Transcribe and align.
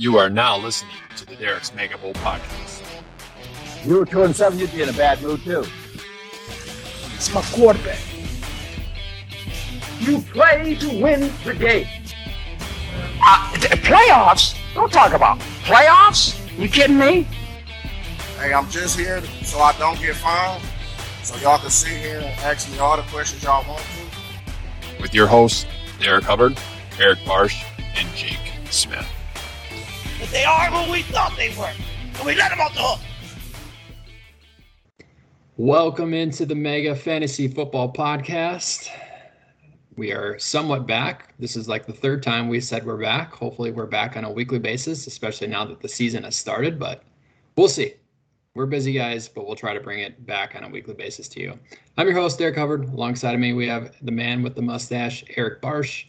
You 0.00 0.16
are 0.16 0.30
now 0.30 0.56
listening 0.56 0.96
to 1.16 1.26
the 1.26 1.36
Derek's 1.36 1.74
Mega 1.74 1.98
Bowl 1.98 2.14
podcast. 2.14 2.82
You 3.84 3.98
were 3.98 4.06
two 4.06 4.22
and 4.22 4.34
seven, 4.34 4.58
you'd 4.58 4.72
be 4.72 4.80
in 4.80 4.88
a 4.88 4.94
bad 4.94 5.20
mood 5.20 5.42
too. 5.42 5.62
It's 7.16 7.34
my 7.34 7.42
quarterback. 7.52 7.98
You 9.98 10.22
play 10.22 10.76
to 10.76 11.02
win 11.02 11.30
the 11.44 11.52
game. 11.52 11.86
Uh, 13.22 13.54
th- 13.58 13.72
playoffs? 13.82 14.56
Don't 14.72 14.90
talk 14.90 15.12
about 15.12 15.38
playoffs. 15.64 16.34
You 16.58 16.70
kidding 16.70 16.96
me? 16.96 17.28
Hey, 18.38 18.54
I'm 18.54 18.70
just 18.70 18.98
here 18.98 19.20
so 19.42 19.58
I 19.58 19.76
don't 19.78 20.00
get 20.00 20.16
fined. 20.16 20.62
So 21.24 21.36
y'all 21.42 21.58
can 21.58 21.68
sit 21.68 21.98
here 21.98 22.20
and 22.20 22.40
ask 22.40 22.72
me 22.72 22.78
all 22.78 22.96
the 22.96 23.02
questions 23.02 23.42
y'all 23.42 23.68
want 23.68 23.82
to. 23.82 25.02
With 25.02 25.12
your 25.12 25.26
hosts, 25.26 25.66
Derek 26.00 26.24
Hubbard, 26.24 26.58
Eric 26.98 27.18
Barsh, 27.18 27.62
and 27.96 28.08
Jake 28.14 28.38
Smith. 28.70 29.06
They 30.28 30.44
are 30.44 30.66
who 30.66 30.92
we 30.92 31.02
thought 31.02 31.34
they 31.36 31.48
were. 31.56 31.72
And 32.14 32.26
we 32.26 32.36
let 32.36 32.50
them 32.50 32.60
off 32.60 32.74
the 32.74 32.82
hook. 32.82 33.00
Welcome 35.56 36.12
into 36.12 36.44
the 36.44 36.54
Mega 36.54 36.94
Fantasy 36.94 37.48
Football 37.48 37.92
Podcast. 37.92 38.88
We 39.96 40.12
are 40.12 40.38
somewhat 40.38 40.86
back. 40.86 41.34
This 41.38 41.56
is 41.56 41.68
like 41.68 41.86
the 41.86 41.94
third 41.94 42.22
time 42.22 42.48
we 42.48 42.60
said 42.60 42.84
we're 42.84 42.98
back. 42.98 43.32
Hopefully, 43.32 43.72
we're 43.72 43.86
back 43.86 44.16
on 44.16 44.24
a 44.24 44.30
weekly 44.30 44.58
basis, 44.58 45.06
especially 45.06 45.46
now 45.46 45.64
that 45.64 45.80
the 45.80 45.88
season 45.88 46.22
has 46.24 46.36
started, 46.36 46.78
but 46.78 47.02
we'll 47.56 47.66
see. 47.66 47.94
We're 48.54 48.66
busy 48.66 48.92
guys, 48.92 49.26
but 49.26 49.46
we'll 49.46 49.56
try 49.56 49.72
to 49.72 49.80
bring 49.80 50.00
it 50.00 50.26
back 50.26 50.54
on 50.54 50.64
a 50.64 50.68
weekly 50.68 50.94
basis 50.94 51.28
to 51.28 51.40
you. 51.40 51.58
I'm 51.96 52.06
your 52.06 52.16
host, 52.16 52.38
Derek 52.38 52.56
Hubbard. 52.56 52.84
Alongside 52.92 53.34
of 53.34 53.40
me, 53.40 53.54
we 53.54 53.66
have 53.68 53.94
the 54.02 54.12
man 54.12 54.42
with 54.42 54.54
the 54.54 54.62
mustache, 54.62 55.24
Eric 55.36 55.62
Barsh, 55.62 56.04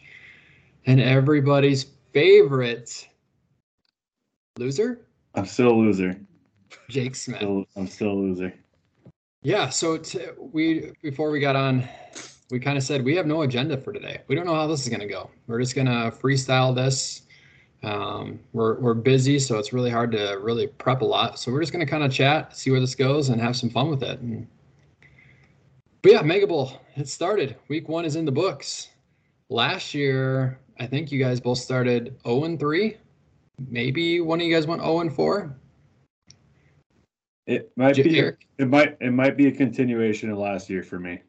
and 0.86 1.00
everybody's 1.00 1.86
favorite 2.12 3.08
loser, 4.58 5.06
I'm 5.34 5.46
still 5.46 5.70
a 5.70 5.74
loser. 5.74 6.20
Jake 6.88 7.14
Smith. 7.14 7.38
Still, 7.38 7.64
I'm 7.76 7.86
still 7.86 8.10
a 8.10 8.14
loser. 8.14 8.54
Yeah, 9.42 9.68
so 9.70 9.96
t- 9.96 10.26
we 10.38 10.92
before 11.02 11.30
we 11.30 11.40
got 11.40 11.56
on, 11.56 11.88
we 12.50 12.60
kind 12.60 12.76
of 12.76 12.84
said 12.84 13.04
we 13.04 13.16
have 13.16 13.26
no 13.26 13.42
agenda 13.42 13.76
for 13.76 13.92
today. 13.92 14.20
We 14.28 14.34
don't 14.34 14.46
know 14.46 14.54
how 14.54 14.66
this 14.66 14.82
is 14.82 14.88
going 14.88 15.00
to 15.00 15.06
go. 15.06 15.30
We're 15.46 15.60
just 15.60 15.74
going 15.74 15.86
to 15.86 16.12
freestyle 16.16 16.74
this. 16.74 17.22
Um, 17.82 18.38
we're 18.52 18.78
we're 18.78 18.94
busy, 18.94 19.38
so 19.38 19.58
it's 19.58 19.72
really 19.72 19.90
hard 19.90 20.12
to 20.12 20.38
really 20.40 20.68
prep 20.68 21.00
a 21.00 21.04
lot. 21.04 21.38
So 21.38 21.50
we're 21.50 21.60
just 21.60 21.72
going 21.72 21.84
to 21.84 21.90
kind 21.90 22.04
of 22.04 22.12
chat, 22.12 22.56
see 22.56 22.70
where 22.70 22.80
this 22.80 22.94
goes, 22.94 23.30
and 23.30 23.40
have 23.40 23.56
some 23.56 23.70
fun 23.70 23.90
with 23.90 24.02
it. 24.02 24.20
And, 24.20 24.46
but 26.02 26.12
yeah, 26.12 26.22
Mega 26.22 26.46
Bowl, 26.46 26.80
it 26.94 27.08
started. 27.08 27.56
Week 27.68 27.88
one 27.88 28.04
is 28.04 28.16
in 28.16 28.24
the 28.24 28.32
books. 28.32 28.90
Last 29.48 29.94
year, 29.94 30.60
I 30.78 30.86
think 30.86 31.10
you 31.10 31.22
guys 31.22 31.40
both 31.40 31.58
started 31.58 32.16
0 32.24 32.44
and 32.44 32.60
3. 32.60 32.96
Maybe 33.68 34.20
one 34.20 34.40
of 34.40 34.46
you 34.46 34.54
guys 34.54 34.66
went 34.66 34.82
0 34.82 35.00
and 35.00 35.14
4. 35.14 35.56
It 37.46 37.72
might 37.76 37.94
Jake, 37.94 38.04
be. 38.04 38.18
Eric? 38.18 38.46
It 38.58 38.68
might. 38.68 38.96
It 39.00 39.12
might 39.12 39.36
be 39.36 39.48
a 39.48 39.52
continuation 39.52 40.30
of 40.30 40.38
last 40.38 40.70
year 40.70 40.82
for 40.82 40.98
me. 40.98 41.20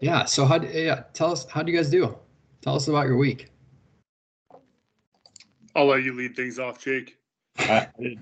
Yeah. 0.00 0.24
So 0.24 0.44
how? 0.44 0.62
Yeah. 0.62 1.04
Tell 1.12 1.32
us 1.32 1.46
how 1.48 1.62
do 1.62 1.70
you 1.70 1.78
guys 1.78 1.90
do? 1.90 2.16
Tell 2.62 2.74
us 2.74 2.88
about 2.88 3.06
your 3.06 3.16
week. 3.16 3.50
I'll 5.76 5.86
let 5.86 6.02
you 6.02 6.14
lead 6.14 6.34
things 6.34 6.58
off, 6.58 6.82
Jake. 6.82 7.18
I, 7.58 7.88
I 7.98 8.02
did. 8.02 8.18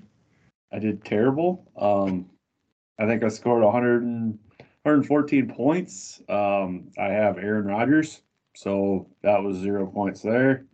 I 0.73 0.79
did 0.79 1.05
terrible. 1.05 1.71
Um, 1.77 2.31
I 2.99 3.07
think 3.07 3.23
I 3.23 3.29
scored 3.29 3.63
100 3.63 4.03
and, 4.03 4.39
114 4.85 5.49
points. 5.49 6.23
Um, 6.29 6.91
I 6.99 7.05
have 7.05 7.39
Aaron 7.39 7.67
Rodgers, 7.67 8.23
so 8.57 9.07
that 9.23 9.41
was 9.41 9.59
zero 9.59 9.87
points 9.87 10.23
there, 10.23 10.67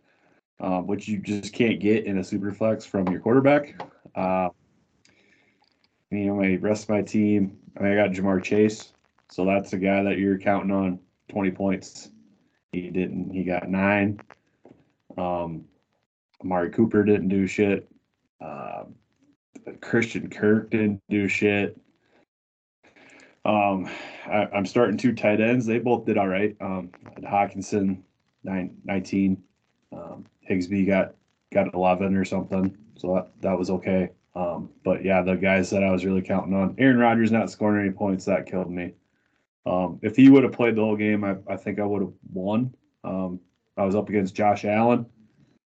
um, 0.59 0.87
which 0.87 1.07
you 1.07 1.19
just 1.19 1.53
can't 1.53 1.79
get 1.79 2.05
in 2.05 2.17
a 2.17 2.23
super 2.23 2.51
flex 2.51 2.85
from 2.85 3.07
your 3.07 3.19
quarterback. 3.19 3.81
Uh, 4.15 4.49
you 6.11 6.25
know, 6.25 6.35
my 6.35 6.55
rest 6.55 6.83
of 6.83 6.89
my 6.89 7.01
team, 7.01 7.57
I, 7.77 7.83
mean, 7.83 7.91
I 7.93 7.95
got 7.95 8.15
Ja'Marr 8.15 8.43
Chase, 8.43 8.93
so 9.29 9.45
that's 9.45 9.71
the 9.71 9.77
guy 9.77 10.03
that 10.03 10.17
you're 10.17 10.39
counting 10.39 10.71
on 10.71 10.99
20 11.29 11.51
points. 11.51 12.09
He 12.71 12.89
didn't. 12.89 13.31
He 13.31 13.43
got 13.43 13.69
nine. 13.69 14.19
Um, 15.17 15.65
Amari 16.41 16.69
Cooper 16.71 17.03
didn't 17.03 17.29
do 17.29 17.47
shit. 17.47 17.89
Um, 18.41 18.95
Christian 19.81 20.29
Kirk 20.29 20.71
didn't 20.71 21.01
do 21.09 21.27
shit. 21.27 21.79
Um, 23.45 23.89
I, 24.25 24.47
I'm 24.53 24.65
starting 24.65 24.97
two 24.97 25.13
tight 25.13 25.41
ends. 25.41 25.65
They 25.65 25.79
both 25.79 26.05
did 26.05 26.17
all 26.17 26.27
right. 26.27 26.55
Um, 26.61 26.91
Hockenson, 27.21 28.01
nine, 28.43 28.75
19. 28.85 29.41
Um, 29.91 30.25
Higsby 30.49 30.87
got 30.87 31.13
got 31.53 31.73
11 31.73 32.15
or 32.15 32.25
something. 32.25 32.77
So 32.95 33.15
that, 33.15 33.41
that 33.41 33.57
was 33.57 33.69
okay. 33.69 34.09
Um, 34.35 34.69
but 34.83 35.03
yeah, 35.03 35.21
the 35.21 35.35
guys 35.35 35.69
that 35.71 35.83
I 35.83 35.91
was 35.91 36.05
really 36.05 36.21
counting 36.21 36.53
on, 36.53 36.75
Aaron 36.77 36.97
Rodgers 36.99 37.31
not 37.31 37.49
scoring 37.49 37.85
any 37.85 37.93
points, 37.93 38.25
that 38.25 38.45
killed 38.45 38.69
me. 38.69 38.93
Um, 39.65 39.99
if 40.01 40.15
he 40.15 40.29
would 40.29 40.43
have 40.43 40.51
played 40.53 40.75
the 40.75 40.81
whole 40.81 40.95
game, 40.95 41.23
I, 41.23 41.35
I 41.47 41.55
think 41.55 41.79
I 41.79 41.83
would 41.83 42.01
have 42.01 42.13
won. 42.31 42.73
Um, 43.03 43.39
I 43.77 43.85
was 43.85 43.95
up 43.95 44.09
against 44.09 44.35
Josh 44.35 44.65
Allen. 44.65 45.05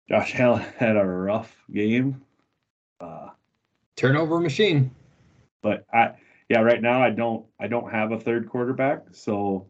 Josh 0.08 0.34
Allen 0.38 0.64
had 0.76 0.96
a 0.96 1.04
rough 1.04 1.56
game. 1.72 2.22
Uh, 3.00 3.28
Turnover 3.96 4.40
machine. 4.40 4.90
but 5.62 5.86
I 5.92 6.14
yeah, 6.48 6.60
right 6.60 6.82
now 6.82 7.02
I 7.02 7.10
don't 7.10 7.46
I 7.58 7.66
don't 7.68 7.90
have 7.90 8.12
a 8.12 8.20
third 8.20 8.48
quarterback, 8.48 9.04
so 9.12 9.66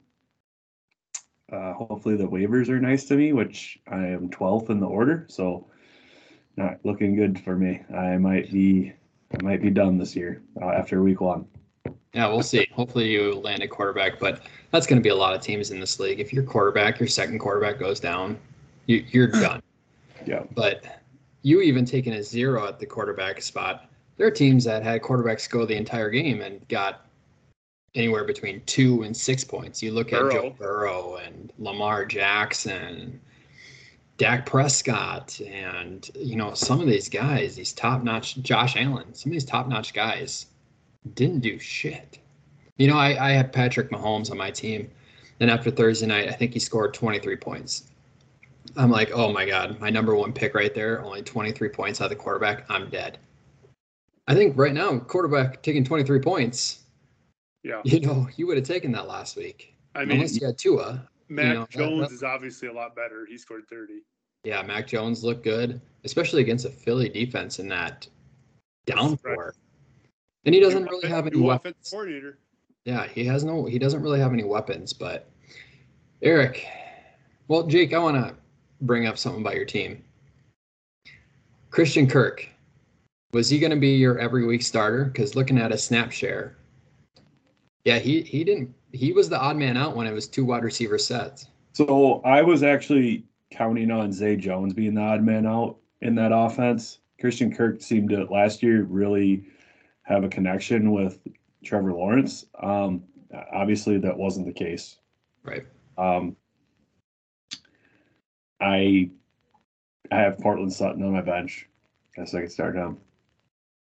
uh, 1.53 1.73
hopefully 1.75 2.17
the 2.17 2.27
waivers 2.27 2.69
are 2.69 2.81
nice 2.81 3.05
to 3.07 3.17
me, 3.17 3.33
which 3.33 3.79
I 3.89 4.07
am 4.07 4.31
12th 4.31 4.71
in 4.71 4.81
the 4.81 4.87
order, 4.87 5.27
so 5.29 5.67
not 6.57 6.79
looking 6.85 7.15
good 7.15 7.39
for 7.41 7.57
me. 7.57 7.83
I 7.95 8.17
might 8.17 8.51
be 8.53 8.93
I 9.33 9.43
might 9.43 9.63
be 9.63 9.71
done 9.71 9.99
this 9.99 10.15
year 10.15 10.43
uh, 10.63 10.71
after 10.71 11.03
week 11.03 11.21
one. 11.21 11.47
Yeah, 12.13 12.29
we'll 12.29 12.43
see. 12.43 12.69
Hopefully 12.73 13.11
you 13.11 13.35
land 13.35 13.63
a 13.63 13.69
quarterback, 13.69 14.21
but 14.21 14.43
that's 14.71 14.87
going 14.87 15.01
to 15.01 15.03
be 15.03 15.09
a 15.09 15.15
lot 15.15 15.35
of 15.35 15.41
teams 15.41 15.73
in 15.73 15.81
this 15.81 15.99
league. 15.99 16.21
If 16.21 16.33
your 16.33 16.45
quarterback, 16.45 17.01
your 17.01 17.09
second 17.09 17.41
quarterback 17.41 17.81
goes 17.81 17.99
down, 17.99 18.39
you, 18.87 19.05
you're 19.11 19.27
done. 19.27 19.61
Yeah. 20.25 20.45
But 20.55 20.85
you 21.43 21.61
even 21.61 21.85
taking 21.85 22.13
a 22.13 22.23
zero 22.23 22.69
at 22.69 22.79
the 22.79 22.87
quarterback 22.87 23.43
spot, 23.43 23.91
there 24.17 24.27
are 24.27 24.31
teams 24.31 24.65
that 24.65 24.85
had 24.85 25.03
quarterbacks 25.03 25.51
go 25.51 25.67
the 25.67 25.75
entire 25.75 26.11
game 26.11 26.41
and 26.41 26.67
got 26.69 27.07
anywhere 27.95 28.25
between 28.25 28.63
two 28.67 29.03
and 29.03 29.17
six 29.17 29.45
points. 29.45 29.83
You 29.83 29.93
look 29.93 30.13
at 30.13 30.31
Joe 30.31 30.51
Burrow. 30.51 30.51
Burrow 30.51 31.17
and 31.25 31.53
Lamar 31.59 32.05
Jackson, 32.05 33.21
Dak 34.17 34.47
Prescott, 34.47 35.41
and 35.41 36.09
you 36.15 36.37
know 36.37 36.55
some 36.55 36.81
of 36.81 36.87
these 36.87 37.09
guys, 37.09 37.57
these 37.57 37.73
top-notch 37.73 38.37
Josh 38.39 38.77
Allen, 38.77 39.15
some 39.15 39.31
of 39.31 39.33
these 39.33 39.45
top-notch 39.45 39.95
guys 39.95 40.47
didn't 41.15 41.41
do 41.41 41.59
shit. 41.59 42.19
You 42.77 42.89
know, 42.89 42.97
I, 42.97 43.31
I 43.31 43.33
had 43.33 43.53
Patrick 43.53 43.91
Mahomes 43.91 44.31
on 44.31 44.37
my 44.37 44.51
team, 44.51 44.91
and 45.41 45.51
after 45.51 45.71
Thursday 45.71 46.07
night, 46.07 46.29
I 46.29 46.33
think 46.33 46.53
he 46.53 46.59
scored 46.59 46.95
23 46.95 47.37
points. 47.37 47.85
I'm 48.77 48.91
like, 48.91 49.13
oh 49.13 49.33
my 49.33 49.45
god, 49.45 49.79
my 49.79 49.91
number 49.91 50.17
one 50.17 50.33
pick 50.33 50.55
right 50.55 50.75
there, 50.75 51.03
only 51.05 51.23
23 51.23 51.69
points 51.69 52.01
out 52.01 52.05
of 52.05 52.11
the 52.11 52.17
quarterback. 52.17 52.65
I'm 52.69 52.89
dead. 52.89 53.19
I 54.27 54.35
think 54.35 54.57
right 54.57 54.73
now, 54.73 54.99
quarterback 54.99 55.63
taking 55.63 55.85
23 55.85 56.19
points. 56.21 56.84
Yeah. 57.65 57.81
You 57.85 58.01
know, 58.01 58.29
you 58.37 58.47
would 58.47 58.57
have 58.59 58.67
taken 58.67 58.93
that 58.93 59.09
last 59.09 59.37
week. 59.37 59.75
I 59.95 60.05
mean, 60.05 60.13
Unless 60.19 60.39
you 60.39 60.47
had 60.47 60.59
Tua. 60.59 61.09
Mac 61.31 61.47
you 61.47 61.55
know, 61.55 61.61
that- 61.61 61.71
Jones 61.71 62.09
that- 62.09 62.15
is 62.15 62.23
obviously 62.23 62.69
a 62.69 62.73
lot 62.73 62.95
better. 62.95 63.27
He 63.27 63.39
scored 63.39 63.65
30. 63.69 64.03
Yeah, 64.45 64.61
Mac 64.63 64.87
Jones 64.87 65.25
looked 65.25 65.43
good, 65.43 65.81
especially 66.05 66.43
against 66.43 66.67
a 66.67 66.71
Philly 66.71 67.09
defense 67.09 67.59
in 67.59 67.69
that 67.69 68.07
downpour. 68.85 69.55
And 70.45 70.55
he 70.55 70.61
doesn't 70.61 70.85
New 70.85 70.91
really 70.91 71.09
have 71.09 71.27
any 71.27 71.41
weapons. 71.41 71.89
coordinator. 71.91 72.39
Yeah, 72.85 73.07
he 73.09 73.25
has 73.25 73.45
no. 73.45 73.65
He 73.65 73.79
doesn't 73.79 74.03
really 74.03 74.21
have 74.21 74.35
any 74.35 74.45
weapons. 74.45 74.93
But 74.93 75.31
Eric, 76.21 76.67
well, 77.49 77.67
Jake, 77.67 77.95
I 77.95 77.99
want 77.99 78.17
to 78.19 78.37
bring 78.83 79.07
up 79.07 79.17
something 79.17 79.41
about 79.41 79.55
your 79.55 79.65
team. 79.65 80.05
Christian 81.71 82.07
Kirk, 82.07 82.47
was 83.33 83.49
he 83.49 83.59
going 83.59 83.71
to 83.71 83.79
be 83.81 83.97
your 83.97 84.19
every 84.19 84.45
week 84.45 84.61
starter? 84.61 85.07
Because 85.07 85.35
looking 85.35 85.57
at 85.57 85.73
a 85.73 85.79
snap 85.79 86.13
share, 86.13 86.59
yeah, 87.85 87.99
he 87.99 88.23
he 88.23 88.45
didn't. 88.45 88.75
He 88.93 89.13
was 89.13 89.29
the 89.29 89.39
odd 89.39 89.57
man 89.57 89.77
out 89.77 89.97
when 89.97 90.07
it 90.07 90.13
was 90.13 90.27
two 90.27 90.45
wide 90.45 90.65
receiver 90.65 90.99
sets. 90.99 91.47
So 91.73 92.21
I 92.25 92.43
was 92.43 92.63
actually 92.63 93.25
counting 93.51 93.91
on 93.91 94.13
Zay 94.13 94.37
Jones 94.37 94.73
being 94.73 94.95
the 94.95 95.03
odd 95.03 95.23
man 95.23 95.47
out 95.47 95.77
in 96.01 96.15
that 96.17 96.33
offense. 96.33 96.99
Christian 97.21 97.55
Kirk 97.55 97.81
seemed 97.81 98.11
to 98.11 98.25
last 98.25 98.63
year 98.63 98.85
really 98.85 99.45
have 100.03 100.25
a 100.25 100.29
connection 100.29 100.93
with 100.93 101.19
Trevor 101.65 101.93
Lawrence. 101.93 102.47
Um, 102.61 103.05
obviously, 103.53 103.99
that 103.99 104.17
wasn't 104.17 104.47
the 104.47 104.53
case. 104.53 104.97
Right. 105.43 105.67
Um, 105.99 106.37
I 108.61 109.11
I 110.11 110.17
have 110.17 110.39
Courtland 110.39 110.73
Sutton 110.73 111.03
on 111.03 111.13
my 111.13 111.21
bench. 111.21 111.69
Guess 112.17 112.35
I 112.35 112.43
could 112.43 112.53
start 112.53 112.77
him. 112.77 112.99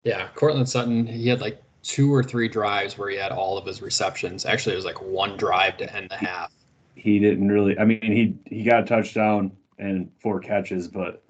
Yeah, 0.04 0.28
Courtland 0.34 0.68
Sutton, 0.68 1.06
he 1.06 1.28
had 1.28 1.40
like 1.40 1.62
two 1.86 2.12
or 2.12 2.22
three 2.22 2.48
drives 2.48 2.98
where 2.98 3.08
he 3.08 3.16
had 3.16 3.30
all 3.30 3.56
of 3.56 3.64
his 3.64 3.80
receptions. 3.80 4.44
Actually, 4.44 4.72
it 4.72 4.76
was 4.76 4.84
like 4.84 5.00
one 5.00 5.36
drive 5.36 5.76
to 5.76 5.96
end 5.96 6.10
the 6.10 6.16
half. 6.16 6.52
He 6.96 7.20
didn't 7.20 7.48
really. 7.48 7.78
I 7.78 7.84
mean, 7.84 8.00
he 8.02 8.34
he 8.46 8.64
got 8.64 8.82
a 8.82 8.86
touchdown 8.86 9.52
and 9.78 10.10
four 10.20 10.40
catches, 10.40 10.88
but 10.88 11.22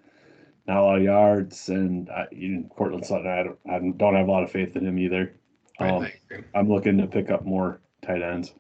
not 0.67 0.79
a 0.79 0.83
lot 0.83 0.97
of 0.97 1.03
yards, 1.03 1.69
and 1.69 2.09
I, 2.09 2.27
you 2.33 2.69
Courtland 2.75 3.05
Sutton. 3.05 3.27
I 3.27 3.43
don't, 3.43 3.59
I 3.69 3.97
don't 3.97 4.15
have 4.15 4.29
a 4.29 4.31
lot 4.31 4.43
of 4.43 4.51
faith 4.51 4.77
in 4.77 4.87
him 4.87 4.99
either. 4.99 5.35
Um. 5.79 6.09
I'm 6.55 6.69
looking 6.71 6.97
to 6.99 7.07
pick 7.07 7.31
up 7.31 7.45
more 7.45 7.81
tight 8.03 8.23
ends. 8.23 8.55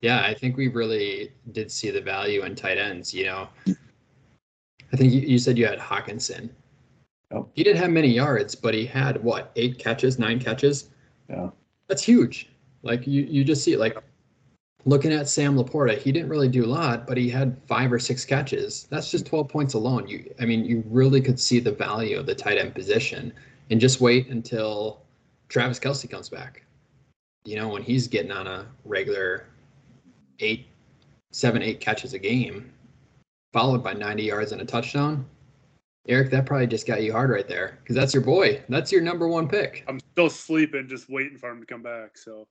Yeah, 0.00 0.20
I 0.20 0.34
think 0.34 0.56
we 0.56 0.68
really 0.68 1.32
did 1.50 1.72
see 1.72 1.90
the 1.90 2.00
value 2.00 2.44
in 2.44 2.54
tight 2.54 2.78
ends. 2.78 3.12
You 3.12 3.26
know, 3.26 3.48
I 3.66 4.96
think 4.96 5.12
you, 5.12 5.20
you 5.20 5.38
said 5.38 5.58
you 5.58 5.66
had 5.66 5.80
Hockenson. 5.80 6.50
Yep. 7.32 7.48
He 7.54 7.64
didn't 7.64 7.80
have 7.82 7.90
many 7.90 8.08
yards, 8.08 8.54
but 8.54 8.72
he 8.72 8.86
had 8.86 9.22
what 9.22 9.50
eight 9.56 9.78
catches, 9.78 10.18
nine 10.18 10.38
catches. 10.38 10.90
Yeah. 11.28 11.50
That's 11.88 12.02
huge. 12.02 12.50
Like 12.82 13.06
you, 13.06 13.22
you 13.22 13.44
just 13.44 13.64
see 13.64 13.72
it. 13.72 13.78
Like 13.78 13.96
looking 14.84 15.12
at 15.12 15.28
Sam 15.28 15.56
Laporta, 15.56 15.98
he 15.98 16.12
didn't 16.12 16.28
really 16.28 16.48
do 16.48 16.64
a 16.64 16.66
lot, 16.66 17.06
but 17.06 17.16
he 17.16 17.28
had 17.28 17.60
five 17.66 17.92
or 17.92 17.98
six 17.98 18.24
catches. 18.24 18.84
That's 18.90 19.10
just 19.10 19.26
twelve 19.26 19.48
points 19.48 19.74
alone. 19.74 20.08
You, 20.08 20.32
I 20.40 20.44
mean, 20.44 20.64
you 20.64 20.84
really 20.86 21.20
could 21.20 21.40
see 21.40 21.60
the 21.60 21.72
value 21.72 22.18
of 22.18 22.26
the 22.26 22.34
tight 22.34 22.58
end 22.58 22.74
position, 22.74 23.32
and 23.70 23.80
just 23.80 24.00
wait 24.00 24.28
until 24.28 25.02
Travis 25.48 25.78
Kelce 25.78 26.08
comes 26.08 26.28
back. 26.28 26.62
You 27.44 27.56
know, 27.56 27.68
when 27.68 27.82
he's 27.82 28.06
getting 28.08 28.30
on 28.32 28.46
a 28.46 28.66
regular 28.84 29.46
eight, 30.40 30.66
seven, 31.32 31.62
eight 31.62 31.80
catches 31.80 32.12
a 32.12 32.18
game, 32.18 32.72
followed 33.52 33.82
by 33.82 33.94
90 33.94 34.22
yards 34.22 34.52
and 34.52 34.60
a 34.60 34.64
touchdown. 34.64 35.26
Eric, 36.08 36.30
that 36.30 36.46
probably 36.46 36.66
just 36.66 36.86
got 36.86 37.02
you 37.02 37.12
hard 37.12 37.28
right 37.30 37.46
there 37.46 37.78
because 37.82 37.94
that's 37.94 38.14
your 38.14 38.22
boy. 38.22 38.62
That's 38.70 38.90
your 38.90 39.02
number 39.02 39.28
one 39.28 39.46
pick. 39.46 39.84
I'm 39.86 40.00
still 40.00 40.30
sleeping, 40.30 40.88
just 40.88 41.10
waiting 41.10 41.36
for 41.36 41.50
him 41.50 41.60
to 41.60 41.66
come 41.66 41.82
back. 41.82 42.16
So, 42.16 42.48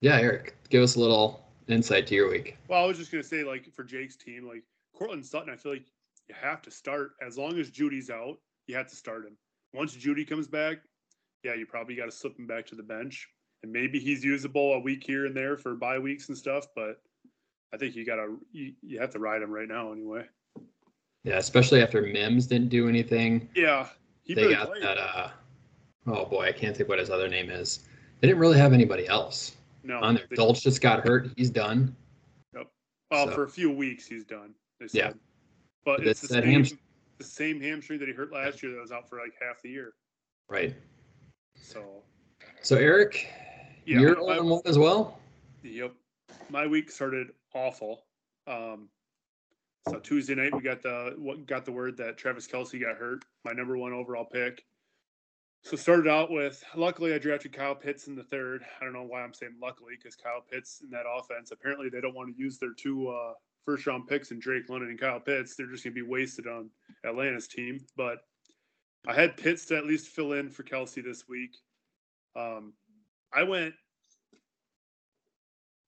Yeah, 0.00 0.16
Eric, 0.18 0.56
give 0.70 0.82
us 0.82 0.94
a 0.94 1.00
little 1.00 1.44
insight 1.66 2.06
to 2.06 2.14
your 2.14 2.30
week. 2.30 2.56
well, 2.68 2.82
I 2.82 2.86
was 2.86 2.96
just 2.96 3.10
gonna 3.10 3.24
say, 3.24 3.42
like 3.42 3.72
for 3.74 3.82
Jake's 3.82 4.16
team, 4.16 4.46
like 4.46 4.62
Courtland 4.96 5.26
Sutton, 5.26 5.52
I 5.52 5.56
feel 5.56 5.72
like 5.72 5.86
you 6.28 6.34
have 6.40 6.62
to 6.62 6.70
start 6.70 7.12
as 7.20 7.36
long 7.36 7.58
as 7.58 7.70
Jeudy's 7.70 8.10
out. 8.10 8.38
You 8.68 8.76
have 8.76 8.88
to 8.88 8.96
start 8.96 9.26
him. 9.26 9.36
Once 9.74 9.96
Jeudy 9.96 10.26
comes 10.26 10.46
back, 10.46 10.78
yeah, 11.42 11.54
you 11.54 11.66
probably 11.66 11.96
got 11.96 12.06
to 12.06 12.12
slip 12.12 12.38
him 12.38 12.46
back 12.46 12.64
to 12.66 12.74
the 12.74 12.82
bench, 12.82 13.28
and 13.62 13.72
maybe 13.72 13.98
he's 13.98 14.24
usable 14.24 14.74
a 14.74 14.78
week 14.78 15.02
here 15.04 15.26
and 15.26 15.36
there 15.36 15.56
for 15.56 15.74
bye 15.74 15.98
weeks 15.98 16.28
and 16.28 16.38
stuff. 16.38 16.66
But 16.76 17.02
I 17.74 17.76
think 17.76 17.96
you 17.96 18.06
gotta 18.06 18.36
you, 18.52 18.74
you 18.82 19.00
have 19.00 19.10
to 19.10 19.18
ride 19.18 19.42
him 19.42 19.50
right 19.50 19.68
now 19.68 19.90
anyway. 19.92 20.26
Yeah, 21.24 21.36
especially 21.38 21.82
after 21.82 22.00
Mims 22.02 22.46
didn't 22.46 22.68
do 22.68 22.88
anything. 22.88 23.48
Yeah, 23.54 23.88
he 24.22 24.34
they 24.34 24.42
really 24.42 24.54
got 24.54 24.68
played. 24.68 24.82
that. 24.82 24.98
Uh, 24.98 25.30
oh 26.06 26.24
boy, 26.26 26.46
I 26.46 26.52
can't 26.52 26.76
think 26.76 26.88
what 26.88 26.98
his 26.98 27.10
other 27.10 27.28
name 27.28 27.50
is. 27.50 27.80
They 28.20 28.28
didn't 28.28 28.40
really 28.40 28.58
have 28.58 28.72
anybody 28.72 29.06
else 29.08 29.56
no, 29.84 29.98
on 30.00 30.14
there. 30.14 30.24
they- 30.30 30.36
Dolch 30.36 30.62
just 30.62 30.80
got 30.80 31.06
hurt. 31.06 31.30
He's 31.36 31.50
done. 31.50 31.94
Oh, 33.10 33.26
So- 33.26 33.32
for 33.34 33.44
a 33.44 33.48
few 33.48 33.70
weeks 33.70 34.06
he's 34.06 34.24
done. 34.24 34.54
Yeah. 34.92 35.12
But 35.84 35.98
But 36.00 36.06
it's 36.06 36.20
the 36.20 36.28
that 36.28 36.42
same, 36.44 36.52
hamstring. 36.52 36.80
the 37.16 37.24
same 37.24 37.58
hamstring 37.60 37.98
that 38.00 38.08
he 38.08 38.12
hurt 38.14 38.30
last 38.32 38.62
year 38.62 38.72
that 38.74 38.80
was 38.82 38.92
out 38.92 39.08
for 39.08 39.18
like 39.18 39.32
half 39.40 39.62
the 39.62 39.70
year. 39.70 39.94
Right. 40.50 40.74
So 41.56 42.02
So 42.60 42.76
Eric, 42.76 43.32
yeah, 43.86 44.00
you're 44.00 44.20
on 44.20 44.46
one 44.50 44.60
as 44.66 44.78
well. 44.78 45.18
Yep. 45.62 45.94
My 46.50 46.66
week 46.66 46.90
started 46.90 47.28
awful. 47.54 48.04
Um, 48.46 48.90
so 49.88 49.98
Tuesday 49.98 50.34
night 50.34 50.54
we 50.54 50.60
got 50.62 50.82
the 50.82 51.14
what 51.18 51.46
got 51.46 51.64
the 51.64 51.72
word 51.72 51.96
that 51.98 52.18
Travis 52.18 52.46
Kelce 52.46 52.80
got 52.80 52.96
hurt, 52.96 53.24
my 53.44 53.52
number 53.52 53.76
one 53.76 53.92
overall 53.92 54.24
pick. 54.24 54.64
So 55.62 55.76
started 55.76 56.08
out 56.08 56.30
with 56.30 56.62
luckily 56.76 57.14
I 57.14 57.18
drafted 57.18 57.52
Kyle 57.52 57.74
Pitts 57.74 58.06
in 58.06 58.14
the 58.14 58.22
third. 58.24 58.62
I 58.80 58.84
don't 58.84 58.92
know 58.92 59.02
why 59.02 59.22
I'm 59.22 59.34
saying 59.34 59.56
luckily 59.60 59.94
because 59.96 60.14
Kyle 60.14 60.42
Pitts 60.50 60.80
in 60.82 60.90
that 60.90 61.04
offense 61.06 61.50
apparently 61.50 61.88
they 61.88 62.00
don't 62.00 62.14
want 62.14 62.34
to 62.34 62.40
use 62.40 62.58
their 62.58 62.74
two 62.78 63.08
uh, 63.08 63.32
first 63.64 63.86
round 63.86 64.06
picks 64.06 64.30
in 64.30 64.38
Drake 64.38 64.68
London 64.68 64.90
and 64.90 65.00
Kyle 65.00 65.20
Pitts. 65.20 65.56
They're 65.56 65.66
just 65.66 65.84
gonna 65.84 65.94
be 65.94 66.02
wasted 66.02 66.46
on 66.46 66.70
Atlanta's 67.04 67.48
team. 67.48 67.80
But 67.96 68.18
I 69.06 69.14
had 69.14 69.36
Pitts 69.36 69.66
to 69.66 69.76
at 69.76 69.86
least 69.86 70.08
fill 70.08 70.32
in 70.32 70.50
for 70.50 70.62
Kelce 70.62 71.02
this 71.04 71.24
week. 71.28 71.56
Um, 72.36 72.72
I 73.32 73.42
went 73.42 73.74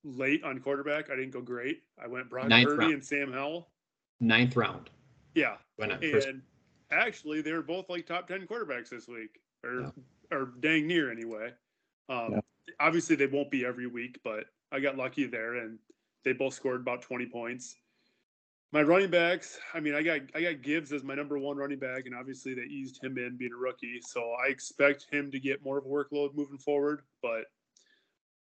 late 0.03 0.43
on 0.43 0.59
quarterback. 0.59 1.09
I 1.09 1.15
didn't 1.15 1.31
go 1.31 1.41
great. 1.41 1.81
I 2.03 2.07
went 2.07 2.29
Brock 2.29 2.47
Ninth 2.47 2.67
Purdy 2.67 2.79
round. 2.79 2.93
and 2.93 3.05
Sam 3.05 3.31
Howell. 3.31 3.70
Ninth 4.21 4.55
round. 4.55 4.89
Yeah, 5.35 5.57
first, 5.77 6.27
and 6.27 6.41
actually 6.91 7.41
they 7.41 7.51
were 7.53 7.61
both 7.63 7.89
like 7.89 8.05
top 8.05 8.27
ten 8.27 8.45
quarterbacks 8.47 8.89
this 8.89 9.07
week, 9.07 9.39
or 9.63 9.81
Yeah. 9.81 9.91
or 10.31 10.53
dang 10.59 10.87
near 10.87 11.11
anyway. 11.11 11.51
Um, 12.07 12.33
Yeah. 12.33 12.39
Obviously 12.79 13.15
they 13.15 13.25
won't 13.27 13.49
be 13.49 13.65
every 13.65 13.87
week, 13.87 14.19
but 14.23 14.45
I 14.71 14.79
got 14.79 14.95
lucky 14.95 15.25
there, 15.25 15.55
and 15.55 15.79
they 16.23 16.33
both 16.33 16.53
scored 16.53 16.81
about 16.81 17.01
twenty 17.01 17.25
points. 17.25 17.75
My 18.71 18.83
running 18.83 19.09
backs, 19.09 19.59
I 19.73 19.79
mean, 19.81 19.95
I 19.95 20.03
got 20.03 20.21
I 20.35 20.41
got 20.41 20.61
Gibbs 20.61 20.93
as 20.93 21.03
my 21.03 21.15
number 21.15 21.37
one 21.39 21.57
running 21.57 21.79
back, 21.79 22.05
and 22.05 22.15
obviously 22.15 22.53
they 22.53 22.61
eased 22.63 23.03
him 23.03 23.17
in 23.17 23.35
being 23.37 23.51
a 23.53 23.57
rookie, 23.57 23.99
so 24.01 24.33
I 24.33 24.47
expect 24.49 25.07
him 25.11 25.31
to 25.31 25.39
get 25.39 25.63
more 25.65 25.77
of 25.79 25.85
a 25.85 25.89
workload 25.89 26.35
moving 26.35 26.59
forward. 26.59 27.01
But 27.21 27.45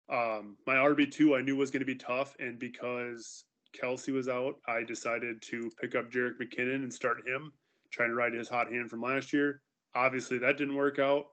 um, 0.09 0.57
my 0.67 0.75
RB 0.75 1.11
two 1.11 1.35
I 1.35 1.41
knew 1.41 1.57
was 1.57 1.71
going 1.71 1.81
to 1.81 1.87
be 1.87 1.97
tough, 1.97 2.37
and 2.39 2.59
because 2.59 3.45
Kelce 3.73 4.13
was 4.13 4.29
out, 4.29 4.57
I 4.67 4.83
decided 4.83 5.43
to 5.43 5.71
pick 5.81 5.95
up 5.95 6.11
Jerick 6.11 6.39
McKinnon 6.41 6.83
and 6.83 6.93
start 6.93 7.27
him, 7.27 7.53
trying 7.91 8.11
to 8.11 8.15
ride 8.15 8.35
his 8.35 8.49
hot 8.49 8.71
hand 8.71 8.91
from 8.91 9.03
last 9.03 9.33
year. 9.33 9.63
Obviously, 9.95 10.39
that 10.39 10.59
didn't 10.59 10.77
work 10.77 10.99
out 10.99 11.27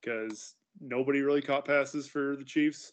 because 0.00 0.54
nobody 0.80 1.22
really 1.22 1.42
caught 1.42 1.64
passes 1.64 2.06
for 2.06 2.36
the 2.36 2.44
Chiefs. 2.44 2.92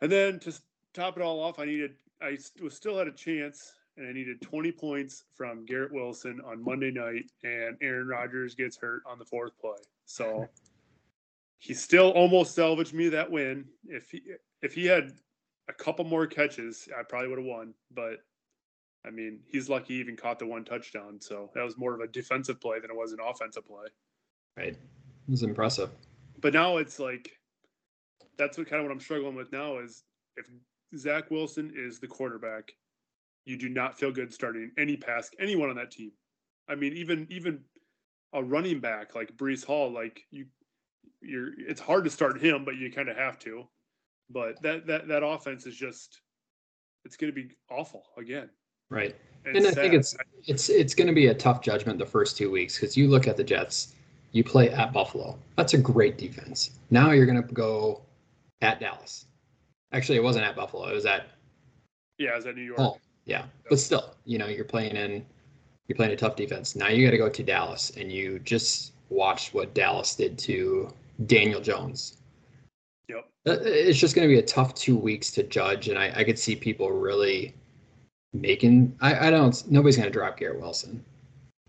And 0.00 0.10
then 0.10 0.38
to 0.40 0.52
top 0.94 1.16
it 1.16 1.22
all 1.22 1.40
off, 1.40 1.58
I 1.58 1.64
needed 1.64 1.94
I 2.20 2.36
was 2.60 2.74
still 2.74 2.98
had 2.98 3.06
a 3.06 3.12
chance, 3.12 3.72
and 3.96 4.08
I 4.08 4.12
needed 4.12 4.40
20 4.42 4.72
points 4.72 5.24
from 5.34 5.64
Garrett 5.64 5.92
Wilson 5.92 6.40
on 6.44 6.64
Monday 6.64 6.90
night, 6.90 7.30
and 7.44 7.76
Aaron 7.80 8.08
Rodgers 8.08 8.54
gets 8.54 8.76
hurt 8.76 9.02
on 9.06 9.18
the 9.18 9.24
fourth 9.24 9.52
play. 9.60 9.78
So 10.04 10.48
he 11.58 11.74
still 11.74 12.10
almost 12.10 12.54
salvaged 12.54 12.94
me 12.94 13.08
that 13.10 13.30
win. 13.30 13.66
If 13.86 14.10
he 14.10 14.22
if 14.62 14.74
he 14.74 14.86
had 14.86 15.12
a 15.68 15.72
couple 15.72 16.04
more 16.04 16.26
catches, 16.26 16.88
I 16.98 17.02
probably 17.02 17.28
would 17.28 17.38
have 17.38 17.46
won. 17.46 17.74
But 17.94 18.18
I 19.06 19.10
mean, 19.10 19.40
he's 19.46 19.68
lucky 19.68 19.94
he 19.94 20.00
even 20.00 20.16
caught 20.16 20.38
the 20.38 20.46
one 20.46 20.64
touchdown. 20.64 21.20
So 21.20 21.50
that 21.54 21.64
was 21.64 21.78
more 21.78 21.94
of 21.94 22.00
a 22.00 22.08
defensive 22.08 22.60
play 22.60 22.80
than 22.80 22.90
it 22.90 22.96
was 22.96 23.12
an 23.12 23.18
offensive 23.24 23.66
play. 23.66 23.86
right. 24.56 24.76
It 24.76 25.30
was 25.30 25.42
impressive. 25.42 25.90
But 26.40 26.54
now 26.54 26.78
it's 26.78 26.98
like 26.98 27.30
that's 28.38 28.56
what 28.56 28.68
kind 28.68 28.80
of 28.80 28.86
what 28.86 28.92
I'm 28.92 29.00
struggling 29.00 29.34
with 29.34 29.52
now 29.52 29.78
is 29.78 30.04
if 30.36 30.46
Zach 30.96 31.30
Wilson 31.30 31.72
is 31.74 31.98
the 31.98 32.06
quarterback, 32.06 32.72
you 33.44 33.56
do 33.56 33.68
not 33.68 33.98
feel 33.98 34.12
good 34.12 34.32
starting 34.32 34.70
any 34.78 34.96
pass 34.96 35.30
anyone 35.40 35.68
on 35.68 35.76
that 35.76 35.90
team. 35.90 36.12
I 36.68 36.74
mean, 36.74 36.92
even 36.94 37.26
even 37.30 37.60
a 38.32 38.42
running 38.42 38.80
back 38.80 39.14
like 39.14 39.36
Breece 39.36 39.64
Hall, 39.64 39.90
like 39.92 40.20
you 40.30 40.46
you're 41.20 41.50
it's 41.58 41.80
hard 41.80 42.04
to 42.04 42.10
start 42.10 42.40
him, 42.40 42.64
but 42.64 42.76
you 42.76 42.90
kind 42.92 43.08
of 43.08 43.16
have 43.16 43.38
to. 43.40 43.64
But 44.30 44.60
that 44.62 44.86
that 44.86 45.08
that 45.08 45.24
offense 45.24 45.66
is 45.66 45.76
just 45.76 46.20
it's 47.04 47.16
going 47.16 47.32
to 47.32 47.34
be 47.34 47.50
awful 47.70 48.04
again. 48.16 48.50
Right. 48.90 49.16
And, 49.44 49.56
And 49.56 49.66
I 49.66 49.70
think 49.70 49.94
it's 49.94 50.16
it's 50.46 50.68
it's 50.68 50.94
going 50.94 51.08
to 51.08 51.14
be 51.14 51.28
a 51.28 51.34
tough 51.34 51.62
judgment 51.62 51.98
the 51.98 52.06
first 52.06 52.36
two 52.36 52.50
weeks 52.50 52.78
because 52.78 52.96
you 52.96 53.08
look 53.08 53.26
at 53.26 53.36
the 53.36 53.44
Jets, 53.44 53.94
you 54.32 54.44
play 54.44 54.70
at 54.70 54.92
Buffalo. 54.92 55.38
That's 55.56 55.74
a 55.74 55.78
great 55.78 56.18
defense. 56.18 56.78
Now 56.90 57.12
you're 57.12 57.26
going 57.26 57.42
to 57.42 57.54
go 57.54 58.02
at 58.60 58.80
Dallas. 58.80 59.26
Actually, 59.92 60.18
it 60.18 60.24
wasn't 60.24 60.44
at 60.44 60.56
Buffalo. 60.56 60.88
It 60.88 60.94
was 60.94 61.06
at 61.06 61.26
yeah, 62.18 62.36
is 62.36 62.44
that 62.44 62.56
New 62.56 62.62
York? 62.62 62.78
Oh, 62.80 62.98
Yeah, 63.24 63.44
but 63.68 63.78
still, 63.78 64.14
you 64.24 64.38
know, 64.38 64.46
you're 64.46 64.64
playing 64.64 64.96
in 64.96 65.24
you're 65.86 65.96
playing 65.96 66.12
a 66.12 66.16
tough 66.16 66.36
defense. 66.36 66.76
Now 66.76 66.88
you 66.88 67.06
got 67.06 67.12
to 67.12 67.18
go 67.18 67.30
to 67.30 67.42
Dallas, 67.42 67.92
and 67.96 68.12
you 68.12 68.38
just 68.40 68.92
watched 69.08 69.54
what 69.54 69.72
Dallas 69.72 70.14
did 70.14 70.38
to 70.40 70.92
Daniel 71.26 71.60
Jones. 71.60 72.17
Uh, 73.48 73.58
It's 73.62 73.98
just 73.98 74.14
going 74.14 74.28
to 74.28 74.32
be 74.32 74.38
a 74.38 74.46
tough 74.46 74.74
two 74.74 74.96
weeks 74.96 75.30
to 75.32 75.42
judge, 75.42 75.88
and 75.88 75.98
I, 75.98 76.12
I 76.16 76.24
could 76.24 76.38
see 76.38 76.54
people 76.54 76.90
really 76.90 77.54
making. 78.32 78.96
I, 79.00 79.28
I 79.28 79.30
don't. 79.30 79.70
Nobody's 79.70 79.96
going 79.96 80.08
to 80.08 80.12
drop 80.12 80.38
Garrett 80.38 80.60
Wilson. 80.60 81.04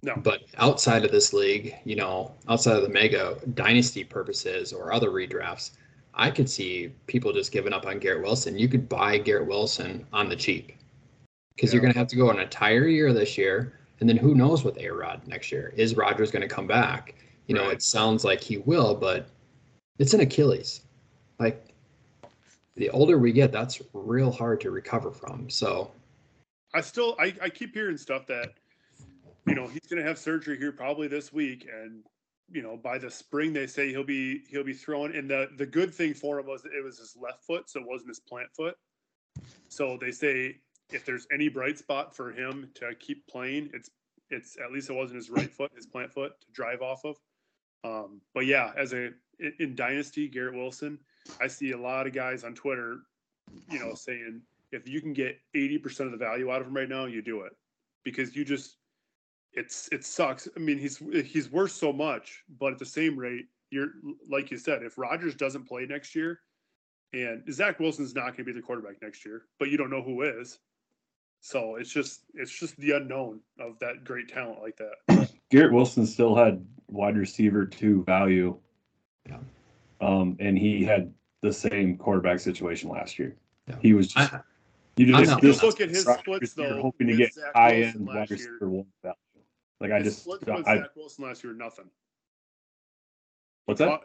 No. 0.01 0.15
But 0.15 0.41
outside 0.57 1.03
of 1.03 1.11
this 1.11 1.33
league, 1.33 1.75
you 1.83 1.95
know, 1.95 2.33
outside 2.47 2.77
of 2.77 2.83
the 2.83 2.89
mega 2.89 3.37
dynasty 3.53 4.03
purposes 4.03 4.71
or 4.71 4.93
other 4.93 5.09
redrafts, 5.09 5.71
I 6.13 6.31
could 6.31 6.49
see 6.49 6.91
people 7.07 7.33
just 7.33 7.51
giving 7.51 7.73
up 7.73 7.85
on 7.85 7.99
Garrett 7.99 8.23
Wilson. 8.23 8.57
You 8.57 8.69
could 8.69 8.87
buy 8.87 9.17
Garrett 9.17 9.47
Wilson 9.47 10.05
on 10.13 10.29
the 10.29 10.35
cheap 10.35 10.73
because 11.55 11.73
you're 11.73 11.81
going 11.81 11.93
to 11.93 11.99
have 11.99 12.07
to 12.07 12.15
go 12.15 12.29
an 12.29 12.39
entire 12.39 12.87
year 12.87 13.11
this 13.13 13.37
year. 13.37 13.73
And 13.99 14.07
then 14.07 14.15
who 14.15 14.33
knows 14.33 14.63
with 14.63 14.77
A 14.77 14.89
Rod 14.89 15.21
next 15.27 15.51
year? 15.51 15.73
Is 15.75 15.97
Rodgers 15.97 16.31
going 16.31 16.41
to 16.41 16.47
come 16.47 16.67
back? 16.67 17.15
You 17.47 17.55
know, 17.55 17.69
it 17.69 17.81
sounds 17.81 18.23
like 18.23 18.39
he 18.39 18.59
will, 18.59 18.95
but 18.95 19.27
it's 19.97 20.13
an 20.13 20.21
Achilles. 20.21 20.81
Like 21.39 21.68
the 22.79 22.89
older 22.89 23.17
we 23.17 23.31
get, 23.31 23.51
that's 23.51 23.81
real 23.93 24.31
hard 24.31 24.61
to 24.61 24.71
recover 24.71 25.11
from. 25.11 25.49
So, 25.49 25.91
I 26.73 26.81
still 26.81 27.15
I, 27.19 27.33
I 27.41 27.49
keep 27.49 27.73
hearing 27.73 27.97
stuff 27.97 28.25
that 28.27 28.53
you 29.47 29.55
know 29.55 29.67
he's 29.67 29.87
going 29.89 30.01
to 30.01 30.07
have 30.07 30.17
surgery 30.17 30.57
here 30.57 30.71
probably 30.71 31.07
this 31.07 31.31
week 31.33 31.67
and 31.71 32.03
you 32.51 32.61
know 32.61 32.77
by 32.77 32.97
the 32.97 33.09
spring 33.09 33.53
they 33.53 33.65
say 33.65 33.89
he'll 33.89 34.03
be 34.03 34.43
he'll 34.49 34.63
be 34.63 34.73
throwing 34.73 35.15
and 35.15 35.29
the 35.29 35.49
the 35.57 35.65
good 35.65 35.93
thing 35.93 36.13
for 36.13 36.39
him 36.39 36.45
was 36.45 36.65
it 36.65 36.83
was 36.83 36.99
his 36.99 37.15
left 37.19 37.43
foot 37.43 37.69
so 37.69 37.79
it 37.79 37.87
wasn't 37.87 38.07
his 38.07 38.19
plant 38.19 38.49
foot 38.55 38.75
so 39.67 39.97
they 39.99 40.11
say 40.11 40.57
if 40.91 41.05
there's 41.05 41.25
any 41.33 41.47
bright 41.47 41.79
spot 41.79 42.15
for 42.15 42.31
him 42.31 42.69
to 42.75 42.93
keep 42.95 43.25
playing 43.27 43.69
it's 43.73 43.89
it's 44.29 44.57
at 44.63 44.71
least 44.71 44.89
it 44.89 44.93
wasn't 44.93 45.15
his 45.15 45.29
right 45.29 45.51
foot, 45.51 45.71
his 45.75 45.85
plant 45.85 46.13
foot 46.13 46.33
to 46.41 46.51
drive 46.51 46.81
off 46.81 47.03
of. 47.05 47.17
Um, 47.83 48.21
but 48.33 48.45
yeah, 48.45 48.71
as 48.77 48.93
a 48.93 49.09
in, 49.39 49.53
in 49.59 49.75
dynasty, 49.75 50.27
Garrett 50.27 50.55
Wilson, 50.55 50.99
I 51.41 51.47
see 51.47 51.71
a 51.71 51.77
lot 51.77 52.07
of 52.07 52.13
guys 52.13 52.43
on 52.43 52.53
Twitter, 52.53 52.99
you 53.69 53.79
know, 53.79 53.93
saying 53.93 54.41
if 54.71 54.87
you 54.87 55.01
can 55.01 55.13
get 55.13 55.39
eighty 55.55 55.77
percent 55.77 56.11
of 56.11 56.17
the 56.17 56.23
value 56.23 56.51
out 56.51 56.61
of 56.61 56.67
him 56.67 56.75
right 56.75 56.89
now, 56.89 57.05
you 57.05 57.21
do 57.21 57.41
it 57.41 57.53
because 58.03 58.35
you 58.35 58.45
just 58.45 58.77
it's 59.53 59.89
it 59.91 60.05
sucks. 60.05 60.47
I 60.55 60.59
mean, 60.59 60.77
he's 60.77 60.97
he's 61.25 61.51
worth 61.51 61.71
so 61.71 61.91
much, 61.91 62.43
but 62.59 62.73
at 62.73 62.79
the 62.79 62.85
same 62.85 63.17
rate, 63.17 63.45
you're 63.71 63.89
like 64.29 64.51
you 64.51 64.57
said, 64.57 64.83
if 64.83 64.97
Rodgers 64.97 65.35
doesn't 65.35 65.67
play 65.67 65.85
next 65.85 66.15
year, 66.15 66.41
and 67.13 67.43
Zach 67.51 67.79
Wilson's 67.79 68.15
not 68.15 68.27
going 68.27 68.37
to 68.37 68.43
be 68.45 68.53
the 68.53 68.61
quarterback 68.61 69.01
next 69.01 69.25
year, 69.25 69.43
but 69.57 69.69
you 69.69 69.77
don't 69.77 69.89
know 69.89 70.01
who 70.01 70.21
is. 70.21 70.59
So 71.41 71.75
it's 71.75 71.91
just 71.91 72.21
it's 72.33 72.51
just 72.51 72.77
the 72.77 72.91
unknown 72.91 73.39
of 73.59 73.79
that 73.79 74.03
great 74.03 74.27
talent 74.27 74.61
like 74.61 74.77
that. 74.77 75.29
Garrett 75.49 75.73
Wilson 75.73 76.05
still 76.05 76.35
had 76.35 76.65
wide 76.87 77.17
receiver 77.17 77.65
two 77.65 78.03
value. 78.03 78.57
Yeah. 79.27 79.37
Um, 80.01 80.37
and 80.39 80.57
he 80.57 80.83
had 80.83 81.13
the 81.41 81.51
same 81.51 81.97
quarterback 81.97 82.39
situation 82.39 82.89
last 82.89 83.19
year. 83.19 83.35
Yeah. 83.67 83.75
He 83.81 83.93
was 83.93 84.07
just 84.07 84.33
I, 84.33 84.41
you 84.97 85.15
I'm 85.15 85.41
just 85.41 85.63
Look 85.63 85.79
at 85.79 85.89
his 85.89 86.05
Rodgers, 86.05 86.21
splits, 86.21 86.57
you're 86.57 86.69
though, 86.69 86.81
hoping 86.81 87.07
to 87.07 87.15
get 87.15 87.33
Zach 87.33 87.53
high 87.55 87.79
Wilson 87.79 87.99
end 88.01 88.07
last 88.07 88.15
wide 88.15 88.29
year. 88.29 88.37
receiver 88.51 88.69
one 88.69 88.85
value. 89.01 89.15
Like 89.79 89.91
I 89.91 90.01
just 90.01 90.23
splits 90.23 90.45
with 90.45 90.67
I, 90.67 90.77
Zach 90.77 90.95
Wilson 90.95 91.25
last 91.25 91.43
year, 91.43 91.53
nothing. 91.53 91.85
what's 93.65 93.79
that? 93.79 93.87
All, 93.87 94.03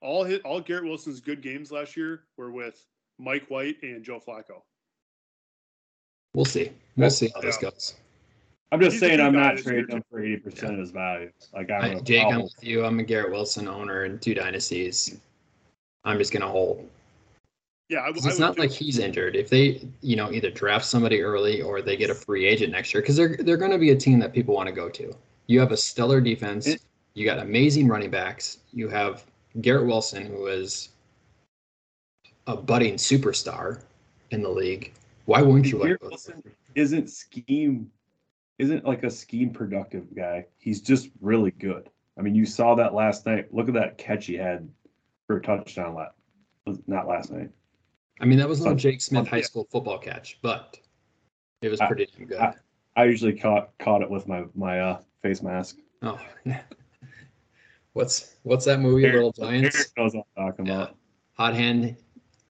all 0.00 0.24
his, 0.24 0.38
all 0.44 0.60
Garrett 0.60 0.84
Wilson's 0.84 1.20
good 1.20 1.42
games 1.42 1.72
last 1.72 1.96
year 1.96 2.22
were 2.36 2.52
with 2.52 2.86
Mike 3.18 3.46
White 3.48 3.76
and 3.82 4.04
Joe 4.04 4.20
Flacco. 4.24 4.62
we'll 6.34 6.44
see. 6.44 6.70
We'll 6.96 7.10
see 7.10 7.30
how 7.34 7.40
this 7.40 7.56
goes. 7.56 7.94
I'm 8.72 8.80
just 8.80 8.98
saying 8.98 9.20
I'm 9.20 9.32
not 9.32 9.58
trading 9.58 9.88
him 9.96 10.02
for 10.10 10.20
eighty 10.22 10.36
percent 10.38 10.74
of 10.74 10.78
his 10.80 10.90
value. 10.90 11.30
Like 11.54 11.70
I'm 11.70 11.96
I, 11.98 12.00
Jake, 12.00 12.26
I'm 12.26 12.42
with 12.42 12.54
you. 12.62 12.84
I'm 12.84 12.98
a 12.98 13.02
Garrett 13.04 13.30
Wilson 13.30 13.68
owner 13.68 14.04
in 14.04 14.18
two 14.18 14.34
dynasties. 14.34 15.18
I'm 16.04 16.18
just 16.18 16.32
gonna 16.32 16.48
hold. 16.48 16.88
Yeah, 17.88 18.00
I, 18.02 18.10
'Cause 18.12 18.26
I 18.26 18.30
It's 18.30 18.38
would 18.38 18.44
not 18.44 18.56
do 18.56 18.62
like 18.62 18.70
it. 18.70 18.76
he's 18.76 18.98
injured. 18.98 19.36
If 19.36 19.48
they, 19.48 19.86
you 20.00 20.16
know, 20.16 20.32
either 20.32 20.50
draft 20.50 20.84
somebody 20.84 21.22
early 21.22 21.62
or 21.62 21.80
they 21.80 21.96
get 21.96 22.10
a 22.10 22.14
free 22.14 22.44
agent 22.44 22.72
next 22.72 22.92
year, 22.92 23.00
because 23.00 23.14
they're 23.16 23.36
they're 23.36 23.56
going 23.56 23.70
to 23.70 23.78
be 23.78 23.90
a 23.90 23.96
team 23.96 24.18
that 24.18 24.32
people 24.32 24.54
want 24.54 24.66
to 24.68 24.72
go 24.74 24.88
to. 24.88 25.14
You 25.46 25.60
have 25.60 25.70
a 25.72 25.76
stellar 25.76 26.20
defense. 26.20 26.66
It- 26.66 26.82
You 27.14 27.24
got 27.24 27.38
amazing 27.38 27.88
running 27.88 28.10
backs. 28.10 28.58
You 28.74 28.88
have 28.88 29.24
Garrett 29.62 29.86
Wilson, 29.86 30.26
who 30.26 30.48
is 30.48 30.90
a 32.46 32.54
budding 32.56 32.96
superstar 32.96 33.80
in 34.32 34.42
the 34.42 34.50
league. 34.50 34.92
Why 35.24 35.40
wouldn't 35.40 35.66
you 35.72 35.78
let 35.78 35.84
Garrett 35.86 36.00
go? 36.02 36.08
Wilson 36.10 36.42
isn't 36.74 37.08
scheme 37.08 37.90
isn't 38.58 38.84
like 38.84 39.02
a 39.04 39.10
scheme 39.10 39.50
productive 39.50 40.14
guy. 40.14 40.46
He's 40.58 40.80
just 40.80 41.10
really 41.20 41.50
good. 41.52 41.90
I 42.18 42.22
mean, 42.22 42.34
you 42.34 42.46
saw 42.46 42.74
that 42.76 42.94
last 42.94 43.26
night. 43.26 43.52
Look 43.52 43.68
at 43.68 43.74
that 43.74 43.98
catch 43.98 44.26
he 44.26 44.34
had 44.34 44.68
for 45.26 45.36
a 45.36 45.42
touchdown 45.42 45.94
last 45.94 46.12
not 46.86 47.06
last 47.06 47.30
night. 47.30 47.50
I 48.20 48.24
mean, 48.24 48.38
that 48.38 48.48
was 48.48 48.60
a 48.60 48.64
Sun- 48.64 48.78
Jake 48.78 49.00
Smith 49.00 49.28
high 49.28 49.42
school 49.42 49.68
football 49.70 49.98
catch, 49.98 50.38
but 50.42 50.78
it 51.62 51.68
was 51.68 51.80
I- 51.80 51.86
pretty 51.86 52.08
damn 52.16 52.26
good. 52.26 52.38
I- 52.38 52.54
I 52.98 53.04
usually 53.04 53.34
caught 53.34 53.76
caught 53.78 54.00
it 54.00 54.08
with 54.08 54.26
my 54.26 54.44
my 54.54 54.80
uh, 54.80 55.00
face 55.20 55.42
mask. 55.42 55.76
oh, 56.02 56.18
what's 57.92 58.36
what's 58.42 58.64
that 58.64 58.80
movie? 58.80 59.02
Little 59.10 59.32
Giants. 59.32 59.76
Eric 59.76 59.88
knows 59.96 60.14
what 60.14 60.26
I'm 60.36 60.46
talking 60.46 60.66
Yeah. 60.66 60.74
about. 60.74 60.96
Hot 61.34 61.54
hand, 61.54 61.96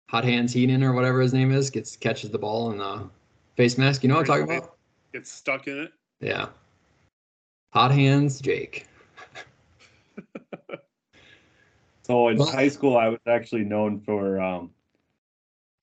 hot 0.08 0.22
hands 0.24 0.52
Heenan 0.52 0.84
or 0.84 0.92
whatever 0.92 1.20
his 1.20 1.32
name 1.34 1.50
is 1.52 1.68
gets 1.70 1.96
catches 1.96 2.30
the 2.30 2.38
ball 2.38 2.70
in 2.70 2.78
the 2.78 3.08
face 3.56 3.76
mask. 3.76 4.02
You 4.04 4.08
know 4.08 4.14
what 4.16 4.30
I'm 4.30 4.46
talking 4.46 4.56
about? 4.56 4.75
Gets 5.16 5.32
stuck 5.32 5.66
in 5.66 5.78
it. 5.78 5.92
Yeah. 6.20 6.48
Hot 7.72 7.90
hands, 7.90 8.38
Jake. 8.38 8.86
So 12.02 12.28
in 12.28 12.36
Well- 12.36 12.46
high 12.46 12.68
school, 12.68 12.98
I 12.98 13.08
was 13.08 13.18
actually 13.26 13.64
known 13.64 13.98
for 13.98 14.38
um, 14.40 14.70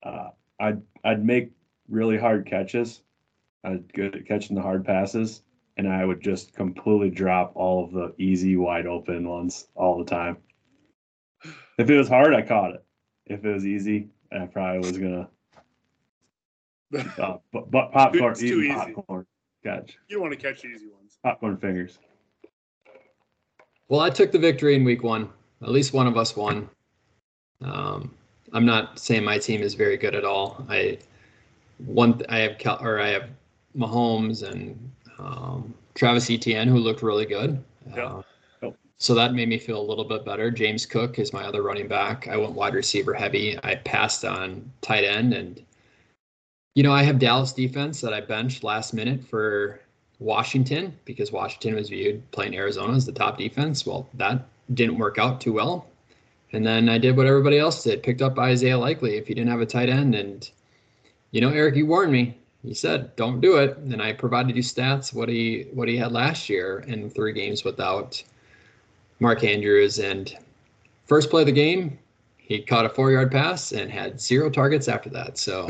uh, 0.04 0.30
I'd 0.60 0.82
I'd 1.04 1.26
make 1.26 1.52
really 1.90 2.18
hard 2.18 2.46
catches. 2.46 3.02
I 3.66 3.72
was 3.72 3.82
good 3.94 4.16
at 4.16 4.26
catching 4.28 4.56
the 4.56 4.62
hard 4.62 4.86
passes, 4.86 5.42
and 5.76 5.86
I 5.86 6.06
would 6.06 6.22
just 6.22 6.54
completely 6.54 7.10
drop 7.10 7.52
all 7.56 7.84
of 7.84 7.92
the 7.92 8.14
easy, 8.20 8.56
wide 8.56 8.86
open 8.88 9.28
ones 9.28 9.68
all 9.76 9.98
the 9.98 10.06
time. 10.06 10.38
If 11.78 11.90
it 11.90 11.98
was 11.98 12.08
hard, 12.08 12.34
I 12.34 12.42
caught 12.44 12.76
it. 12.76 12.86
If 13.26 13.44
it 13.44 13.52
was 13.52 13.66
easy, 13.66 14.08
I 14.32 14.46
probably 14.46 14.88
was 14.88 14.98
gonna. 14.98 15.28
Uh, 16.94 17.38
but, 17.52 17.72
but 17.72 17.92
popcorn, 17.92 18.32
It's 18.32 18.40
too 18.40 18.62
eating 18.62 18.72
easy. 18.78 18.94
popcorn, 18.94 19.26
catch 19.64 19.98
You 20.08 20.18
don't 20.18 20.22
want 20.30 20.40
to 20.40 20.48
catch 20.48 20.62
the 20.62 20.68
easy 20.70 20.88
ones. 20.88 21.18
popcorn 21.24 21.58
fingers. 21.58 21.98
Well, 23.90 24.00
I 24.00 24.10
took 24.10 24.32
the 24.32 24.40
victory 24.40 24.76
in 24.76 24.84
week 24.84 25.04
one. 25.04 25.30
At 25.62 25.70
least 25.70 25.94
one 25.94 26.08
of 26.08 26.18
us 26.18 26.36
won. 26.36 26.70
Um, 27.62 28.14
I'm 28.54 28.66
not 28.66 29.00
saying 29.00 29.24
my 29.24 29.38
team 29.38 29.62
is 29.62 29.74
very 29.74 29.98
good 29.98 30.16
at 30.16 30.26
all. 30.26 30.66
I 30.70 30.98
one 31.86 32.22
I 32.30 32.40
have 32.40 32.58
Cal, 32.58 32.78
or 32.82 33.00
I 33.00 33.10
have 33.10 33.30
Mahomes 33.76 34.44
and 34.50 34.78
um, 35.18 35.74
Travis 35.96 36.30
Etienne 36.30 36.68
who 36.68 36.78
looked 36.78 37.02
really 37.02 37.26
good. 37.26 37.64
Yeah. 37.96 38.22
Uh, 38.62 38.72
so 39.00 39.14
that 39.16 39.34
made 39.34 39.50
me 39.50 39.58
feel 39.58 39.82
a 39.82 39.84
little 39.84 40.06
bit 40.06 40.24
better. 40.24 40.50
James 40.50 40.86
Cook 40.86 41.20
is 41.20 41.34
my 41.34 41.44
other 41.44 41.62
running 41.62 41.88
back. 41.88 42.28
I 42.30 42.38
went 42.38 42.54
wide 42.54 42.74
receiver 42.74 43.14
heavy. 43.14 43.60
I 43.64 43.76
passed 43.76 44.24
on 44.24 44.70
tight 44.82 45.04
end 45.04 45.34
and 45.34 45.62
you 46.76 46.84
know, 46.84 46.92
I 46.92 47.04
have 47.04 47.20
Dallas 47.20 47.54
defense 47.54 48.02
that 48.02 48.14
I 48.14 48.22
benched 48.22 48.64
last 48.64 48.94
minute 48.94 49.24
for 49.24 49.80
Washington 50.20 50.98
because 51.06 51.32
Washington 51.32 51.76
was 51.76 51.90
viewed 51.90 52.30
playing 52.32 52.56
Arizona 52.56 52.94
as 52.94 53.06
the 53.06 53.12
top 53.12 53.38
defense. 53.38 53.86
Well, 53.86 54.10
that 54.16 54.46
didn't 54.74 54.98
work 54.98 55.18
out 55.20 55.40
too 55.40 55.54
well. 55.54 55.88
And 56.52 56.66
then 56.66 56.88
I 56.88 56.98
did 56.98 57.18
what 57.18 57.26
everybody 57.26 57.58
else 57.58 57.84
did, 57.84 58.04
picked 58.04 58.22
up 58.22 58.38
Isaiah 58.38 58.78
Likely 58.78 59.18
if 59.18 59.28
he 59.28 59.34
didn't 59.34 59.50
have 59.50 59.62
a 59.62 59.66
tight 59.66 59.90
end. 59.90 60.16
And, 60.16 60.50
you 61.32 61.42
know, 61.42 61.50
Eric, 61.50 61.76
you 61.76 61.86
warned 61.86 62.12
me. 62.12 62.38
You 62.64 62.74
said, 62.74 63.14
don't 63.16 63.42
do 63.42 63.58
it. 63.58 63.76
And 63.78 64.02
I 64.02 64.14
provided 64.14 64.56
you 64.56 64.62
stats, 64.62 65.14
what 65.14 65.30
he 65.30 65.68
what 65.74 65.90
he 65.90 65.98
had 65.98 66.12
last 66.12 66.48
year 66.48 66.80
in 66.88 67.10
three 67.10 67.34
games 67.34 67.64
without 67.64 68.24
Mark 69.20 69.44
Andrews. 69.44 70.00
And 70.00 70.36
first 71.06 71.30
play 71.30 71.42
of 71.42 71.48
the 71.48 71.52
game, 71.52 72.00
he 72.38 72.62
caught 72.62 72.86
a 72.86 72.90
four 72.90 73.12
yard 73.12 73.32
pass 73.32 73.74
and 73.74 73.92
had 73.92 74.22
zero 74.22 74.50
targets 74.50 74.88
after 74.88 75.10
that. 75.10 75.38
So 75.38 75.70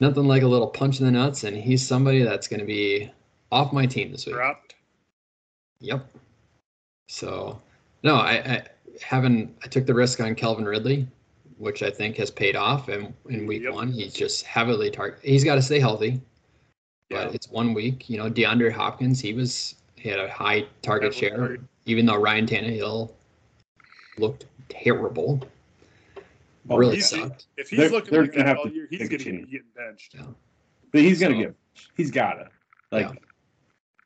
nothing 0.00 0.24
like 0.24 0.42
a 0.42 0.48
little 0.48 0.66
punch 0.66 0.98
in 1.00 1.06
the 1.06 1.12
nuts. 1.12 1.44
And 1.44 1.56
he's 1.56 1.86
somebody 1.86 2.22
that's 2.22 2.48
going 2.48 2.60
to 2.60 2.66
be 2.66 3.10
off 3.52 3.72
my 3.72 3.86
team 3.86 4.10
this 4.10 4.26
week. 4.26 4.34
Dropped. 4.34 4.74
Yep. 5.80 6.06
So, 7.08 7.60
no, 8.02 8.16
I, 8.16 8.32
I 8.32 8.62
haven't. 9.02 9.56
I 9.64 9.68
took 9.68 9.86
the 9.86 9.94
risk 9.94 10.20
on 10.20 10.34
Calvin 10.34 10.64
Ridley, 10.64 11.06
which 11.58 11.82
I 11.82 11.90
think 11.90 12.16
has 12.16 12.30
paid 12.30 12.56
off. 12.56 12.88
And 12.88 13.12
in 13.28 13.46
week 13.46 13.62
Yep. 13.62 13.72
one, 13.74 13.92
he's 13.92 14.14
just 14.14 14.44
heavily 14.44 14.90
target. 14.90 15.20
He's 15.22 15.44
got 15.44 15.56
to 15.56 15.62
stay 15.62 15.80
healthy, 15.80 16.20
but 17.08 17.28
Yeah. 17.28 17.32
it's 17.34 17.48
one 17.50 17.74
week. 17.74 18.08
You 18.10 18.18
know, 18.18 18.30
DeAndre 18.30 18.72
Hopkins, 18.72 19.20
he 19.20 19.32
was 19.32 19.74
he 19.96 20.08
had 20.08 20.18
a 20.20 20.30
high 20.30 20.66
target 20.82 21.14
Heavily 21.14 21.30
share, 21.56 21.58
even 21.86 22.06
though 22.06 22.16
Ryan 22.16 22.46
Tannehill 22.46 23.10
looked 24.18 24.46
terrible. 24.68 25.42
Oh, 26.70 26.76
really 26.78 26.96
he's- 26.96 27.10
sucked. 27.10 27.46
If 27.56 27.68
he's 27.70 27.78
They're- 27.78 27.88
looking 27.90 28.12
they're 28.12 28.22
like 28.22 28.32
gonna 28.32 28.44
that 28.44 28.48
have 28.48 28.58
all 28.58 28.64
to 28.64 28.72
year, 28.74 28.86
he's 28.88 29.00
take 29.00 29.12
a 29.12 29.16
going 29.16 29.18
to 29.18 29.24
chance. 29.32 29.44
be 29.46 29.50
getting 29.52 29.66
benched. 29.76 30.14
Yeah. 30.14 30.26
But 30.92 31.00
he's 31.02 31.20
gonna 31.20 31.34
So- 31.34 31.40
get. 31.40 31.54
He's 31.96 32.10
gotta. 32.10 32.48
Like 32.92 33.06
Yeah. 33.06 33.14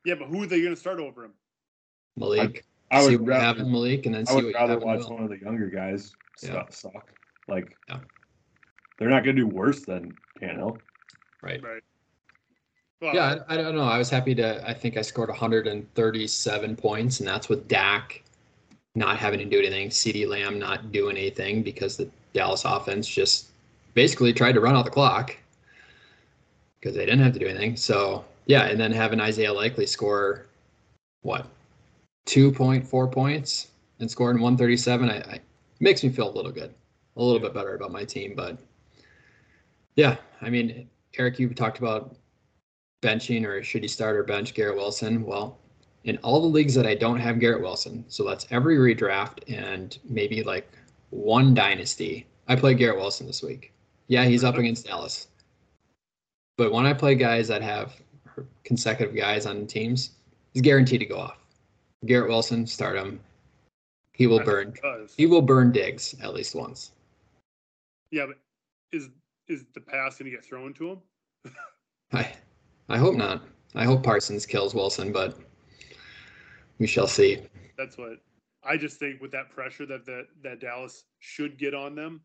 Yeah, 0.07 0.15
but 0.17 0.29
who 0.29 0.43
are 0.43 0.47
they 0.47 0.61
going 0.61 0.75
to 0.75 0.81
start 0.81 0.99
over 1.01 1.25
him? 1.25 1.33
Malik. 2.17 2.65
I 2.91 3.01
see 3.01 3.13
would 3.17 3.21
what 3.23 3.27
you 3.27 3.33
have 3.41 3.57
rather. 3.57 3.67
in 3.67 3.73
Malik, 3.73 4.07
and 4.07 4.15
then 4.15 4.23
I 4.23 4.25
see 4.31 4.35
would 4.37 4.45
what 4.45 4.51
you 4.51 4.57
rather 4.57 4.79
watch 4.79 5.01
Will. 5.01 5.15
one 5.15 5.25
of 5.25 5.31
the 5.31 5.39
younger 5.41 5.69
guys 5.69 6.13
Yeah. 6.43 6.51
suck. 6.51 6.73
suck. 6.73 7.13
Like 7.49 7.75
Yeah. 7.89 8.01
they're 8.99 9.09
not 9.09 9.21
gonna 9.25 9.33
do 9.37 9.47
worse 9.47 9.85
than 9.85 10.15
Tannehill. 10.41 10.79
Right. 11.43 11.63
Right. 11.63 11.83
Well, 13.01 13.15
Yeah, 13.15 13.43
I, 13.49 13.55
I 13.55 13.57
don't 13.57 13.75
know. 13.75 13.83
I 13.83 13.99
was 13.99 14.09
happy 14.11 14.35
to. 14.37 14.67
I 14.69 14.73
think 14.75 14.97
I 14.97 15.03
scored 15.03 15.29
137 15.29 16.77
points, 16.77 17.21
and 17.21 17.29
that's 17.29 17.49
with 17.49 17.67
Dak 17.69 18.23
not 18.95 19.19
having 19.19 19.41
to 19.41 19.45
do 19.45 19.59
anything, 19.59 19.89
CeeDee 19.89 20.29
Lamb 20.29 20.59
not 20.59 20.93
doing 20.93 21.17
anything 21.17 21.63
because 21.63 21.97
the 21.97 22.09
Dallas 22.35 22.65
offense 22.65 23.09
just 23.09 23.51
basically 23.95 24.33
tried 24.33 24.53
to 24.53 24.61
run 24.61 24.77
out 24.77 24.85
the 24.85 24.91
clock 24.91 25.37
because 26.79 26.95
they 26.95 27.07
didn't 27.07 27.21
have 27.21 27.33
to 27.33 27.39
do 27.39 27.47
anything. 27.47 27.77
So 27.77 28.25
yeah, 28.47 28.65
and 28.67 28.79
then 28.79 28.93
having 28.93 29.21
Isaiah 29.21 29.53
Likely 29.53 29.87
score 29.87 30.47
what 31.23 31.47
2.4 32.27 33.11
points 33.11 33.69
and 34.01 34.11
scoring 34.11 34.41
137, 34.41 35.11
I, 35.11 35.17
I 35.17 35.41
makes 35.81 36.03
me 36.03 36.11
feel 36.11 36.29
a 36.29 36.35
little 36.35 36.53
good, 36.53 36.75
a 37.17 37.23
little 37.23 37.41
bit 37.41 37.55
better 37.55 37.75
about 37.75 37.93
my 37.93 38.05
team. 38.05 38.35
But 38.37 38.59
yeah, 39.97 40.17
I 40.43 40.51
mean, 40.51 40.89
Eric, 41.17 41.39
you 41.39 41.49
talked 41.55 41.79
about 41.79 42.17
benching 43.03 43.47
or 43.47 43.63
should 43.63 43.83
he 43.83 43.89
start 43.89 44.17
or 44.17 44.25
bench 44.25 44.55
Garrett 44.55 44.77
Wilson? 44.77 45.25
Well, 45.25 45.59
in 46.05 46.19
all 46.19 46.41
the 46.41 46.49
leagues 46.49 46.75
that 46.75 46.87
I 46.87 46.95
don't 46.95 47.21
have 47.21 47.41
Garrett 47.41 47.63
Wilson, 47.63 48.05
so 48.09 48.25
that's 48.25 48.47
every 48.51 48.77
redraft 48.77 49.39
and 49.49 49.99
maybe 50.05 50.43
like 50.43 50.71
one 51.15 51.55
dynasty, 51.55 52.27
I 52.49 52.57
play 52.57 52.75
Garrett 52.75 52.97
Wilson 52.99 53.27
this 53.27 53.43
week. 53.43 53.73
Yeah, 54.09 54.25
he's 54.25 54.45
up 54.45 54.57
against 54.57 54.87
Dallas. 54.87 55.29
But 56.57 56.73
when 56.73 56.87
I 56.87 56.93
play 56.93 57.15
guys 57.15 57.49
that 57.49 57.63
have 57.63 57.95
consecutive 58.65 59.17
guys 59.17 59.47
on 59.47 59.67
teams, 59.67 60.11
He's 60.55 60.63
guaranteed 60.63 61.01
to 61.01 61.07
go 61.07 61.19
off. 61.19 61.39
Garrett 62.07 62.29
Wilson, 62.29 62.65
start 62.67 62.97
him. 62.97 63.21
He 64.13 64.29
will 64.29 64.39
burn. 64.39 64.67
think 64.67 64.79
it 64.79 64.83
does. 64.83 65.15
He 65.17 65.27
will 65.27 65.43
burn 65.43 65.73
Diggs 65.73 66.15
at 66.23 66.33
least 66.33 66.55
once. 66.55 66.93
Yeah, 68.13 68.27
but 68.27 68.37
is 68.93 69.09
is 69.49 69.65
the 69.75 69.81
pass 69.81 70.17
going 70.17 70.31
to 70.31 70.37
get 70.37 70.45
thrown 70.45 70.73
to 70.75 70.93
him? 70.93 70.99
I, 72.13 72.33
I 72.89 72.97
hope 72.97 73.17
not. 73.17 73.43
I 73.75 73.85
hope 73.85 74.05
Parsons 74.05 74.47
kills 74.47 74.75
Wilson, 74.75 75.11
but 75.11 75.37
we 76.79 76.87
shall 76.87 77.09
see. 77.09 77.41
That's 77.77 77.99
what 77.99 78.21
I 78.67 78.77
just 78.77 78.99
think 78.99 79.21
with 79.21 79.31
that 79.33 79.51
pressure 79.51 79.87
that 79.87 80.07
that, 80.07 80.27
that 80.43 80.61
Dallas 80.61 81.05
should 81.21 81.59
get 81.59 81.75
on 81.75 81.95
them, 81.95 82.23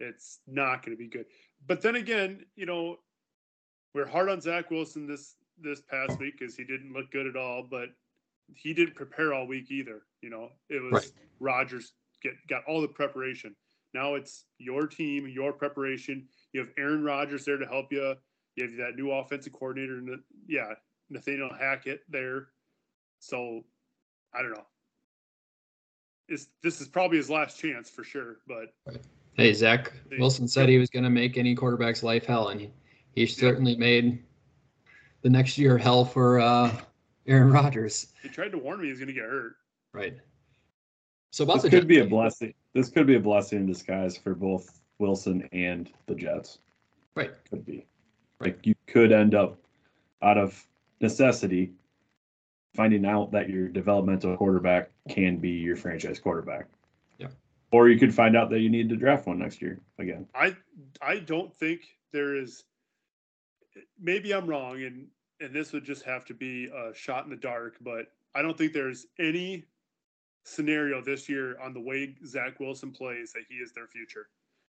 it's 0.00 0.40
not 0.46 0.84
going 0.84 0.96
to 0.96 0.98
be 0.98 1.08
good. 1.08 1.26
But 1.66 1.82
then 1.82 1.96
again, 1.96 2.44
you 2.56 2.66
know, 2.66 2.98
we're 3.94 4.06
hard 4.06 4.28
on 4.28 4.40
Zach 4.40 4.70
Wilson 4.70 5.06
this 5.06 5.36
this 5.60 5.80
past 5.80 6.18
week 6.20 6.38
because 6.38 6.56
he 6.56 6.64
didn't 6.64 6.92
look 6.92 7.10
good 7.10 7.26
at 7.26 7.36
all, 7.36 7.66
but 7.68 7.88
he 8.54 8.72
didn't 8.72 8.94
prepare 8.94 9.34
all 9.34 9.46
week 9.46 9.70
either. 9.70 10.02
You 10.22 10.30
know, 10.30 10.48
it 10.68 10.82
was 10.82 10.92
Right. 10.92 11.12
Rodgers 11.40 11.92
get 12.22 12.34
got 12.48 12.62
all 12.66 12.80
the 12.80 12.88
preparation. 12.88 13.54
Now 13.94 14.14
it's 14.14 14.44
your 14.58 14.86
team, 14.86 15.26
your 15.28 15.52
preparation. 15.52 16.28
You 16.52 16.60
have 16.60 16.70
Aaron 16.78 17.02
Rodgers 17.02 17.44
there 17.44 17.56
to 17.56 17.66
help 17.66 17.92
you. 17.92 18.14
You 18.56 18.64
have 18.64 18.76
that 18.76 18.96
new 18.96 19.10
offensive 19.10 19.52
coordinator, 19.52 19.98
and 19.98 20.20
yeah, 20.46 20.74
Nathaniel 21.10 21.50
Hackett 21.58 22.02
there. 22.08 22.48
So 23.18 23.64
I 24.34 24.42
don't 24.42 24.52
know. 24.52 24.66
Is 26.28 26.48
this 26.62 26.80
is 26.80 26.88
probably 26.88 27.16
his 27.16 27.30
last 27.30 27.58
chance 27.58 27.88
for 27.88 28.04
sure, 28.04 28.36
but 28.46 28.72
Hey, 29.34 29.52
Zach 29.54 29.92
Wilson 30.18 30.48
said 30.48 30.68
he 30.68 30.78
was 30.78 30.90
going 30.90 31.04
to 31.04 31.10
make 31.10 31.38
any 31.38 31.54
quarterback's 31.54 32.02
life 32.02 32.26
hell, 32.26 32.48
and 32.48 32.60
he, 32.60 32.70
he 33.14 33.24
certainly 33.24 33.76
made 33.76 34.22
the 35.22 35.30
next 35.30 35.56
year 35.56 35.78
hell 35.78 36.04
for 36.04 36.40
uh, 36.40 36.70
Aaron 37.26 37.50
Rodgers. 37.52 38.12
he 38.22 38.28
tried 38.28 38.50
to 38.52 38.58
warn 38.58 38.80
me 38.82 38.88
he's 38.88 38.98
going 38.98 39.06
to 39.08 39.14
get 39.14 39.24
hurt. 39.24 39.54
Right. 39.92 40.16
So 41.30 41.44
about 41.44 41.54
This 41.54 41.62
the 41.64 41.70
could 41.70 41.76
Jets- 41.82 41.86
be 41.88 41.98
a 42.00 42.06
blessing. 42.06 42.52
This 42.74 42.88
could 42.88 43.06
be 43.06 43.14
a 43.16 43.20
blessing 43.20 43.60
in 43.60 43.66
disguise 43.66 44.16
for 44.16 44.34
both 44.34 44.80
Wilson 44.98 45.48
and 45.52 45.90
the 46.06 46.14
Jets. 46.14 46.58
Right. 47.14 47.30
Could 47.48 47.64
be. 47.64 47.86
Like 48.40 48.66
you 48.66 48.74
could 48.86 49.12
end 49.12 49.34
up 49.34 49.58
out 50.22 50.36
of 50.36 50.62
necessity 51.00 51.72
finding 52.78 53.04
out 53.04 53.32
that 53.32 53.50
your 53.50 53.66
developmental 53.66 54.36
quarterback 54.36 54.90
can 55.08 55.38
be 55.38 55.50
your 55.50 55.74
franchise 55.74 56.20
quarterback. 56.20 56.68
Yeah. 57.18 57.26
Or 57.72 57.88
you 57.88 57.98
could 57.98 58.14
find 58.14 58.36
out 58.36 58.50
that 58.50 58.60
you 58.60 58.70
need 58.70 58.88
to 58.90 58.96
draft 58.96 59.26
one 59.26 59.40
next 59.40 59.60
year 59.60 59.80
again. 59.98 60.28
I 60.32 60.56
I 61.02 61.18
don't 61.18 61.52
think 61.58 61.80
there 62.12 62.36
is. 62.36 62.62
Maybe 64.00 64.32
I'm 64.32 64.46
wrong, 64.46 64.80
and 64.84 65.08
and 65.40 65.52
this 65.52 65.72
would 65.72 65.84
just 65.84 66.04
have 66.04 66.24
to 66.26 66.34
be 66.34 66.66
a 66.66 66.94
shot 66.94 67.24
in 67.24 67.30
the 67.30 67.36
dark. 67.36 67.78
But 67.80 68.12
I 68.36 68.42
don't 68.42 68.56
think 68.56 68.72
there's 68.72 69.06
any 69.18 69.64
scenario 70.44 71.02
this 71.02 71.28
year 71.28 71.58
on 71.60 71.74
the 71.74 71.80
way 71.80 72.14
Zach 72.24 72.60
Wilson 72.60 72.92
plays 72.92 73.32
that 73.32 73.42
he 73.48 73.56
is 73.56 73.72
their 73.72 73.88
future. 73.88 74.28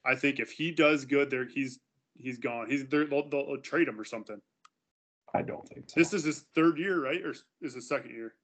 I 0.06 0.14
think 0.14 0.40
if 0.40 0.52
he 0.52 0.72
does 0.72 1.06
good, 1.06 1.32
there 1.32 1.46
he's 1.46 1.80
he's 2.16 2.38
gone. 2.38 2.70
He's 2.70 2.86
they're, 2.86 3.08
they'll, 3.08 3.28
they'll 3.28 3.58
trade 3.58 3.88
him 3.88 4.00
or 4.00 4.06
something. 4.06 4.40
I 5.36 5.42
don't 5.42 5.68
think 5.68 5.89
so. 5.89 6.00
This 6.00 6.13
is 6.13 6.24
his 6.24 6.46
third 6.56 6.77
year, 6.77 7.04
right, 7.04 7.22
or 7.24 7.34
is 7.62 7.74
his 7.74 7.88
second 7.88 8.12
year? 8.12 8.36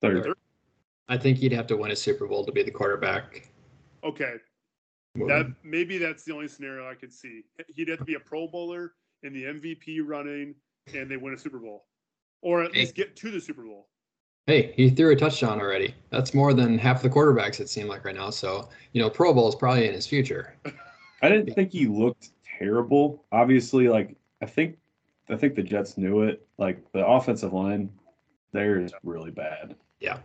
Third. 0.00 0.34
I 1.08 1.16
think 1.16 1.38
he'd 1.38 1.52
have 1.52 1.66
to 1.68 1.76
win 1.76 1.92
a 1.92 1.96
Super 1.96 2.26
Bowl 2.26 2.44
to 2.44 2.50
be 2.52 2.62
the 2.62 2.70
quarterback. 2.70 3.50
Okay, 4.02 4.34
that 5.14 5.52
maybe 5.62 5.96
that's 5.96 6.24
the 6.24 6.34
only 6.34 6.48
scenario 6.48 6.90
I 6.90 6.94
could 6.94 7.12
see. 7.12 7.42
He'd 7.74 7.88
have 7.88 8.00
to 8.00 8.04
be 8.04 8.14
a 8.14 8.20
Pro 8.20 8.48
Bowler 8.48 8.94
in 9.22 9.32
the 9.32 9.44
MVP 9.44 10.00
running, 10.04 10.54
and 10.94 11.08
they 11.10 11.16
win 11.16 11.34
a 11.34 11.38
Super 11.38 11.58
Bowl, 11.58 11.86
or 12.42 12.62
at 12.62 12.70
Okay. 12.70 12.80
least 12.80 12.94
get 12.94 13.14
to 13.16 13.30
the 13.30 13.40
Super 13.40 13.62
Bowl. 13.62 13.88
Hey, 14.46 14.74
he 14.76 14.90
threw 14.90 15.12
a 15.12 15.16
touchdown 15.16 15.60
already. 15.60 15.94
That's 16.10 16.34
more 16.34 16.52
than 16.52 16.76
half 16.76 17.00
the 17.00 17.08
quarterbacks 17.08 17.60
it 17.60 17.68
seemed 17.70 17.88
like 17.88 18.04
right 18.04 18.14
now. 18.14 18.28
So, 18.28 18.68
you 18.92 19.00
know, 19.00 19.08
Pro 19.08 19.32
Bowl 19.32 19.48
is 19.48 19.54
probably 19.54 19.86
in 19.86 19.94
his 19.94 20.06
future. 20.06 20.56
I 21.22 21.28
didn't 21.30 21.54
think 21.54 21.70
he 21.72 21.86
looked 21.86 22.30
terrible. 22.58 23.24
Obviously, 23.32 23.88
like 23.88 24.16
I 24.42 24.46
think 24.46 24.76
I 25.28 25.36
think 25.36 25.54
the 25.54 25.62
Jets 25.62 25.96
knew 25.96 26.22
it. 26.22 26.46
Like 26.58 26.80
the 26.92 27.06
offensive 27.06 27.52
line 27.52 27.90
there 28.52 28.80
is 28.80 28.92
really 29.02 29.30
bad. 29.30 29.74
Yeah. 30.00 30.18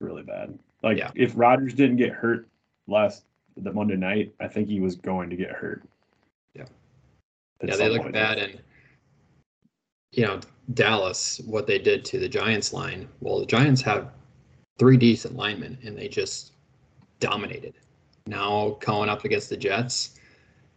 Really 0.00 0.22
bad. 0.22 0.58
Like 0.82 0.98
Yeah. 0.98 1.10
if 1.14 1.32
Rodgers 1.34 1.74
didn't 1.74 1.96
get 1.96 2.10
hurt 2.10 2.48
last 2.86 3.24
the 3.56 3.72
Monday 3.72 3.96
night, 3.96 4.32
I 4.40 4.48
think 4.48 4.68
he 4.68 4.80
was 4.80 4.96
going 4.96 5.30
to 5.30 5.36
get 5.36 5.50
hurt. 5.50 5.84
Yeah. 6.54 6.64
At 7.60 7.68
yeah, 7.68 7.76
they 7.76 7.88
look 7.88 8.10
bad. 8.12 8.38
And, 8.38 8.60
you 10.12 10.24
know, 10.24 10.40
Dallas, 10.74 11.40
what 11.46 11.66
they 11.66 11.78
did 11.78 12.04
to 12.06 12.18
the 12.18 12.28
Giants 12.28 12.72
line. 12.72 13.08
Well, 13.20 13.40
the 13.40 13.46
Giants 13.46 13.82
have 13.82 14.12
three 14.78 14.96
decent 14.96 15.36
linemen, 15.36 15.76
and 15.84 15.96
they 15.96 16.08
just 16.08 16.52
dominated. 17.18 17.74
Now, 18.26 18.78
going 18.80 19.08
up 19.08 19.24
against 19.24 19.50
the 19.50 19.56
Jets, 19.56 20.19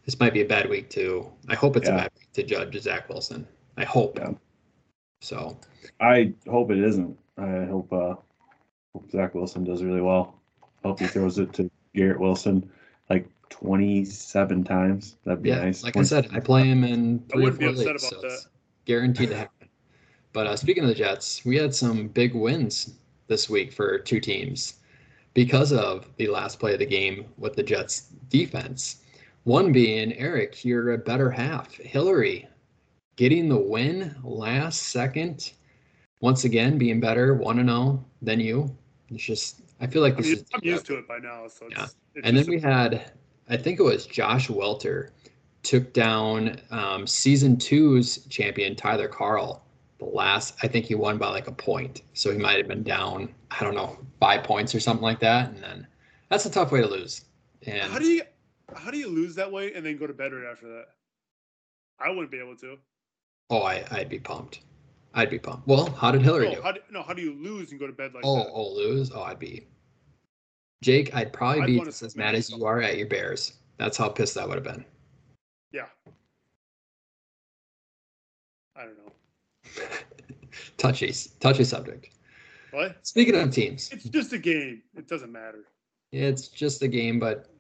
this 0.06 0.20
might 0.20 0.34
be 0.34 0.42
a 0.42 0.46
bad 0.46 0.70
week 0.70 0.90
too. 0.90 1.32
I 1.48 1.56
hope 1.56 1.78
it's 1.78 1.88
a 1.88 1.92
bad 1.92 2.12
week 2.18 2.32
to 2.34 2.44
judge 2.44 2.78
Zach 2.80 3.10
Wilson. 3.10 3.48
I 3.78 3.86
hope. 3.86 4.20
Yeah. 4.20 4.32
So, 5.22 5.58
I 6.00 6.34
hope 6.48 6.72
it 6.72 6.80
isn't. 6.80 7.18
I 7.38 7.66
hope 7.66 7.92
uh 7.92 8.16
hope 8.94 9.10
Zach 9.12 9.34
Wilson 9.34 9.64
does 9.64 9.84
really 9.84 10.02
well. 10.02 10.40
Hope 10.84 11.00
he 11.00 11.08
throws 11.08 11.40
it 11.40 11.54
to 11.54 11.72
Garrett 11.96 12.20
Wilson 12.20 12.70
like 13.10 13.28
twenty 13.50 14.04
seven 14.06 14.64
times. 14.64 15.18
That'd 15.24 15.44
be 15.44 15.50
yeah, 15.50 15.64
nice. 15.64 15.84
like 15.84 15.96
I 15.96 16.04
said, 16.04 16.30
I 16.34 16.40
play 16.40 16.66
him 16.66 16.84
in 16.84 17.24
I 17.30 17.34
three 17.34 17.42
or 17.42 17.52
wouldn't 17.52 17.60
be 17.60 17.66
four 17.66 17.74
upset 17.74 17.88
leagues, 17.88 18.12
about 18.12 18.22
so 18.22 18.28
it's 18.28 18.48
guaranteed 18.86 19.30
to 19.30 19.38
happen. 19.38 19.70
But 20.34 20.48
uh, 20.48 20.56
speaking 20.56 20.84
of 20.84 20.90
the 20.90 20.96
Jets, 20.96 21.46
we 21.46 21.56
had 21.56 21.74
some 21.74 22.08
big 22.08 22.34
wins 22.34 22.96
this 23.28 23.50
week 23.50 23.72
for 23.72 24.00
two 24.00 24.20
teams 24.20 24.76
because 25.34 25.72
of 25.72 26.08
the 26.18 26.28
last 26.28 26.60
play 26.60 26.74
of 26.74 26.80
the 26.80 26.86
game 26.86 27.26
with 27.38 27.56
the 27.56 27.64
Jets 27.64 28.10
defense. 28.30 29.03
One 29.44 29.74
being 29.74 30.14
Eric, 30.14 30.64
you're 30.64 30.94
a 30.94 30.98
better 30.98 31.30
half, 31.30 31.74
Hillary, 31.74 32.48
getting 33.18 33.50
the 33.50 33.58
win 33.58 34.16
last 34.24 34.84
second. 34.84 35.52
Once 36.22 36.46
again, 36.46 36.78
being 36.78 37.02
better, 37.02 37.34
one 37.34 37.58
to 37.58 37.64
zero 37.64 38.06
than 38.22 38.40
you. 38.40 38.74
It's 39.10 39.24
just, 39.24 39.62
I 39.82 39.88
feel 39.88 40.02
like 40.02 40.14
I'm 40.14 40.22
this 40.22 40.28
used, 40.28 40.44
is. 40.44 40.50
I'm 40.54 40.62
used 40.64 40.86
to 40.86 40.98
it 40.98 41.08
by 41.08 41.18
now, 41.18 41.48
so 41.50 41.66
it's, 41.66 41.78
Yeah. 41.78 41.88
And 42.24 42.38
then 42.38 42.46
we 42.48 42.60
had, 42.60 43.12
I 43.50 43.58
think 43.58 43.80
it 43.80 43.84
was 43.84 44.06
Josh 44.06 44.50
Welter 44.50 45.12
took 45.64 45.92
down 45.92 46.60
um, 46.72 47.06
season 47.06 47.58
two's 47.58 48.26
champion 48.28 48.76
Tyler 48.76 49.10
Carl. 49.10 49.66
The 50.00 50.06
last, 50.06 50.56
I 50.64 50.68
think 50.68 50.86
he 50.86 50.96
won 50.96 51.18
by 51.18 51.30
like 51.30 51.48
a 51.48 51.52
point, 51.52 52.04
so 52.14 52.32
he 52.32 52.38
might 52.38 52.58
have 52.58 52.68
been 52.68 52.84
down. 52.84 53.34
I 53.52 53.64
don't 53.64 53.76
know, 53.76 53.98
five 54.20 54.44
points 54.44 54.74
or 54.74 54.80
something 54.80 55.04
like 55.04 55.20
that. 55.20 55.50
And 55.50 55.62
then 55.62 55.88
that's 56.30 56.46
a 56.46 56.50
tough 56.50 56.72
way 56.72 56.82
to 56.82 56.88
lose. 56.88 57.26
And 57.66 57.92
how 57.92 58.00
do 58.00 58.06
you 58.06 58.24
how 58.76 58.92
do 58.92 58.98
you 58.98 59.08
lose 59.10 59.36
that 59.36 59.52
way 59.52 59.74
and 59.74 59.86
then 59.86 59.98
go 59.98 60.08
to 60.08 60.14
bed 60.14 60.34
right 60.34 60.50
after 60.52 60.68
that? 60.68 60.86
I 62.00 62.10
wouldn't 62.10 62.32
be 62.32 62.40
able 62.40 62.56
to. 62.58 62.78
oh, 63.50 63.64
I, 63.64 63.86
I'd 63.92 64.10
be 64.10 64.20
pumped. 64.20 64.62
I'd 65.14 65.30
be 65.30 65.40
pumped. 65.40 65.68
Well, 65.68 65.92
how 65.92 66.12
did 66.12 66.22
Hillary 66.24 66.50
No, 66.50 66.56
do? 66.56 66.62
how 66.62 66.72
do, 66.72 66.80
no, 66.92 67.04
how 67.04 67.14
do 67.14 67.22
you 67.22 67.34
lose 67.34 67.72
and 67.72 67.80
go 67.80 67.86
to 67.88 67.94
bed 67.94 68.14
like 68.14 68.24
oh, 68.26 68.38
that? 68.38 68.50
oh, 68.52 68.74
lose. 68.74 69.12
Oh, 69.14 69.22
I'd 69.22 69.40
be. 69.40 69.68
Jake, 70.82 71.16
I'd 71.16 71.32
probably 71.32 71.62
I'd 71.62 71.68
be 71.68 71.80
just 71.80 72.02
as 72.02 72.16
mad 72.16 72.36
as 72.36 72.50
you 72.50 72.66
are 72.66 72.82
at 72.82 72.98
your 72.98 73.08
Bears. 73.08 73.54
That's 73.78 73.96
how 73.98 74.10
pissed 74.10 74.38
I 74.38 74.46
would 74.46 74.56
have 74.56 74.64
been. 74.64 74.84
Yeah. 75.72 75.86
I 78.76 78.86
don't 78.86 78.98
know. 78.98 79.86
touchy, 80.78 81.14
touchy 81.40 81.64
subject. 81.64 82.10
What? 82.72 82.98
Speaking 83.06 83.36
of 83.36 83.52
teams, 83.52 83.92
It's 83.92 84.06
just 84.06 84.34
a 84.34 84.38
game. 84.40 84.82
It 84.98 85.08
doesn't 85.08 85.32
matter. 85.32 85.66
It's 86.12 86.48
just 86.48 86.82
a 86.82 86.88
game, 86.88 87.20
but 87.20 87.53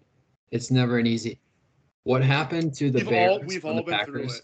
it's 0.51 0.71
never 0.71 0.97
an 0.97 1.07
easy. 1.07 1.39
What 2.03 2.23
happened 2.23 2.73
to 2.75 2.91
the 2.91 2.99
We've 2.99 3.09
Bears 3.09 3.29
all 3.31 3.39
we've 3.45 3.63
and 3.65 3.73
all 3.79 3.83
the 3.83 3.83
been 3.83 4.05
through 4.05 4.19
Packers 4.23 4.41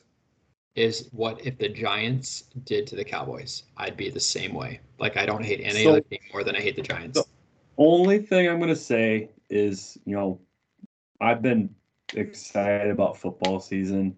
it. 0.75 0.81
is 0.81 1.09
what 1.11 1.45
if 1.45 1.57
the 1.57 1.69
Giants 1.69 2.43
did 2.63 2.87
to 2.87 2.95
the 2.95 3.03
Cowboys? 3.03 3.63
I'd 3.77 3.97
be 3.97 4.09
the 4.09 4.19
same 4.19 4.53
way. 4.53 4.79
Like 4.99 5.17
I 5.17 5.25
don't 5.25 5.43
hate 5.43 5.59
any 5.63 5.83
So- 5.83 5.91
other 5.91 6.01
team 6.01 6.19
more 6.31 6.43
than 6.43 6.55
I 6.55 6.61
hate 6.61 6.75
the 6.75 6.81
Giants. 6.81 7.19
So- 7.19 7.25
Only 7.77 8.19
thing 8.19 8.47
I'm 8.49 8.59
gonna 8.59 8.75
say 8.75 9.29
is, 9.49 9.97
you 10.05 10.15
know, 10.15 10.39
I've 11.21 11.41
been 11.41 11.69
excited 12.15 12.91
about 12.91 13.17
football 13.17 13.59
season 13.59 14.15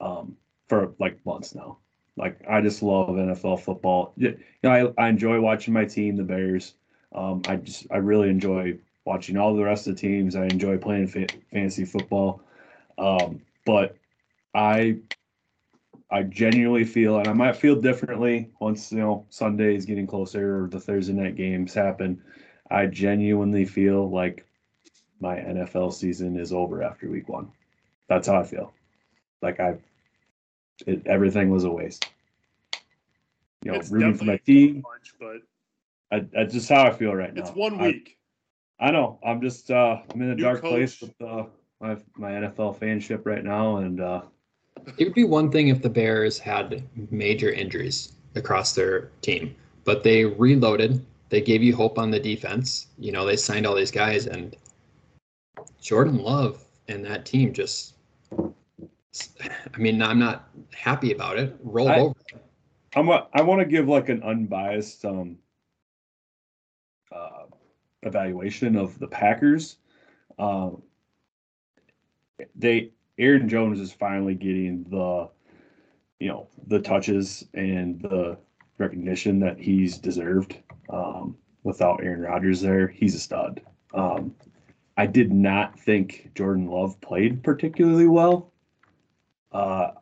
um, 0.00 0.36
for 0.68 0.94
like 0.98 1.18
months 1.26 1.54
now. 1.54 1.78
Like 2.16 2.38
I 2.48 2.60
just 2.60 2.82
love 2.82 3.08
NFL 3.10 3.60
football. 3.60 4.14
Yeah, 4.16 4.30
You 4.30 4.38
know, 4.70 4.92
I, 4.98 5.04
I 5.06 5.08
enjoy 5.08 5.40
watching 5.40 5.74
my 5.74 5.84
team, 5.84 6.16
the 6.16 6.22
Bears. 6.22 6.74
Um, 7.12 7.42
I 7.46 7.56
just 7.56 7.86
I 7.90 7.98
really 7.98 8.28
enjoy 8.30 8.78
watching 9.04 9.36
all 9.36 9.54
the 9.54 9.64
rest 9.64 9.86
of 9.86 9.94
the 9.94 10.00
teams. 10.00 10.36
I 10.36 10.44
enjoy 10.44 10.78
playing 10.78 11.08
fa- 11.08 11.26
fantasy 11.52 11.84
football. 11.84 12.42
Um, 12.98 13.42
but 13.64 13.96
I 14.54 14.98
I 16.10 16.22
genuinely 16.22 16.84
feel, 16.84 17.18
and 17.18 17.28
I 17.28 17.32
might 17.32 17.56
feel 17.56 17.80
differently 17.80 18.50
once 18.60 18.92
you 18.92 18.98
know 18.98 19.26
Sunday 19.30 19.74
is 19.74 19.84
getting 19.84 20.06
closer 20.06 20.64
or 20.64 20.68
the 20.68 20.80
Thursday 20.80 21.12
night 21.12 21.36
games 21.36 21.74
happen. 21.74 22.22
I 22.70 22.86
genuinely 22.86 23.64
feel 23.64 24.10
like 24.10 24.46
my 25.20 25.36
NFL 25.36 25.92
season 25.92 26.36
is 26.36 26.52
over 26.52 26.82
after 26.82 27.08
week 27.08 27.28
one. 27.28 27.50
That's 28.08 28.28
how 28.28 28.36
I 28.36 28.44
feel. 28.44 28.72
Like 29.42 29.60
I, 29.60 29.76
it, 30.86 31.06
everything 31.06 31.50
was 31.50 31.64
a 31.64 31.70
waste. 31.70 32.10
you 33.62 33.72
know, 33.72 33.78
It's 33.78 33.90
rooting 33.90 34.14
for 34.14 34.24
my 34.24 34.36
team. 34.38 34.82
Punch, 34.82 35.14
but 35.18 35.36
I, 36.10 36.26
that's 36.32 36.54
just 36.54 36.68
how 36.68 36.84
I 36.84 36.92
feel 36.92 37.14
right 37.14 37.34
now. 37.34 37.42
it's 37.42 37.50
one 37.50 37.78
week. 37.78 38.18
I 38.80 38.90
know. 38.90 39.18
I'm 39.24 39.40
just 39.40 39.70
uh 39.70 39.98
I'm 40.12 40.22
in 40.22 40.30
a 40.30 40.34
New 40.34 40.42
dark 40.42 40.60
place 40.60 41.00
with 41.00 41.14
uh 41.20 41.44
my 41.80 41.96
my 42.16 42.32
NFL 42.32 42.78
fanship 42.78 43.24
right 43.24 43.44
now 43.44 43.76
and 43.78 44.00
uh 44.00 44.22
It 44.98 45.04
would 45.04 45.14
be 45.14 45.24
one 45.24 45.50
thing 45.50 45.68
if 45.68 45.82
the 45.82 45.88
Bears 45.90 46.38
had 46.38 46.82
major 47.10 47.50
injuries 47.50 48.12
across 48.34 48.74
their 48.74 49.10
team, 49.22 49.54
but 49.84 50.02
they 50.02 50.24
reloaded. 50.24 51.04
They 51.28 51.40
gave 51.40 51.62
you 51.62 51.74
hope 51.74 51.98
on 51.98 52.10
the 52.10 52.20
defense. 52.20 52.88
You 52.98 53.12
know, 53.12 53.24
they 53.24 53.36
signed 53.36 53.66
all 53.66 53.74
these 53.74 53.90
guys, 53.90 54.26
and 54.26 54.56
Jordan 55.80 56.18
Love 56.18 56.62
and 56.88 57.04
that 57.04 57.24
team 57.24 57.52
just. 57.52 57.94
I 59.72 59.78
mean, 59.78 60.02
I'm 60.02 60.18
not 60.18 60.48
happy 60.74 61.12
about 61.12 61.38
it. 61.38 61.56
Rolled 61.62 61.90
I- 61.90 62.00
over. 62.00 62.14
I'm 62.96 63.08
a, 63.08 63.26
I 63.32 63.42
want 63.42 63.60
to 63.60 63.64
give 63.64 63.88
like 63.88 64.08
an 64.08 64.22
unbiased 64.22 65.04
um 65.04 65.38
uh 67.12 67.43
evaluation 68.06 68.76
of 68.76 68.98
the 68.98 69.08
Packers. 69.08 69.76
Um 70.38 70.82
they 72.54 72.90
Aaron 73.18 73.48
Jones 73.48 73.80
is 73.80 73.92
finally 73.92 74.34
getting 74.34 74.84
the 74.84 75.28
you 76.18 76.28
know 76.28 76.48
the 76.66 76.80
touches 76.80 77.46
and 77.54 78.00
the 78.00 78.38
recognition 78.78 79.38
that 79.40 79.58
he's 79.58 79.98
deserved. 79.98 80.58
Um 80.90 81.36
without 81.62 82.02
Aaron 82.02 82.20
Rodgers 82.20 82.60
there, 82.60 82.88
he's 82.88 83.14
a 83.14 83.20
stud. 83.20 83.60
Um 83.92 84.34
I 84.96 85.06
did 85.06 85.32
not 85.32 85.78
think 85.78 86.30
Jordan 86.34 86.66
Love 86.66 87.00
played 87.00 87.42
particularly 87.42 88.06
well. 88.06 88.52
Uh 89.52 89.92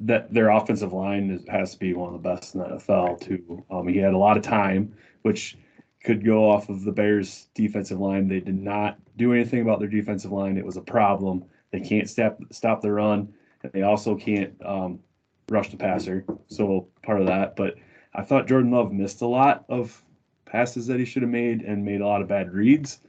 that 0.00 0.32
their 0.32 0.50
offensive 0.50 0.92
line 0.92 1.30
is, 1.30 1.44
has 1.48 1.72
to 1.72 1.78
be 1.78 1.94
one 1.94 2.12
of 2.12 2.22
the 2.22 2.28
best 2.28 2.54
in 2.54 2.60
the 2.60 2.66
NFL 2.66 3.20
too. 3.20 3.64
Um, 3.70 3.86
he 3.86 3.98
had 3.98 4.14
a 4.14 4.18
lot 4.18 4.36
of 4.36 4.42
time, 4.42 4.92
which 5.22 5.56
could 6.02 6.24
go 6.24 6.50
off 6.50 6.68
of 6.68 6.84
the 6.84 6.92
Bears' 6.92 7.48
defensive 7.54 7.98
line. 7.98 8.28
They 8.28 8.40
did 8.40 8.58
not 8.58 8.98
do 9.16 9.32
anything 9.32 9.62
about 9.62 9.80
their 9.80 9.88
defensive 9.88 10.32
line. 10.32 10.56
It 10.56 10.64
was 10.64 10.76
a 10.76 10.82
problem. 10.82 11.44
They 11.70 11.80
can't 11.80 12.08
stop 12.08 12.38
stop 12.50 12.80
the 12.80 12.92
run, 12.92 13.32
and 13.62 13.72
they 13.72 13.82
also 13.82 14.14
can't 14.14 14.54
um, 14.64 15.00
rush 15.48 15.70
the 15.70 15.76
passer. 15.76 16.24
So 16.46 16.88
part 17.02 17.20
of 17.20 17.26
that. 17.26 17.56
But 17.56 17.76
I 18.14 18.22
thought 18.22 18.46
Jordan 18.46 18.70
Love 18.70 18.92
missed 18.92 19.22
a 19.22 19.26
lot 19.26 19.64
of 19.68 20.02
passes 20.44 20.86
that 20.86 20.98
he 20.98 21.04
should 21.04 21.22
have 21.22 21.30
made 21.30 21.62
and 21.62 21.84
made 21.84 22.00
a 22.00 22.06
lot 22.06 22.22
of 22.22 22.28
bad 22.28 22.52
reads, 22.52 23.00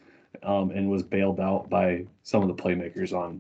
um, 0.43 0.71
and 0.71 0.89
was 0.89 1.04
bailed 1.04 1.39
out 1.39 1.69
by 1.69 2.06
some 2.23 2.41
of 2.41 2.47
the 2.47 2.62
playmakers 2.62 3.13
on 3.13 3.39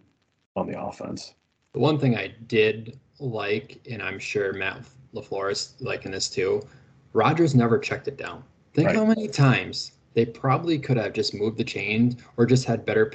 on 0.55 0.67
the 0.67 0.79
offense. 0.79 1.33
The 1.73 1.79
one 1.79 1.99
thing 1.99 2.15
I 2.15 2.33
did 2.47 2.99
like, 3.19 3.79
and 3.89 4.01
I'm 4.01 4.19
sure 4.19 4.53
Matt 4.53 4.83
LaFleur 5.13 5.51
is 5.51 5.75
liking 5.79 6.11
this 6.11 6.29
too, 6.29 6.61
Rodgers 7.13 7.55
never 7.55 7.77
checked 7.77 8.07
it 8.07 8.17
down. 8.17 8.43
Think 8.79 8.91
Right. 8.91 8.95
how 8.95 9.05
many 9.05 9.27
times 9.27 9.91
they 10.13 10.25
probably 10.25 10.79
could 10.79 10.95
have 10.95 11.11
just 11.11 11.33
moved 11.33 11.57
the 11.57 11.65
chains 11.65 12.15
or 12.37 12.45
just 12.45 12.63
had 12.63 12.85
better. 12.85 13.11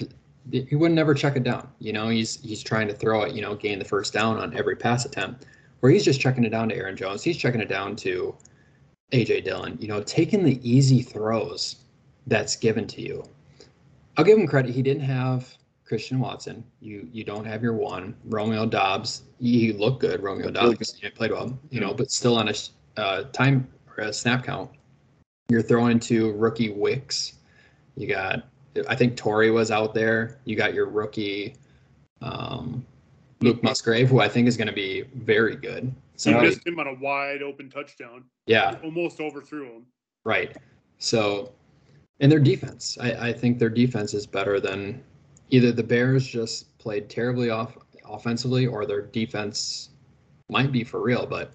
He 0.53 0.77
would 0.77 0.93
never 0.93 1.15
check 1.15 1.37
it 1.37 1.43
down. 1.43 1.69
You 1.79 1.95
know, 1.95 2.11
he's 2.11 2.39
he's 2.43 2.63
trying 2.63 2.87
to 2.89 2.95
throw 2.95 3.23
it. 3.23 3.35
You 3.35 3.41
know, 3.41 3.55
gain 3.55 3.79
the 3.79 3.85
first 3.87 4.13
down 4.13 4.37
on 4.37 4.55
every 4.55 4.77
pass 4.77 5.07
attempt. 5.07 5.47
Where 5.81 5.91
he's 5.91 6.05
just 6.05 6.21
checking 6.21 6.45
it 6.45 6.51
down 6.51 6.69
to 6.69 6.77
Aaron 6.77 6.97
Jones. 6.99 7.23
He's 7.23 7.39
checking 7.39 7.63
it 7.63 7.69
down 7.71 7.97
to 7.97 8.35
AJ 9.13 9.45
Dillon. 9.45 9.79
You 9.81 9.89
know, 9.89 10.03
taking 10.03 10.45
the 10.45 10.61
easy 10.69 11.01
throws 11.01 11.77
that's 12.27 12.57
given 12.57 12.87
to 12.89 13.01
you. 13.01 13.25
I'll 14.19 14.25
give 14.25 14.39
him 14.39 14.47
credit. 14.47 14.75
He 14.75 14.83
didn't 14.83 15.05
have 15.05 15.49
Christian 15.87 16.21
Watson. 16.21 16.63
You 16.81 17.09
you 17.11 17.25
don't 17.25 17.47
have 17.47 17.63
your 17.63 17.73
one 17.73 18.15
Romeo 18.27 18.67
Doubs. 18.67 19.23
He 19.41 19.73
looked 19.73 20.01
good. 20.03 20.23
Romeo 20.23 20.49
Really 20.51 20.75
Doubs 20.75 21.01
played 21.15 21.33
well, 21.33 21.59
you 21.71 21.81
know, 21.81 21.95
but 21.95 22.11
still 22.11 22.37
on 22.37 22.49
a 22.51 22.55
uh, 22.99 23.25
time 23.33 23.67
or 23.97 24.05
a 24.05 24.13
snap 24.13 24.45
count. 24.45 24.71
You're 25.49 25.63
throwing 25.63 26.01
to 26.01 26.33
rookie 26.33 26.71
Wicks. 26.71 27.35
You 27.97 28.09
got 28.09 28.45
I 28.89 28.97
think 28.97 29.17
Tori 29.17 29.51
was 29.51 29.71
out 29.71 29.95
there. 29.95 30.41
You 30.45 30.57
got 30.57 30.75
your 30.75 30.87
rookie 30.87 31.55
um, 32.23 32.85
Luke 33.41 33.63
Musgrave, 33.63 34.09
who 34.09 34.21
I 34.21 34.29
think 34.29 34.49
is 34.49 34.57
going 34.57 34.69
to 34.69 34.75
be 34.75 35.05
very 35.15 35.55
good. 35.55 35.95
So 36.17 36.33
He 36.33 36.41
missed 36.41 36.67
him 36.67 36.79
on 36.79 36.87
a 36.87 36.95
wide 36.95 37.43
open 37.43 37.69
touchdown. 37.69 38.25
yeah, 38.47 38.77
Almost 38.83 39.21
overthrew 39.21 39.67
him. 39.67 39.87
Right. 40.25 40.57
So, 40.99 41.53
and 42.21 42.33
their 42.33 42.39
defense, 42.41 42.97
I, 43.01 43.29
I 43.29 43.33
think 43.33 43.59
their 43.59 43.69
defense 43.69 44.15
is 44.15 44.27
better 44.27 44.61
than 44.61 45.03
either 45.51 45.73
the 45.73 45.83
Bears 45.83 46.27
just 46.27 46.77
played 46.79 47.11
terribly 47.11 47.51
off 47.51 47.77
offensively 48.07 48.67
or 48.67 48.87
their 48.87 49.03
defense 49.03 49.91
might 50.49 50.73
be 50.73 50.85
for 50.85 51.03
real. 51.03 51.27
But 51.27 51.53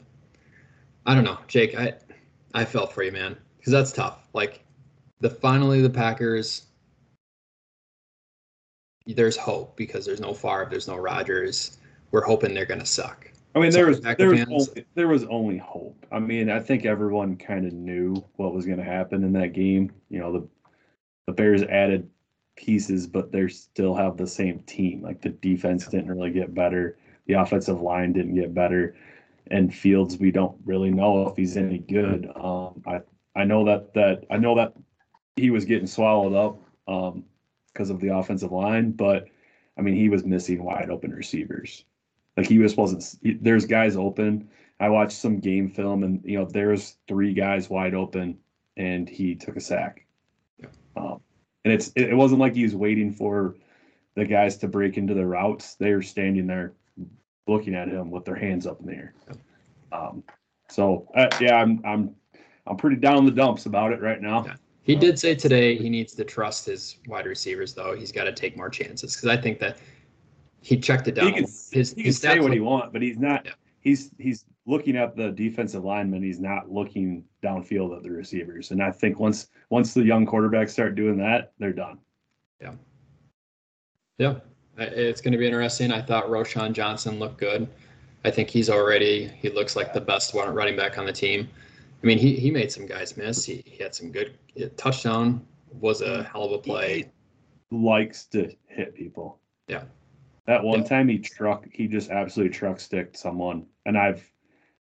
I 1.05 1.15
don't 1.15 1.23
know, 1.23 1.39
Jake. 1.47 1.75
I 1.77 1.93
I 2.53 2.65
felt 2.65 2.91
for 2.93 3.03
you, 3.03 3.11
man, 3.11 3.37
because 3.59 3.71
that's 3.71 3.91
tough. 3.91 4.27
Like 4.33 4.63
the 5.19 5.29
finally 5.29 5.81
the 5.81 5.89
Packers. 5.89 6.65
There's 9.05 9.37
hope 9.37 9.75
because 9.75 10.05
there's 10.05 10.19
no 10.19 10.33
Favre, 10.33 10.67
there's 10.69 10.87
no 10.87 10.95
Rodgers. 10.95 11.77
We're 12.11 12.25
hoping 12.25 12.53
they're 12.53 12.65
gonna 12.65 12.85
suck. 12.85 13.29
I 13.55 13.59
mean, 13.59 13.71
there 13.71 13.87
was 13.87 13.99
Packer 13.99 14.17
there 14.17 14.29
was 14.29 14.39
fans. 14.39 14.69
only, 14.69 14.85
there 14.95 15.07
was 15.07 15.23
only 15.25 15.57
hope. 15.57 16.05
I 16.11 16.19
mean, 16.19 16.49
I 16.49 16.59
think 16.59 16.85
everyone 16.85 17.35
kind 17.35 17.65
of 17.65 17.73
knew 17.73 18.23
what 18.35 18.53
was 18.53 18.65
going 18.65 18.77
to 18.77 18.83
happen 18.83 19.23
in 19.23 19.33
that 19.33 19.53
game. 19.53 19.91
You 20.09 20.19
know, 20.19 20.31
the 20.31 20.47
the 21.25 21.33
Bears 21.33 21.63
added 21.63 22.09
pieces, 22.55 23.07
but 23.07 23.31
they 23.31 23.47
still 23.47 23.95
have 23.95 24.17
the 24.17 24.27
same 24.27 24.59
team. 24.59 25.01
Like 25.01 25.21
the 25.21 25.29
defense 25.29 25.87
didn't 25.87 26.09
really 26.09 26.31
get 26.31 26.53
better, 26.53 26.97
the 27.25 27.33
offensive 27.33 27.81
line 27.81 28.13
didn't 28.13 28.35
get 28.35 28.53
better, 28.53 28.95
and 29.47 29.73
Fields, 29.73 30.17
we 30.17 30.31
don't 30.31 30.57
really 30.65 30.91
know 30.91 31.27
if 31.27 31.35
he's 31.35 31.57
any 31.57 31.79
good. 31.79 32.31
Um, 32.35 32.83
I 32.85 33.01
I 33.39 33.45
know 33.45 33.63
that 33.65 33.93
that 33.93 34.25
I 34.29 34.37
know 34.37 34.55
that 34.55 34.73
he 35.35 35.49
was 35.49 35.63
getting 35.65 35.87
swallowed 35.87 36.33
up 36.33 36.61
um, 36.87 37.23
because 37.71 37.89
of 37.89 38.01
the 38.01 38.13
offensive 38.15 38.51
line, 38.51 38.91
but 38.91 39.27
I 39.77 39.81
mean, 39.81 39.95
he 39.95 40.09
was 40.09 40.25
missing 40.25 40.61
wide 40.61 40.89
open 40.89 41.11
receivers. 41.11 41.85
Like 42.35 42.47
he 42.47 42.57
just 42.57 42.75
wasn't. 42.77 43.15
he- 43.23 43.39
There's 43.41 43.65
guys 43.65 43.95
open. 43.95 44.49
I 44.81 44.89
watched 44.89 45.17
some 45.17 45.39
game 45.39 45.69
film, 45.69 46.03
and 46.03 46.21
you 46.25 46.37
know 46.37 46.45
there's 46.45 46.97
three 47.07 47.33
guys 47.33 47.69
wide 47.69 47.93
open, 47.93 48.37
and 48.75 49.07
he 49.07 49.35
took 49.35 49.55
a 49.55 49.61
sack. 49.61 50.05
Um, 50.97 51.21
and 51.63 51.73
it's 51.73 51.89
it, 51.95 52.09
it 52.09 52.15
wasn't 52.15 52.41
like 52.41 52.55
he 52.55 52.63
was 52.63 52.75
waiting 52.75 53.11
for 53.11 53.55
the 54.15 54.25
guys 54.25 54.57
to 54.57 54.67
break 54.67 54.97
into 54.97 55.13
the 55.13 55.25
routes. 55.25 55.75
They 55.75 55.93
were 55.93 56.01
standing 56.01 56.45
there 56.47 56.73
looking 57.47 57.73
at 57.75 57.87
him 57.87 58.11
with 58.11 58.25
their 58.25 58.35
hands 58.35 58.67
up 58.67 58.81
in 58.81 58.87
the 58.87 58.93
air. 58.93 59.13
Um, 59.93 60.23
so 60.69 61.07
uh, 61.15 61.29
yeah, 61.39 61.55
I'm 61.55 61.81
I'm 61.85 62.15
I'm 62.69 62.77
pretty 62.77 62.95
down 62.97 63.25
the 63.25 63.31
dumps 63.31 63.65
about 63.65 63.91
it 63.91 64.01
right 64.01 64.21
now. 64.21 64.45
Yeah. 64.45 64.55
He 64.83 64.95
did 64.95 65.19
say 65.19 65.35
today 65.35 65.75
he 65.75 65.89
needs 65.89 66.13
to 66.15 66.23
trust 66.23 66.65
his 66.65 66.97
wide 67.07 67.25
receivers, 67.25 67.73
though. 67.73 67.95
He's 67.95 68.11
got 68.11 68.23
to 68.23 68.31
take 68.31 68.55
more 68.55 68.69
chances 68.69 69.15
because 69.15 69.27
I 69.29 69.39
think 69.39 69.59
that 69.59 69.77
he 70.61 70.77
checked 70.77 71.07
it 71.07 71.15
down. 71.15 71.27
He 71.27 71.33
can 71.33 71.43
his 71.43 71.91
he 71.91 71.95
can 71.95 72.05
his 72.05 72.19
say 72.19 72.39
what 72.39 72.45
look- 72.45 72.53
he 72.53 72.59
want, 72.59 72.93
but 72.93 73.01
he's 73.01 73.17
not. 73.17 73.45
Yeah. 73.45 73.51
He's 73.81 74.11
he's 74.17 74.45
looking 74.65 74.95
at 74.95 75.15
the 75.15 75.31
defensive 75.31 75.83
lineman. 75.83 76.21
He's 76.23 76.39
not 76.39 76.71
looking 76.71 77.23
downfield 77.43 77.95
at 77.95 78.03
the 78.03 78.11
receivers. 78.11 78.71
And 78.71 78.81
I 78.81 78.91
think 78.91 79.19
once 79.19 79.47
once 79.69 79.93
the 79.93 80.03
young 80.03 80.25
quarterbacks 80.25 80.69
start 80.71 80.95
doing 80.95 81.17
that, 81.17 81.53
they're 81.59 81.73
done. 81.73 81.99
Yeah, 82.61 82.73
Yeah, 84.17 84.35
it's 84.77 85.21
going 85.21 85.31
to 85.31 85.37
be 85.37 85.45
interesting. 85.45 85.91
I 85.91 86.01
thought 86.01 86.25
Roschon 86.25 86.73
Johnson 86.73 87.19
looked 87.19 87.37
good. 87.37 87.67
I 88.25 88.31
think 88.31 88.49
he's 88.49 88.69
already 88.69 89.27
he 89.27 89.49
looks 89.49 89.75
like 89.75 89.93
the 89.93 90.01
best 90.01 90.33
one 90.33 90.53
running 90.53 90.75
back 90.75 90.97
on 90.97 91.05
the 91.05 91.13
team. 91.13 91.47
I 92.01 92.05
mean, 92.07 92.17
he 92.17 92.35
he 92.35 92.51
made 92.51 92.71
some 92.71 92.85
guys 92.85 93.17
miss. 93.17 93.43
He, 93.43 93.63
he 93.65 93.81
had 93.83 93.93
some 93.93 94.11
good 94.11 94.37
touchdown 94.77 95.45
was 95.71 96.01
a 96.01 96.23
hell 96.23 96.45
of 96.45 96.51
a 96.53 96.57
play. 96.57 97.11
He 97.69 97.75
Likes 97.77 98.25
to 98.27 98.51
hit 98.67 98.95
people. 98.95 99.39
Yeah. 99.67 99.83
That 100.47 100.63
one 100.63 100.79
Yeah. 100.79 100.87
time 100.87 101.07
he 101.07 101.19
truck, 101.19 101.67
he 101.71 101.87
just 101.87 102.09
absolutely 102.09 102.55
truck 102.55 102.79
sticked 102.79 103.17
someone. 103.17 103.67
And 103.85 103.97
I've, 103.97 104.27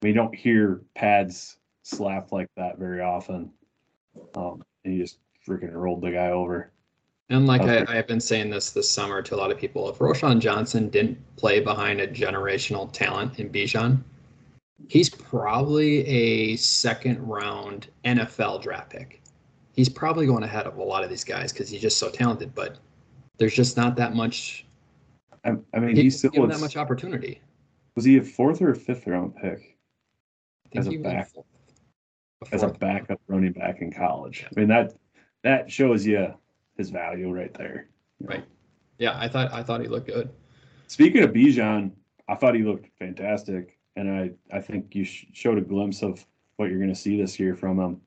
we 0.01 0.13
don't 0.13 0.35
hear 0.35 0.81
pads 0.95 1.59
slap 1.83 2.33
like 2.33 2.49
that 2.57 2.79
very 2.79 3.03
often. 3.03 3.51
Um, 4.35 4.63
and 4.85 4.95
he 4.95 5.01
just 5.01 5.19
freaking 5.47 5.75
rolled 5.75 6.01
the 6.01 6.13
guy 6.13 6.31
over. 6.31 6.73
And 7.29 7.47
like 7.47 7.61
I, 7.63 7.85
I 7.87 7.97
have 7.97 8.07
been 8.07 8.21
saying 8.21 8.51
this 8.51 8.71
this 8.71 8.91
summer 8.91 9.21
to 9.23 9.35
a 9.35 9.37
lot 9.37 9.51
of 9.51 9.59
people, 9.59 9.89
if 9.91 9.99
Roschon 9.99 10.41
Johnson 10.41 10.89
didn't 10.89 11.19
play 11.37 11.61
behind 11.61 12.01
a 12.01 12.09
generational 12.09 12.91
talent 12.91 13.39
in 13.39 13.51
Bijan, 13.51 14.03
he's 14.89 15.09
probably 15.11 16.07
a 16.07 16.57
second 16.57 17.19
round 17.27 17.89
NFL 18.05 18.63
draft 18.63 18.91
pick. 18.91 19.23
He's 19.73 19.89
probably 19.89 20.27
going 20.27 20.43
ahead 20.43 20.67
of 20.67 20.77
a 20.77 20.83
lot 20.83 21.05
of 21.05 21.11
these 21.11 21.25
guys 21.25 21.53
because 21.53 21.69
he's 21.69 21.81
just 21.81 21.99
so 21.99 22.11
talented. 22.11 22.55
But 22.55 22.79
there's 23.39 23.55
just 23.55 23.77
not 23.77 23.97
that 23.97 24.15
much. 24.15 24.67
I, 25.45 25.55
I 25.75 25.79
mean, 25.81 25.97
He 25.97 26.03
he 26.03 26.11
still 26.11 26.31
give 26.31 26.43
him 26.43 26.49
was, 26.49 26.59
that 26.59 26.63
much 26.65 26.77
opportunity. 26.77 27.41
was 27.97 28.05
he 28.05 28.19
a 28.19 28.23
fourth 28.23 28.61
or 28.61 28.71
a 28.73 28.77
fifth 28.77 29.07
round 29.07 29.35
pick? 29.37 29.77
I 30.67 30.69
think 30.69 30.77
as 30.81 30.87
a 30.87 30.91
he 30.91 30.99
was 30.99 31.05
back- 31.05 31.31
fourth- 31.33 31.47
as 32.53 32.63
a 32.63 32.69
backup 32.69 33.21
running 33.29 33.53
back 33.53 33.81
in 33.83 33.93
college. 33.93 34.47
I 34.47 34.59
mean 34.59 34.69
that 34.69 34.95
that 35.45 35.71
shows 35.71 36.07
you 36.07 36.35
his 36.77 36.91
value 36.91 37.31
right 37.33 37.53
there. 37.55 37.89
you 38.19 38.27
know. 38.27 38.35
Right. 38.35 38.45
Yeah, 38.99 39.19
I 39.19 39.29
thought 39.29 39.53
I 39.53 39.63
thought 39.63 39.81
he 39.81 39.89
looked 39.89 40.07
good. 40.09 40.31
Speaking 40.89 41.23
of 41.23 41.31
Bijan, 41.33 41.93
I 42.29 42.35
thought 42.35 42.55
he 42.55 42.63
looked 42.63 42.87
fantastic, 42.99 43.79
and 44.01 44.11
I 44.11 44.57
I 44.57 44.61
think 44.61 44.95
you 44.95 45.05
sh- 45.05 45.27
showed 45.33 45.59
a 45.59 45.61
glimpse 45.61 46.03
of 46.03 46.25
what 46.57 46.71
you're 46.71 46.79
going 46.79 46.91
to 46.91 46.95
see 47.01 47.21
this 47.21 47.39
year 47.39 47.55
from 47.55 47.79
him. 47.79 48.01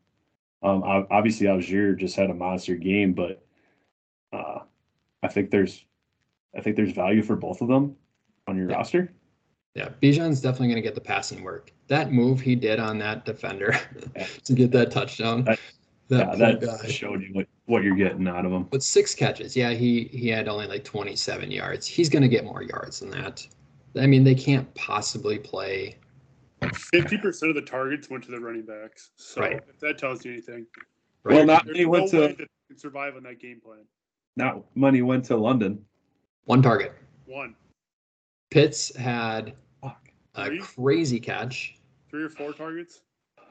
Um, 0.64 0.82
obviously, 1.12 1.48
Allgeier 1.48 1.98
just 1.98 2.16
had 2.16 2.30
a 2.30 2.34
monster 2.34 2.76
game, 2.76 3.14
but 3.14 3.44
uh, 4.32 4.60
I 5.22 5.28
think 5.28 5.52
there's, 5.52 5.86
I 6.58 6.62
think 6.62 6.76
there's 6.78 6.94
value 6.94 7.22
for 7.22 7.36
both 7.36 7.62
of 7.62 7.68
them 7.68 7.96
on 8.48 8.58
your 8.58 8.70
Yeah. 8.70 8.78
roster. 8.78 9.14
Yeah, 9.76 9.90
Bijan's 10.02 10.40
definitely 10.40 10.68
going 10.68 10.76
to 10.78 10.82
get 10.82 10.96
the 10.96 11.02
passing 11.02 11.44
work. 11.44 11.72
That 11.88 12.12
move 12.14 12.40
he 12.40 12.56
did 12.56 12.80
on 12.80 12.98
that 13.00 13.26
defender 13.26 13.76
Yeah. 14.16 14.28
to 14.46 14.54
get 14.54 14.72
that 14.72 14.92
touchdown. 14.92 15.44
That- 15.46 15.60
that 16.10 16.38
yeah, 16.38 16.52
that 16.56 16.62
guy. 16.62 16.88
showed 16.90 17.22
you 17.22 17.30
what, 17.32 17.48
what 17.66 17.82
you're 17.82 17.96
getting 17.96 18.28
out 18.28 18.46
of 18.46 18.52
him. 18.52 18.64
But 18.64 18.84
six 18.84 19.16
catches. 19.16 19.56
Yeah, 19.56 19.72
he 19.72 20.04
he 20.12 20.28
had 20.28 20.50
only 20.50 20.68
like 20.68 20.84
27 20.84 21.50
yards. 21.50 21.88
He's 21.88 22.10
going 22.10 22.22
to 22.22 22.28
get 22.28 22.44
more 22.44 22.62
yards 22.62 23.00
than 23.00 23.10
that. 23.12 23.48
I 24.00 24.08
mean, 24.08 24.24
they 24.24 24.36
can't 24.36 24.72
possibly 24.76 25.38
play. 25.40 25.98
Fifty 26.92 27.18
percent 27.18 27.50
of 27.50 27.56
the 27.56 27.62
targets 27.62 28.10
went 28.10 28.24
to 28.26 28.32
the 28.32 28.40
running 28.40 28.64
backs. 28.66 29.12
So 29.18 29.42
Right. 29.42 29.62
if 29.70 29.80
that 29.82 29.98
tells 29.98 30.24
you 30.26 30.32
anything, 30.32 30.66
Well, 31.26 31.46
not 31.46 31.66
there's 31.66 31.76
many 31.76 31.86
no 31.86 31.92
went 31.92 32.04
way 32.06 32.10
to 32.12 32.18
that 32.20 32.38
they 32.38 32.48
can 32.70 32.78
survive 32.78 33.16
on 33.16 33.24
that 33.24 33.40
game 33.40 33.60
plan. 33.60 33.80
not 34.38 34.64
money 34.76 35.02
went 35.02 35.26
to 35.26 35.36
London. 35.38 35.86
One 36.46 36.62
target. 36.62 36.94
One, 37.26 37.56
Pitts 38.50 38.96
had 38.96 39.54
Fuck. 39.82 40.10
a 40.36 40.46
Three? 40.48 40.60
crazy 40.60 41.20
catch. 41.20 41.78
three 42.10 42.24
or 42.24 42.30
four 42.30 42.54
targets. 42.54 43.02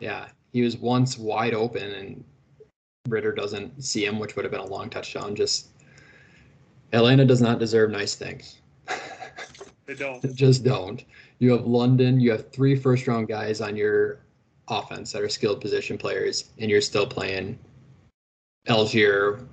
Yeah, 0.01 0.29
he 0.53 0.63
was 0.63 0.77
once 0.77 1.19
wide 1.19 1.53
open 1.55 1.83
and 1.93 2.25
Ridder 3.09 3.33
doesn't 3.33 3.83
see 3.83 4.05
him, 4.07 4.19
which 4.21 4.37
would 4.37 4.45
have 4.45 4.53
been 4.53 4.61
a 4.61 4.67
long 4.67 4.89
touchdown. 4.89 5.35
Just 5.35 5.69
Atlanta 6.93 7.25
does 7.25 7.43
not 7.43 7.59
deserve 7.59 7.91
nice 7.91 8.15
things. 8.15 8.61
They 9.93 9.99
don't. 10.05 10.23
They 10.23 10.33
just 10.33 10.65
don't. 10.65 11.05
You 11.39 11.53
have 11.53 11.67
London, 11.67 12.19
you 12.19 12.31
have 12.31 12.51
three 12.51 12.75
first 12.77 13.07
round 13.07 13.29
guys 13.29 13.61
on 13.61 13.77
your 13.77 14.21
offense 14.69 15.13
that 15.13 15.21
are 15.21 15.29
skilled 15.29 15.61
position 15.61 15.99
players, 15.99 16.51
and 16.59 16.71
you're 16.71 16.81
still 16.81 17.07
playing 17.07 17.59
Allgeier 18.69 19.47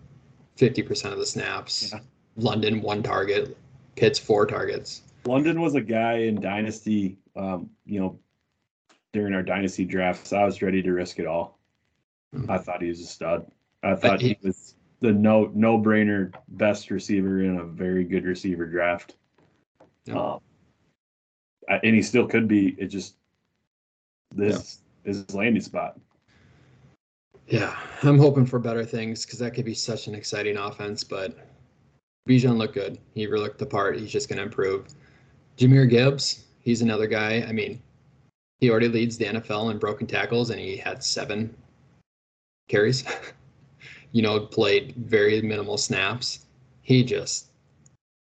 50% 0.58 1.12
of 1.12 1.18
the 1.18 1.26
snaps. 1.26 1.92
Yeah. 1.92 2.00
London, 2.38 2.82
one 2.82 3.04
target. 3.04 3.58
Pitts, 3.98 4.18
four 4.18 4.46
targets. 4.46 5.02
London 5.26 5.60
was 5.60 5.76
a 5.76 5.82
guy 5.82 6.20
in 6.20 6.40
Dynasty, 6.40 7.18
um, 7.36 7.70
you 7.86 8.00
know, 8.00 8.18
during 9.12 9.34
our 9.34 9.44
Dynasty 9.44 9.84
drafts. 9.84 10.32
I 10.32 10.46
was 10.46 10.62
ready 10.62 10.82
to 10.84 10.94
risk 10.94 11.20
it 11.20 11.26
all. 11.28 11.60
Mhm. 12.34 12.50
I 12.50 12.60
thought 12.60 12.82
he 12.82 12.88
was 12.88 13.02
a 13.02 13.06
stud. 13.06 13.46
I 13.84 13.96
thought 13.96 14.22
he- 14.22 14.30
he 14.30 14.38
was 14.42 14.76
the 15.02 15.12
no 15.12 15.52
no 15.54 15.78
brainer 15.78 16.34
best 16.50 16.92
receiver 16.92 17.42
in 17.44 17.58
a 17.58 17.64
very 17.66 18.06
good 18.06 18.24
receiver 18.24 18.66
draft. 18.66 19.16
Yeah. 20.10 20.20
Um, 20.20 20.40
and 21.84 21.96
he 21.96 22.02
still 22.02 22.28
could 22.28 22.48
be. 22.48 22.76
It 22.80 22.88
just 22.88 23.16
this 24.36 24.80
is 25.06 25.26
his 25.26 25.36
landing 25.36 25.62
spot. 25.62 26.00
Yeah, 27.48 27.76
I'm 28.04 28.20
hoping 28.20 28.46
for 28.46 28.60
better 28.60 28.86
things 28.86 29.26
because 29.26 29.40
that 29.40 29.54
could 29.54 29.66
be 29.66 29.74
such 29.74 30.08
an 30.08 30.16
exciting 30.16 30.58
offense. 30.58 31.04
But 31.04 31.38
Bijan 32.28 32.58
looked 32.58 32.76
good. 32.76 33.00
He 33.14 33.26
really 33.28 33.44
looked 33.44 33.60
the 33.60 33.66
part. 33.66 33.98
He's 33.98 34.12
just 34.12 34.30
going 34.30 34.38
to 34.38 34.44
improve. 34.44 34.88
Jahmyr 35.58 35.90
Gibbs, 35.90 36.46
he's 36.62 36.82
another 36.82 37.08
guy. 37.08 37.44
I 37.48 37.52
mean, 37.52 37.82
he 38.60 38.70
already 38.70 38.88
leads 38.88 39.18
the 39.18 39.26
NFL 39.26 39.72
in 39.72 39.78
broken 39.78 40.08
tackles, 40.08 40.52
and 40.52 40.60
he 40.60 40.78
had 40.78 41.04
seven 41.04 41.56
carries. 42.68 43.04
you 44.12 44.22
know, 44.22 44.40
played 44.40 44.96
very 44.96 45.42
minimal 45.42 45.78
snaps. 45.78 46.46
He 46.82 47.04
just, 47.04 47.49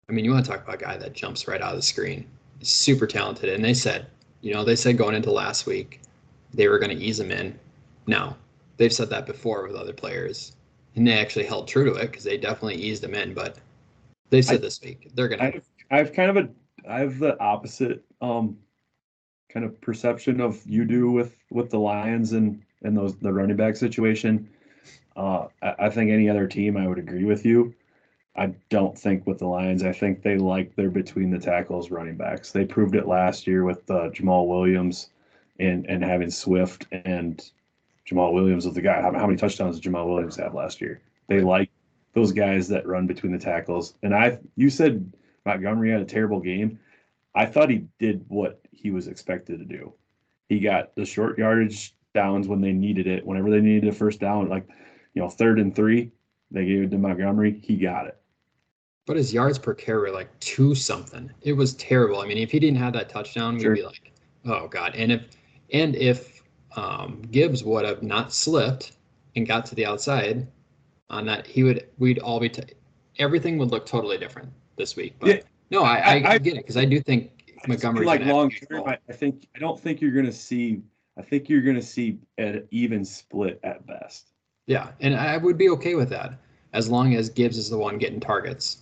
I 0.10 0.13
mean, 0.13 0.24
you 0.24 0.32
want 0.32 0.46
to 0.46 0.52
talk 0.52 0.63
about 0.63 0.76
a 0.76 0.86
guy 0.86 0.98
that 0.98 1.13
jumps 1.13 1.48
right 1.48 1.62
out 1.62 1.72
of 1.72 1.78
the 1.78 1.82
screen. 1.82 2.28
He's 2.60 2.70
super 2.70 3.06
talented. 3.08 3.50
And 3.50 3.63
they 3.63 3.74
said, 3.74 4.08
you 4.41 4.54
know, 4.54 4.63
they 4.63 4.76
said 4.76 4.98
going 4.98 5.15
into 5.15 5.32
last 5.32 5.65
week, 5.65 6.02
they 6.54 6.67
were 6.70 6.80
going 6.80 6.98
to 6.98 7.04
ease 7.04 7.20
him 7.20 7.32
in. 7.32 7.60
Now, 8.08 8.38
they've 8.78 8.93
said 8.93 9.10
that 9.10 9.26
before 9.26 9.67
with 9.67 9.76
other 9.76 9.93
players, 9.93 10.56
and 10.96 11.06
they 11.06 11.13
actually 11.13 11.46
held 11.46 11.67
true 11.67 11.86
to 11.86 11.96
it 11.96 12.10
because 12.10 12.24
they 12.24 12.38
definitely 12.38 12.76
eased 12.76 13.04
him 13.04 13.15
in. 13.15 13.34
But 13.34 13.58
they 14.30 14.41
said 14.41 14.56
I- 14.56 14.62
this 14.62 14.82
week 14.82 15.12
they're 15.13 15.28
gonna. 15.28 15.43
I 15.43 15.62
I 15.91 15.98
have 15.98 16.13
kind 16.13 16.30
of 16.30 16.38
a 16.38 16.50
I 16.89 17.00
have 17.00 17.20
the 17.20 17.39
opposite 17.41 18.04
um 18.22 18.58
kind 19.50 19.65
of 19.65 19.80
perception 19.82 20.39
of 20.39 20.65
you 20.65 20.86
do 20.86 21.12
with 21.12 21.38
with 21.52 21.70
the 21.70 21.80
Lions 21.80 22.32
and 22.32 22.62
and 22.84 22.96
those 22.96 23.17
the 23.17 23.32
running 23.32 23.58
back 23.58 23.76
situation. 23.76 24.50
Uh, 25.17 25.48
I, 25.62 25.76
I 25.80 25.89
think 25.89 26.12
any 26.12 26.30
other 26.30 26.48
team 26.48 26.78
I 26.78 26.88
would 26.88 27.00
agree 27.00 27.26
with 27.26 27.46
you. 27.46 27.74
I 28.38 28.54
don't 28.69 28.97
think 28.97 29.26
with 29.26 29.39
the 29.39 29.47
Lions. 29.47 29.84
I 29.84 29.91
think 29.91 30.21
they 30.21 30.38
like 30.38 30.76
their 30.76 30.91
between 30.91 31.32
the 31.32 31.39
tackles 31.39 31.89
running 31.89 32.17
backs. 32.17 32.52
They 32.52 32.65
proved 32.65 32.95
it 32.95 33.08
last 33.08 33.47
year 33.47 33.63
with 33.63 33.89
uh, 33.89 34.10
Jamaal 34.10 34.47
Williams 34.47 35.10
and 35.60 35.86
and 35.88 36.04
having 36.04 36.30
Swift 36.30 36.86
and 36.91 37.43
Jamaal 38.10 38.34
Williams 38.34 38.65
was 38.65 38.76
the 38.76 38.82
guy. 38.82 39.02
How, 39.02 39.12
how 39.12 39.26
many 39.26 39.38
touchdowns 39.38 39.80
did 39.80 39.91
Jamaal 39.91 40.08
Williams 40.08 40.38
have 40.38 40.54
last 40.54 40.80
year? 40.80 41.02
They 41.28 41.41
like 41.41 41.69
those 42.13 42.32
guys 42.32 42.67
that 42.69 42.88
run 42.88 43.06
between 43.06 43.32
the 43.32 43.39
tackles. 43.39 43.95
And 44.02 44.15
I, 44.15 44.39
you 44.56 44.69
said 44.69 45.12
Montgomery 45.45 45.91
had 45.91 46.02
a 46.02 46.06
terrible 46.06 46.39
game. 46.39 46.80
I 47.36 47.45
thought 47.45 47.69
he 47.69 47.86
did 48.00 48.23
what 48.28 48.62
he 48.71 48.91
was 48.91 49.08
expected 49.08 49.60
to 49.60 49.65
do. 49.65 49.93
He 50.47 50.60
got 50.60 50.95
the 50.95 51.06
short 51.06 51.38
yardage 51.38 51.93
downs 52.13 52.47
when 52.47 52.62
they 52.62 52.71
needed 52.71 53.08
it. 53.08 53.26
Whenever 53.26 53.50
they 53.50 53.62
needed 53.62 53.89
a 53.89 53.91
first 53.91 54.19
down, 54.19 54.47
like 54.47 54.67
you 55.13 55.21
know, 55.21 55.30
third 55.30 55.60
and 55.60 55.76
three, 55.76 56.12
they 56.50 56.65
gave 56.65 56.84
it 56.84 56.91
to 56.91 56.97
Montgomery. 56.97 57.60
He 57.63 57.76
got 57.76 58.08
it. 58.08 58.17
But 59.08 59.15
his 59.15 59.34
yards 59.34 59.58
per 59.58 59.74
carry 59.74 60.02
were 60.02 60.12
like 60.12 60.38
two 60.41 60.76
something. 60.76 61.32
It 61.41 61.54
was 61.54 61.74
terrible. 61.76 62.20
I 62.20 62.28
mean, 62.28 62.38
if 62.38 62.52
he 62.52 62.60
didn't 62.60 62.78
have 62.78 62.91
that 62.93 63.08
touchdown, 63.10 63.58
Sure. 63.60 63.72
we'd 63.72 63.78
be 63.80 63.86
like, 63.86 64.12
oh 64.46 64.67
god. 64.67 64.96
And 64.96 65.12
if 65.13 65.22
and 65.74 65.96
if 65.96 66.43
um, 66.76 67.22
Gibbs 67.32 67.63
would 67.63 67.86
have 67.86 68.04
not 68.04 68.34
slipped 68.34 68.91
and 69.38 69.48
got 69.48 69.65
to 69.67 69.76
the 69.76 69.86
outside 69.86 70.46
on 71.10 71.26
that, 71.26 71.48
he 71.48 71.63
would. 71.63 71.88
We'd 71.98 72.20
all 72.20 72.39
be. 72.41 72.50
T- 72.50 72.63
everything 73.17 73.58
would 73.58 73.72
look 73.72 73.86
totally 73.86 74.17
different 74.17 74.50
this 74.76 74.96
week. 74.98 75.15
But 75.20 75.30
Yeah. 75.30 75.41
no, 75.72 75.84
I, 75.84 75.96
I, 75.96 76.00
I- 76.20 76.30
I- 76.34 76.38
get 76.38 76.54
it 76.56 76.58
because 76.58 76.76
I 76.78 76.84
do 76.86 77.00
think 77.00 77.32
Montgomery's 77.65 78.06
like 78.06 78.26
long 78.26 78.52
term. 78.52 78.84
I, 78.86 78.98
I 79.08 79.13
think 79.13 79.48
I 79.56 79.60
don't 79.60 79.80
think 79.80 80.02
you're 80.02 80.12
gonna 80.12 80.32
see. 80.34 80.82
I 81.17 81.22
think 81.22 81.48
you're 81.48 81.62
gonna 81.62 81.82
see 81.82 82.20
an 82.38 82.67
even 82.72 83.06
split 83.06 83.60
at 83.63 83.88
best. 83.88 84.34
Yeah, 84.65 84.91
and 85.00 85.15
I 85.15 85.38
would 85.38 85.58
be 85.58 85.70
okay 85.70 85.96
with 85.96 86.10
that 86.10 86.34
as 86.74 86.89
long 86.89 87.15
as 87.15 87.30
Gibbs 87.30 87.58
is 87.58 87.70
the 87.70 87.78
one 87.78 87.98
getting 87.98 88.20
targets. 88.20 88.80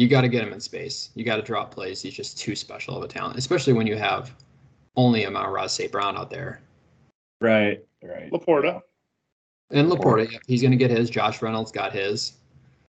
You 0.00 0.08
got 0.08 0.22
to 0.22 0.28
get 0.28 0.42
him 0.42 0.54
in 0.54 0.60
space. 0.60 1.10
You 1.14 1.26
got 1.26 1.36
to 1.36 1.42
drop 1.42 1.70
plays. 1.70 2.00
He's 2.00 2.14
just 2.14 2.38
too 2.38 2.56
special 2.56 2.96
of 2.96 3.02
a 3.02 3.06
talent, 3.06 3.36
especially 3.36 3.74
when 3.74 3.86
you 3.86 3.96
have 3.96 4.34
only 4.96 5.26
Amon 5.26 5.68
St. 5.68 5.92
Brown 5.92 6.16
out 6.16 6.30
there. 6.30 6.62
Right. 7.42 7.84
Right. 8.02 8.32
Laporta. 8.32 8.80
And 9.70 9.92
Laporta, 9.92 10.32
yeah, 10.32 10.38
he's 10.46 10.62
going 10.62 10.70
to 10.70 10.78
get 10.78 10.90
his. 10.90 11.10
Josh 11.10 11.42
Reynolds 11.42 11.70
got 11.70 11.92
his. 11.92 12.38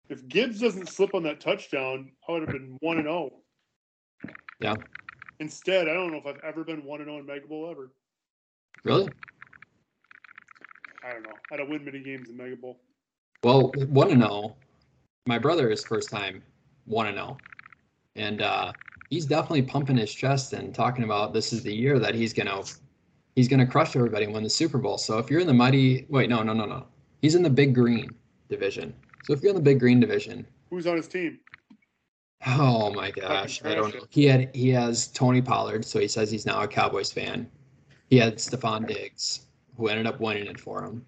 If 0.09 0.27
Gibbs 0.27 0.59
doesn't 0.59 0.89
slip 0.89 1.15
on 1.15 1.23
that 1.23 1.39
touchdown, 1.39 2.11
I 2.29 2.33
would 2.33 2.43
have 2.43 2.51
been 2.51 2.77
one 2.81 2.97
and 2.97 3.07
zero. 3.07 3.31
Yeah. 4.59 4.75
Instead, 5.39 5.87
I 5.89 5.95
don't 5.95 6.11
know 6.11 6.19
if 6.19 6.27
I've 6.27 6.43
ever 6.43 6.65
been 6.65 6.83
one 6.83 7.03
and 7.03 7.07
zero 7.07 7.21
in 7.21 7.27
Mega 7.27 7.47
Bowl 7.47 7.71
ever. 7.71 7.93
Really? 8.83 9.09
I 11.05 11.13
don't 11.13 11.23
know. 11.23 11.35
I 11.53 11.57
don't 11.57 11.71
win 11.71 11.85
many 11.85 12.01
games 12.01 12.31
in 12.31 12.37
Mega 12.37 12.57
Bowl. 12.57 12.81
Well, 13.45 13.71
one 13.91 14.09
to 14.09 14.15
oh, 14.15 14.17
know. 14.17 14.57
My 15.27 15.39
brother 15.39 15.71
is 15.71 15.85
first 15.85 16.11
time 16.11 16.43
one 16.87 17.07
to 17.07 17.13
know, 17.13 17.39
and 18.17 18.43
uh, 18.43 18.73
he's 19.11 19.27
definitely 19.27 19.63
pumping 19.63 19.97
his 19.97 20.13
chest 20.15 20.53
and 20.53 20.75
talking 20.75 21.05
about 21.05 21.33
this 21.33 21.53
is 21.53 21.63
the 21.63 21.75
year 21.75 21.99
that 21.99 22.15
he's 22.15 22.33
gonna 22.33 22.63
he's 23.35 23.49
gonna 23.49 23.67
crush 23.67 23.97
everybody 23.97 24.25
and 24.25 24.35
win 24.35 24.43
the 24.43 24.51
Super 24.51 24.79
Bowl. 24.79 24.99
So 24.99 25.19
if 25.19 25.31
you're 25.31 25.41
in 25.41 25.47
the 25.47 25.55
mighty 25.55 26.07
wait 26.09 26.29
no 26.31 26.43
no 26.43 26.53
no 26.53 26.67
no 26.67 26.87
he's 27.23 27.35
in 27.35 27.43
the 27.43 27.51
Big 27.51 27.75
Green 27.75 28.15
division. 28.49 28.95
So 29.23 29.33
if 29.33 29.43
you're 29.43 29.51
in 29.51 29.57
the 29.57 29.63
Big 29.63 29.81
Green 29.81 30.01
division, 30.01 30.47
Who's 30.71 30.87
on 30.87 30.97
his 30.97 31.09
team? 31.09 31.41
oh 32.47 32.91
my 32.91 33.11
gosh, 33.11 33.63
I 33.65 33.75
don't 33.75 33.95
know. 33.95 34.07
He 34.11 34.25
had 34.25 34.55
he 34.55 34.69
has 34.71 35.09
Tony 35.09 35.43
Pollard, 35.43 35.85
so 35.85 35.99
he 36.01 36.09
says 36.09 36.31
he's 36.31 36.47
now 36.47 36.63
a 36.63 36.69
Cowboys 36.69 37.13
fan. 37.13 37.51
He 38.09 38.19
had 38.19 38.37
Stefon 38.37 38.87
Diggs, 38.87 39.47
who 39.77 39.89
ended 39.89 40.07
up 40.07 40.21
winning 40.21 40.47
it 40.47 40.61
for 40.61 40.85
him. 40.85 41.05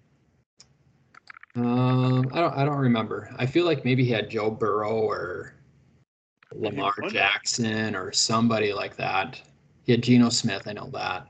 Um, 1.55 2.29
I 2.33 2.41
don't. 2.41 2.53
I 2.53 2.65
don't 2.65 2.77
remember. 2.77 3.33
I 3.37 3.45
feel 3.45 3.65
like 3.65 3.83
maybe 3.85 4.03
he 4.05 4.11
had 4.11 4.29
Joe 4.29 4.49
Burrow 4.51 4.97
or 4.99 5.55
Lamar. 6.53 6.93
Jackson 7.09 7.95
or 7.95 8.11
somebody 8.11 8.73
like 8.73 8.95
that. 8.97 9.41
He 9.83 9.91
had 9.91 10.03
Geno 10.03 10.29
Smith. 10.29 10.67
I 10.67 10.73
know 10.73 10.89
that. 10.93 11.27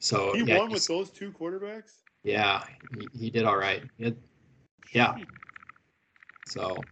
So 0.00 0.32
He 0.34 0.42
yeah, 0.42 0.58
won 0.58 0.70
with 0.70 0.86
those 0.86 1.10
two 1.10 1.32
quarterbacks. 1.32 1.92
yeah, 2.22 2.64
he, 2.90 3.10
he 3.12 3.30
did 3.30 3.44
all 3.44 3.56
right. 3.56 3.82
He 3.98 4.04
had- 4.04 4.16
yeah. 4.92 5.16
So 6.46 6.86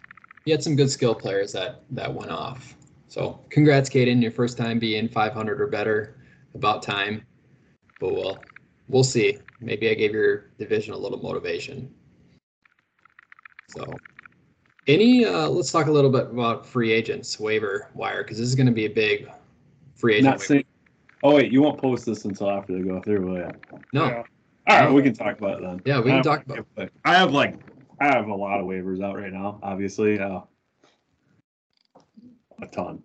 he 0.45 0.51
had 0.51 0.63
some 0.63 0.77
good 0.77 0.91
skill 0.91 1.15
players 1.15 1.53
that 1.53 1.83
that 1.91 2.13
went 2.13 2.31
off. 2.31 2.77
So 3.09 3.45
congrats, 3.51 3.89
Caden, 3.91 4.23
your 4.23 4.31
first 4.31 4.57
time 4.59 4.79
being 4.79 5.09
500 5.09 5.61
or 5.61 5.67
better. 5.67 6.15
About 6.55 6.83
time. 6.83 7.25
But 7.99 8.13
we'll 8.15 8.49
we'll 8.89 9.05
see. 9.05 9.41
Maybe 9.61 9.91
I 9.91 9.95
gave 9.95 10.13
your 10.13 10.51
division 10.59 10.95
a 10.95 10.97
little 10.97 11.19
motivation. 11.19 11.93
So 13.69 14.01
any 14.89 15.25
uh 15.25 15.49
let's 15.49 15.71
talk 15.71 15.87
a 15.87 15.93
little 15.93 16.11
bit 16.11 16.27
about 16.27 16.67
free 16.67 16.93
agents 16.93 17.39
waiver 17.39 17.89
wire 17.95 18.23
because 18.23 18.39
this 18.39 18.49
is 18.49 18.55
going 18.55 18.67
to 18.67 18.73
be 18.73 18.87
a 18.87 18.91
big 18.91 19.31
free 19.95 20.15
agent. 20.15 20.25
Not 20.25 20.33
waiver. 20.35 20.45
saying. 20.45 20.65
Oh 21.23 21.35
wait, 21.35 21.53
you 21.53 21.63
won't 21.63 21.81
post 21.81 22.07
this 22.07 22.25
until 22.25 22.51
after 22.51 22.73
they 22.73 22.83
go 22.83 23.01
through, 23.01 23.27
will 23.27 23.37
you? 23.39 23.51
no, 23.93 24.07
Yeah. 24.07 24.23
All 24.69 24.81
right, 24.81 24.93
we 24.93 25.03
can 25.03 25.15
talk 25.15 25.39
about 25.39 25.59
it 25.59 25.63
then. 25.63 25.81
Yeah, 25.87 26.01
we 26.01 26.11
can 26.11 26.23
talk 26.23 26.45
about 26.45 26.67
it. 26.77 26.93
I 27.05 27.15
have 27.15 27.33
like 27.33 27.55
I 28.01 28.07
have 28.07 28.29
a 28.29 28.35
lot 28.35 28.61
of 28.61 28.67
waivers 28.67 29.03
out 29.03 29.17
right 29.17 29.33
now. 29.33 29.59
Obviously, 29.63 30.19
uh, 30.19 30.41
a 32.63 32.67
ton. 32.67 33.03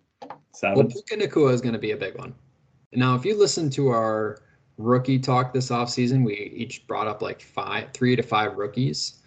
Seven. 0.53 0.77
Well, 0.77 0.87
Puka 0.87 1.15
Nacua 1.15 1.51
is 1.53 1.61
going 1.61 1.73
to 1.73 1.79
be 1.79 1.91
a 1.91 1.97
big 1.97 2.17
one. 2.17 2.35
Now, 2.91 3.15
if 3.15 3.25
you 3.25 3.37
listen 3.37 3.69
to 3.71 3.89
our 3.89 4.39
rookie 4.77 5.19
talk 5.19 5.53
this 5.53 5.69
offseason, 5.69 6.23
we 6.23 6.53
each 6.55 6.85
brought 6.85 7.07
up 7.07 7.21
like 7.21 7.41
five, 7.41 7.91
three 7.93 8.15
to 8.15 8.21
five 8.21 8.55
rookies 8.55 9.21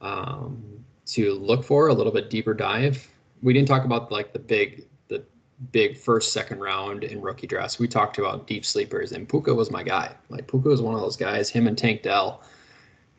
um, 0.00 0.62
to 1.06 1.34
look 1.34 1.64
for 1.64 1.88
a 1.88 1.94
little 1.94 2.12
bit 2.12 2.30
deeper 2.30 2.54
dive. 2.54 3.08
We 3.42 3.52
didn't 3.52 3.68
talk 3.68 3.84
about 3.84 4.10
like 4.10 4.32
the 4.32 4.38
big, 4.38 4.86
the 5.08 5.24
big 5.72 5.96
first, 5.96 6.32
second 6.32 6.60
round 6.60 7.04
in 7.04 7.20
rookie 7.20 7.46
drafts. 7.46 7.78
We 7.78 7.88
talked 7.88 8.18
about 8.18 8.46
deep 8.46 8.64
sleepers, 8.64 9.12
and 9.12 9.28
Puka 9.28 9.54
was 9.54 9.70
my 9.70 9.82
guy. 9.82 10.14
Like 10.28 10.48
Puka 10.48 10.68
was 10.68 10.82
one 10.82 10.94
of 10.94 11.00
those 11.00 11.16
guys. 11.16 11.48
Him 11.48 11.66
and 11.66 11.78
Tank 11.78 12.02
Dell, 12.02 12.42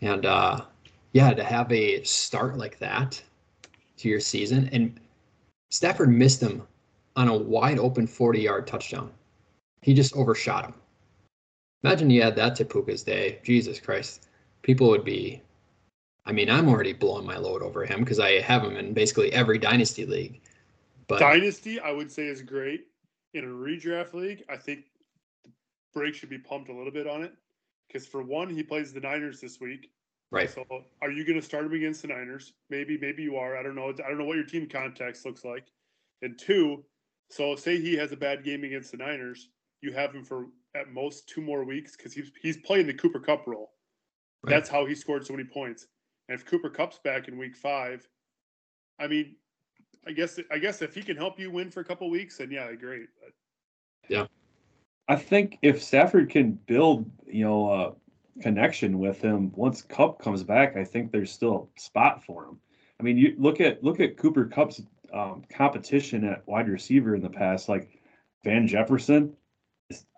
and 0.02 0.26
uh, 0.26 0.62
yeah, 1.14 1.34
to 1.34 1.44
have 1.44 1.72
a 1.72 2.04
start 2.04 2.58
like 2.58 2.80
that 2.80 3.22
to 3.98 4.10
your 4.10 4.20
season, 4.20 4.70
and 4.72 5.00
Stafford 5.70 6.10
missed 6.10 6.42
him 6.42 6.64
on 7.16 7.28
a 7.28 7.38
wide 7.38 7.80
open 7.80 8.08
40 8.08 8.40
yard 8.42 8.68
touchdown. 8.68 9.12
He 9.82 9.94
just 9.94 10.16
overshot 10.16 10.66
him. 10.66 10.74
Imagine 11.84 12.10
you 12.10 12.22
add 12.22 12.36
that 12.36 12.56
to 12.56 12.66
Puka's 12.66 13.04
day. 13.04 13.40
Jesus 13.44 13.80
Christ. 13.80 14.28
People 14.62 14.90
would 14.90 15.04
be. 15.04 15.42
I 16.28 16.34
mean, 16.34 16.50
I'm 16.50 16.68
already 16.68 16.92
blowing 16.92 17.26
my 17.26 17.38
load 17.38 17.64
over 17.64 17.86
him 17.86 18.02
because 18.02 18.20
I 18.20 18.42
have 18.42 18.64
him 18.64 18.76
in 18.76 18.94
basically 18.94 19.32
every 19.32 19.58
dynasty 19.58 20.06
league. 20.06 20.42
But 21.08 21.20
Dynasty, 21.20 21.80
I 21.80 21.92
would 21.92 22.12
say, 22.12 22.28
is 22.28 22.42
great. 22.42 22.88
In 23.34 23.46
a 23.46 23.48
redraft 23.48 24.14
league, 24.14 24.44
I 24.50 24.58
think 24.58 24.86
the 25.46 25.52
break 25.94 26.14
should 26.14 26.30
be 26.30 26.38
pumped 26.38 26.70
a 26.70 26.74
little 26.74 26.92
bit 26.92 27.08
on 27.08 27.24
it. 27.24 27.34
Because 27.88 28.06
for 28.06 28.22
one, 28.22 28.50
he 28.50 28.62
plays 28.62 28.92
the 28.92 29.00
Niners 29.00 29.40
this 29.40 29.62
week. 29.62 29.90
right, 30.30 30.50
So 30.50 30.66
are 31.02 31.12
you 31.12 31.24
going 31.24 31.40
to 31.40 31.46
start 31.46 31.66
him 31.66 31.72
against 31.72 32.02
the 32.02 32.10
Niners? 32.10 32.52
Maybe, 32.70 32.98
maybe 32.98 33.24
you 33.24 33.38
are. 33.38 33.56
I 33.56 33.64
don't 33.64 33.76
know. 33.76 33.88
I 33.88 34.10
don't 34.10 34.18
know 34.18 34.26
what 34.26 34.36
your 34.36 34.46
team 34.46 34.68
context 34.68 35.26
looks 35.26 35.46
like. 35.46 35.68
And 36.22 36.38
two, 36.38 36.84
so 37.30 37.56
say 37.56 37.80
he 37.80 37.96
has 37.96 38.12
a 38.12 38.18
bad 38.18 38.44
game 38.44 38.66
against 38.66 38.92
the 38.92 38.98
Niners, 38.98 39.48
you 39.82 39.94
have 39.94 40.14
him 40.14 40.26
for 40.26 40.48
at 40.76 40.92
most 40.92 41.30
two 41.30 41.42
more 41.42 41.64
weeks 41.64 41.96
because 41.96 42.12
he's 42.12 42.32
he's 42.42 42.58
playing 42.58 42.88
the 42.88 42.94
Cooper 42.94 43.20
Kupp 43.20 43.48
role. 43.48 43.72
Right. 44.44 44.52
That's 44.52 44.70
how 44.70 44.86
he 44.86 44.96
scored 44.96 45.26
so 45.26 45.34
many 45.34 45.48
points. 45.48 45.88
And 46.28 46.38
if 46.38 46.46
Cooper 46.46 46.70
Kupp's 46.70 47.00
back 47.00 47.28
in 47.28 47.38
week 47.38 47.56
five, 47.56 48.08
I 49.00 49.08
mean, 49.08 49.36
I 50.06 50.12
guess 50.12 50.40
I 50.52 50.58
guess 50.58 50.82
if 50.82 50.94
he 50.94 51.02
can 51.02 51.18
help 51.18 51.40
you 51.40 51.52
win 51.52 51.70
for 51.70 51.82
a 51.82 51.86
couple 51.86 52.10
weeks, 52.10 52.38
then 52.38 52.52
yeah, 52.52 52.72
great. 52.74 53.08
But 53.22 53.34
I 55.08 55.16
think 55.16 55.58
if 55.62 55.82
Stafford 55.82 56.30
can 56.30 56.54
build, 56.66 57.10
you 57.26 57.44
know, 57.46 57.72
a 57.72 58.42
connection 58.42 59.00
with 59.00 59.22
him 59.22 59.52
once 59.56 59.82
Kupp 59.82 60.20
comes 60.20 60.44
back, 60.44 60.76
I 60.76 60.84
think 60.84 61.12
there's 61.12 61.32
still 61.32 61.70
a 61.76 61.80
spot 61.80 62.24
for 62.24 62.46
him. 62.46 62.60
I 63.00 63.04
mean, 63.04 63.18
you 63.18 63.36
look 63.38 63.62
at 63.62 63.84
look 63.84 64.00
at 64.00 64.18
Cooper 64.18 64.46
Kupp's 64.46 64.82
um, 65.14 65.44
competition 65.50 66.24
at 66.26 66.48
wide 66.48 66.68
receiver 66.68 67.16
in 67.16 67.22
the 67.22 67.30
past, 67.30 67.70
like 67.70 68.02
Van 68.44 68.68
Jefferson. 68.68 69.34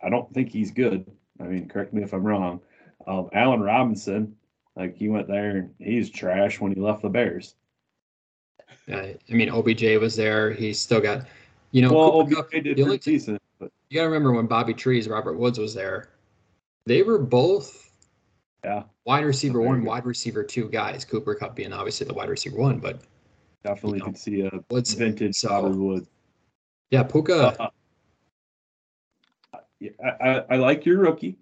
I 0.03 0.09
don't 0.09 0.31
think 0.33 0.49
he's 0.49 0.71
good. 0.71 1.09
I 1.39 1.43
mean, 1.43 1.67
correct 1.67 1.93
me 1.93 2.01
if 2.01 2.13
I'm 2.13 2.23
wrong. 2.23 2.61
Um, 3.05 3.29
Allen 3.33 3.61
Robinson, 3.61 4.35
like 4.79 4.95
he 4.97 5.09
went 5.09 5.27
there 5.27 5.57
and 5.57 5.73
he's 5.77 6.09
trash 6.09 6.59
when 6.59 6.73
he 6.73 6.79
left 6.79 7.01
the 7.01 7.09
Bears. 7.09 7.55
uh, 8.91 8.95
I 8.95 9.17
mean, 9.29 9.49
OBJ 9.49 9.97
was 9.99 10.15
there. 10.15 10.51
He's 10.51 10.79
still 10.79 11.01
got, 11.01 11.25
you 11.71 11.81
know, 11.81 11.91
Well, 11.93 12.25
Cooper 12.25 12.39
OBJ 12.39 12.63
did 12.63 12.77
the 12.77 12.83
only 12.83 12.97
pretty 12.97 13.17
decent, 13.17 13.41
but 13.59 13.71
you 13.89 13.95
got 13.95 14.03
to 14.03 14.07
remember 14.07 14.31
when 14.31 14.47
Bobby 14.47 14.73
Trees, 14.73 15.07
Robert 15.07 15.37
Woods 15.37 15.59
was 15.59 15.73
there. 15.73 16.09
They 16.85 17.03
were 17.03 17.19
both 17.19 17.91
yeah, 18.63 18.83
wide 19.05 19.25
receiver 19.25 19.61
one, 19.61 19.79
good. 19.81 19.87
wide 19.87 20.05
receiver 20.05 20.43
two 20.43 20.69
guys. 20.69 21.03
Cooper 21.05 21.35
Kupp 21.35 21.55
being 21.55 21.73
obviously 21.73 22.07
the 22.07 22.13
wide 22.13 22.29
receiver 22.29 22.57
one, 22.57 22.79
but 22.79 23.01
definitely 23.63 23.99
You 23.99 24.05
know, 24.05 24.11
could 24.11 24.17
see 24.17 24.41
a 24.41 24.51
Woods. 24.69 24.93
vintage 24.93 25.35
so- 25.35 25.49
Bobby 25.49 25.75
Woods. 25.75 26.07
Yeah, 26.91 27.03
Puka. 27.03 27.55
Uh, 27.61 29.57
yeah, 29.79 29.91
I, 30.03 30.09
I, 30.29 30.43
I 30.51 30.55
like 30.55 30.85
your 30.85 30.97
rookie. 30.99 31.37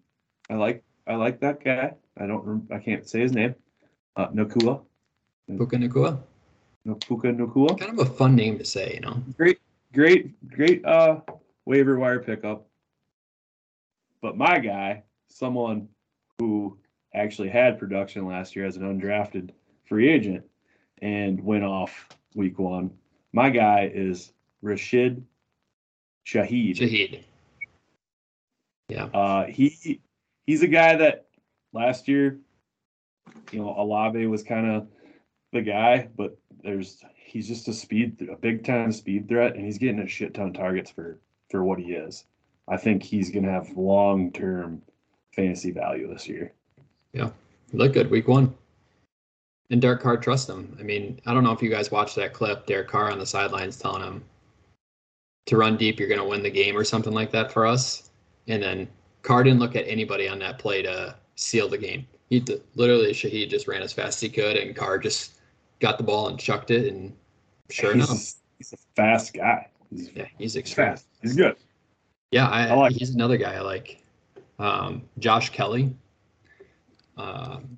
I 0.50 0.56
like 0.56 0.84
I 1.08 1.16
like 1.16 1.40
that 1.40 1.64
guy. 1.64 1.94
I 2.20 2.28
don't 2.28 2.46
rem- 2.46 2.68
I 2.72 2.80
can't 2.80 3.08
say 3.08 3.22
his 3.22 3.34
name. 3.34 3.56
Uh, 4.16 4.30
Nacua, 4.30 4.82
Puka 5.48 5.78
Nacua. 5.78 6.20
Napuka 6.88 7.36
Nacua. 7.36 7.78
Kind 7.78 8.00
of 8.00 8.08
a 8.08 8.10
fun 8.10 8.36
name 8.36 8.58
to 8.58 8.66
say, 8.66 8.94
you 8.96 9.02
know. 9.02 9.22
Great, 9.38 9.60
great, 9.94 10.50
great 10.50 10.86
uh 10.86 11.20
waiver 11.66 12.00
wire 12.00 12.20
pickup. 12.20 12.68
But 14.22 14.38
my 14.38 14.60
guy, 14.60 15.04
someone 15.28 15.90
who 16.40 16.78
actually 17.14 17.50
had 17.50 17.80
production 17.80 18.26
last 18.26 18.56
year 18.56 18.66
as 18.66 18.78
an 18.78 18.84
undrafted 18.84 19.52
free 19.86 20.10
agent 20.10 20.44
and 21.02 21.44
went 21.44 21.64
off 21.64 22.08
week 22.36 22.58
one. 22.58 22.92
My 23.34 23.50
guy 23.50 23.92
is 23.94 24.32
Rashid 24.62 25.24
Shaheed. 26.26 26.78
Shaheed. 26.78 27.24
Yeah. 28.90 29.06
Uh, 29.06 29.46
he 29.46 30.02
he's 30.46 30.64
a 30.64 30.68
guy 30.68 30.96
that 30.96 31.27
last 31.74 32.08
year, 32.08 32.40
you 33.52 33.60
know, 33.60 33.76
Olave 33.78 34.26
was 34.28 34.44
kind 34.44 34.70
of 34.70 34.88
the 35.54 35.62
guy, 35.62 36.10
but 36.16 36.38
there's 36.64 37.04
he's 37.16 37.48
just 37.48 37.68
a 37.68 37.74
speed 37.74 38.28
a 38.32 38.36
big 38.36 38.66
time 38.66 38.92
speed 38.92 39.28
threat, 39.28 39.56
and 39.56 39.66
he's 39.66 39.78
getting 39.78 40.00
a 40.00 40.08
shit 40.08 40.34
ton 40.34 40.48
of 40.48 40.54
targets 40.54 40.92
for 40.92 41.20
for 41.50 41.64
what 41.64 41.80
he 41.80 41.94
is. 41.94 42.26
I 42.68 42.78
think 42.78 43.04
he's 43.04 43.32
gonna 43.32 43.52
have 43.52 43.70
long 43.78 44.32
term 44.32 44.82
fantasy 45.36 45.72
value 45.72 46.12
this 46.12 46.28
year. 46.28 46.54
He 47.72 47.78
looked 47.78 47.94
good 47.94 48.10
week 48.10 48.28
one. 48.28 48.56
And 49.70 49.82
Derek 49.82 50.02
Carr 50.02 50.18
trust 50.18 50.50
him. 50.50 50.78
I 50.80 50.84
mean, 50.84 51.20
I 51.26 51.34
don't 51.34 51.44
know 51.44 51.52
if 51.52 51.62
you 51.62 51.70
guys 51.70 51.92
watched 51.92 52.16
that 52.16 52.34
clip. 52.34 52.66
Derek 52.66 52.88
Carr 52.88 53.12
on 53.12 53.20
the 53.20 53.26
sidelines 53.26 53.78
telling 53.78 54.02
him 54.02 54.24
to 55.48 55.58
run 55.58 55.76
deep, 55.76 56.00
you're 56.00 56.08
going 56.08 56.22
to 56.22 56.28
win 56.28 56.42
the 56.42 56.50
game 56.50 56.78
or 56.78 56.86
something 56.86 57.14
like 57.14 57.32
that 57.32 57.52
for 57.52 57.66
us. 57.66 58.10
And 58.48 58.64
then 58.64 58.88
Carr 59.24 59.44
didn't 59.44 59.60
look 59.60 59.76
at 59.76 59.86
anybody 59.88 60.30
on 60.30 60.40
that 60.40 60.58
play 60.58 60.82
to 60.84 61.16
seal 61.38 61.70
the 61.70 61.78
game. 61.78 62.06
He 62.30 62.44
literally, 62.76 63.12
Shaheed 63.12 63.50
just 63.50 63.68
ran 63.68 63.82
as 63.82 63.94
fast 63.94 64.18
as 64.18 64.22
he 64.22 64.30
could, 64.30 64.58
and 64.58 64.76
Carr 64.76 64.98
just 64.98 65.36
got 65.80 65.98
the 65.98 66.04
ball 66.04 66.28
and 66.28 66.38
chucked 66.38 66.72
it. 66.72 66.92
And 66.92 67.16
sure 67.70 67.94
he's, 67.94 68.10
enough, 68.10 68.34
he's 68.58 68.74
a 68.74 68.78
fast 68.96 69.34
guy. 69.34 69.70
He's 69.90 70.12
yeah, 70.14 70.26
he's 70.38 70.58
extreme. 70.58 70.88
fast. 70.88 71.06
He's 71.22 71.36
good. 71.36 71.56
Yeah, 72.32 72.50
I, 72.50 72.68
I 72.68 72.74
like 72.74 72.92
he's 72.92 73.16
another 73.16 73.38
guy 73.38 73.56
I 73.56 73.62
like. 73.62 74.04
Um, 74.60 75.04
Josh 75.20 75.52
Kelley. 75.52 75.96
Um, 77.16 77.78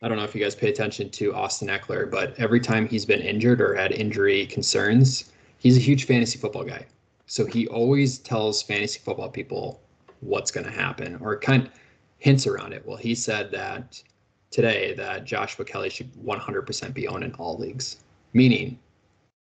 I 0.00 0.08
don't 0.08 0.16
know 0.16 0.24
if 0.24 0.34
you 0.34 0.42
guys 0.42 0.54
pay 0.54 0.70
attention 0.70 1.10
to 1.10 1.34
Austin 1.34 1.68
Ekeler, 1.68 2.10
but 2.10 2.38
every 2.38 2.60
time 2.60 2.86
he's 2.86 3.04
been 3.04 3.20
injured 3.20 3.60
or 3.60 3.74
had 3.74 3.92
injury 3.92 4.46
concerns, 4.46 5.32
he's 5.58 5.76
a 5.76 5.80
huge 5.80 6.06
fantasy 6.06 6.38
football 6.38 6.64
guy. 6.64 6.86
So 7.26 7.46
he 7.46 7.66
always 7.68 8.18
tells 8.18 8.62
fantasy 8.62 9.00
football 9.00 9.28
people 9.28 9.80
what's 10.20 10.50
going 10.50 10.66
to 10.66 10.72
happen 10.72 11.16
or 11.20 11.38
kind 11.38 11.64
of 11.64 11.70
hints 12.18 12.46
around 12.46 12.72
it. 12.72 12.84
Well, 12.86 12.96
he 12.96 13.14
said 13.14 13.50
that 13.52 14.02
today 14.50 14.94
that 14.94 15.24
Joshua 15.24 15.64
Kelley 15.64 15.90
should 15.90 16.12
100% 16.14 16.94
be 16.94 17.08
owned 17.08 17.24
in 17.24 17.34
all 17.34 17.58
leagues, 17.58 17.96
meaning 18.32 18.78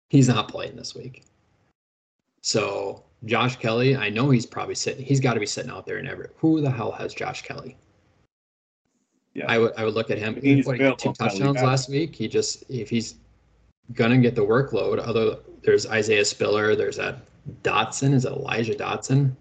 he's 0.10 0.28
not 0.28 0.50
playing 0.50 0.76
this 0.76 0.96
week. 0.96 1.24
So 2.42 3.04
Josh 3.26 3.58
Kelley, 3.58 3.96
I 3.96 4.10
know 4.10 4.30
he's 4.30 4.46
probably 4.46 4.76
sitting. 4.76 5.06
He's 5.06 5.20
got 5.20 5.34
to 5.34 5.40
be 5.40 5.46
sitting 5.46 5.72
out 5.72 5.86
there 5.86 5.98
in 5.98 6.08
every. 6.08 6.30
Who 6.38 6.62
the 6.62 6.72
hell 6.72 6.92
has 6.92 7.14
Josh 7.14 7.42
Kelley? 7.42 7.78
Yeah. 9.34 9.46
I 9.48 9.60
would 9.60 9.74
I 9.78 9.86
would 9.86 9.94
look 9.94 10.10
at 10.10 10.18
him. 10.18 10.40
He's 10.42 10.66
What, 10.66 10.80
got 10.80 10.98
two 10.98 11.14
touchdowns 11.14 11.62
last 11.62 11.90
week. 11.90 12.16
He 12.16 12.28
just 12.28 12.64
if 12.70 12.90
he's 12.90 13.16
gonna 13.94 14.18
get 14.18 14.34
the 14.34 14.42
workload. 14.42 15.00
Other 15.00 15.38
there's 15.62 15.86
Isaiah 15.86 16.26
Spiller. 16.26 16.76
There's 16.76 16.98
that 16.98 17.20
Dotson. 17.62 18.14
Is 18.14 18.26
it 18.26 18.32
Elijah 18.32 18.74
Dotson? 18.74 19.36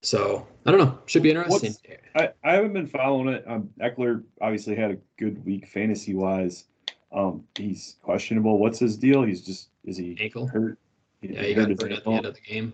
So 0.00 0.46
I 0.64 0.70
don't 0.70 0.80
know. 0.80 0.98
Should 1.06 1.22
be 1.22 1.30
interesting. 1.30 1.74
I, 2.14 2.30
I 2.44 2.52
haven't 2.52 2.72
been 2.72 2.86
following 2.86 3.28
it. 3.28 3.44
Um, 3.46 3.70
Ekeler 3.80 4.22
obviously 4.40 4.76
had 4.76 4.92
a 4.92 4.98
good 5.18 5.44
week 5.44 5.66
fantasy 5.66 6.14
wise. 6.14 6.66
Um, 7.12 7.44
he's 7.56 7.96
questionable. 8.02 8.58
What's 8.58 8.78
his 8.78 8.96
deal? 8.96 9.22
He's 9.22 9.42
just 9.42 9.68
is 9.84 9.96
he 9.96 10.16
Ankle. 10.20 10.46
hurt? 10.46 10.78
Yeah, 11.20 11.42
he 11.42 11.54
got 11.54 11.68
hurt 11.68 11.92
at 11.92 12.04
the 12.04 12.10
end 12.10 12.26
of 12.26 12.34
the 12.34 12.40
game. 12.40 12.72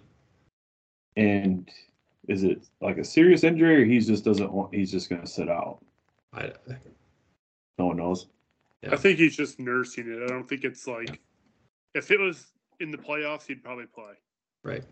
And 1.16 1.68
is 2.28 2.44
it 2.44 2.68
like 2.80 2.98
a 2.98 3.04
serious 3.04 3.42
injury, 3.42 3.82
or 3.82 3.84
he 3.84 3.98
just 3.98 4.24
doesn't 4.24 4.52
want? 4.52 4.74
He's 4.74 4.90
just 4.90 5.08
going 5.08 5.22
to 5.22 5.26
sit 5.26 5.48
out. 5.48 5.78
I, 6.32 6.52
No 7.78 7.86
one 7.86 7.96
knows. 7.96 8.26
Yeah. 8.82 8.92
I 8.92 8.96
think 8.96 9.18
he's 9.18 9.36
just 9.36 9.58
nursing 9.58 10.10
it. 10.10 10.22
I 10.22 10.26
don't 10.26 10.48
think 10.48 10.64
it's 10.64 10.86
like 10.86 11.20
if 11.94 12.10
it 12.10 12.20
was 12.20 12.52
in 12.80 12.90
the 12.90 12.98
playoffs, 12.98 13.46
he'd 13.46 13.64
probably 13.64 13.86
play. 13.86 14.12
right. 14.62 14.84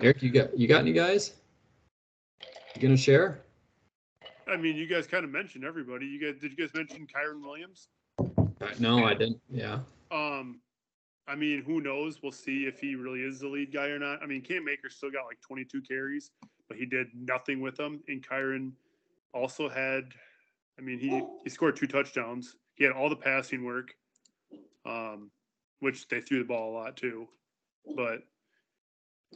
Eric, 0.00 0.22
you 0.22 0.30
got 0.30 0.56
you 0.56 0.68
got 0.68 0.80
any 0.80 0.92
guys? 0.92 1.32
You 2.74 2.82
gonna 2.82 2.96
share? 2.96 3.40
I 4.46 4.56
mean, 4.56 4.76
you 4.76 4.86
guys 4.86 5.06
kind 5.06 5.24
of 5.24 5.30
mentioned 5.30 5.64
everybody. 5.64 6.06
You 6.06 6.20
guys 6.20 6.40
did 6.40 6.52
you 6.52 6.56
guys 6.56 6.72
mention 6.74 7.06
Kyren 7.06 7.42
Williams? 7.42 7.88
Uh, 8.18 8.68
No, 8.78 9.04
I 9.04 9.14
didn't. 9.14 9.40
Yeah. 9.50 9.80
Um, 10.10 10.60
I 11.26 11.34
mean, 11.34 11.62
who 11.62 11.80
knows? 11.80 12.22
We'll 12.22 12.32
see 12.32 12.64
if 12.64 12.80
he 12.80 12.94
really 12.94 13.20
is 13.20 13.40
the 13.40 13.48
lead 13.48 13.72
guy 13.72 13.86
or 13.88 13.98
not. 13.98 14.22
I 14.22 14.26
mean, 14.26 14.40
Cam 14.40 14.68
Akers 14.68 14.94
still 14.96 15.10
got 15.10 15.26
like 15.26 15.40
22 15.42 15.82
carries, 15.82 16.30
but 16.68 16.78
he 16.78 16.86
did 16.86 17.08
nothing 17.14 17.60
with 17.60 17.76
them. 17.76 18.00
And 18.08 18.26
Kyren 18.26 18.72
also 19.34 19.68
had, 19.68 20.04
I 20.78 20.82
mean, 20.82 20.98
he 20.98 21.22
he 21.44 21.50
scored 21.50 21.76
two 21.76 21.86
touchdowns. 21.86 22.56
He 22.76 22.84
had 22.84 22.92
all 22.92 23.10
the 23.10 23.16
passing 23.16 23.64
work, 23.64 23.94
um, 24.86 25.30
which 25.80 26.08
they 26.08 26.20
threw 26.20 26.38
the 26.38 26.44
ball 26.44 26.72
a 26.72 26.74
lot 26.74 26.96
too. 26.96 27.28
But 27.96 28.22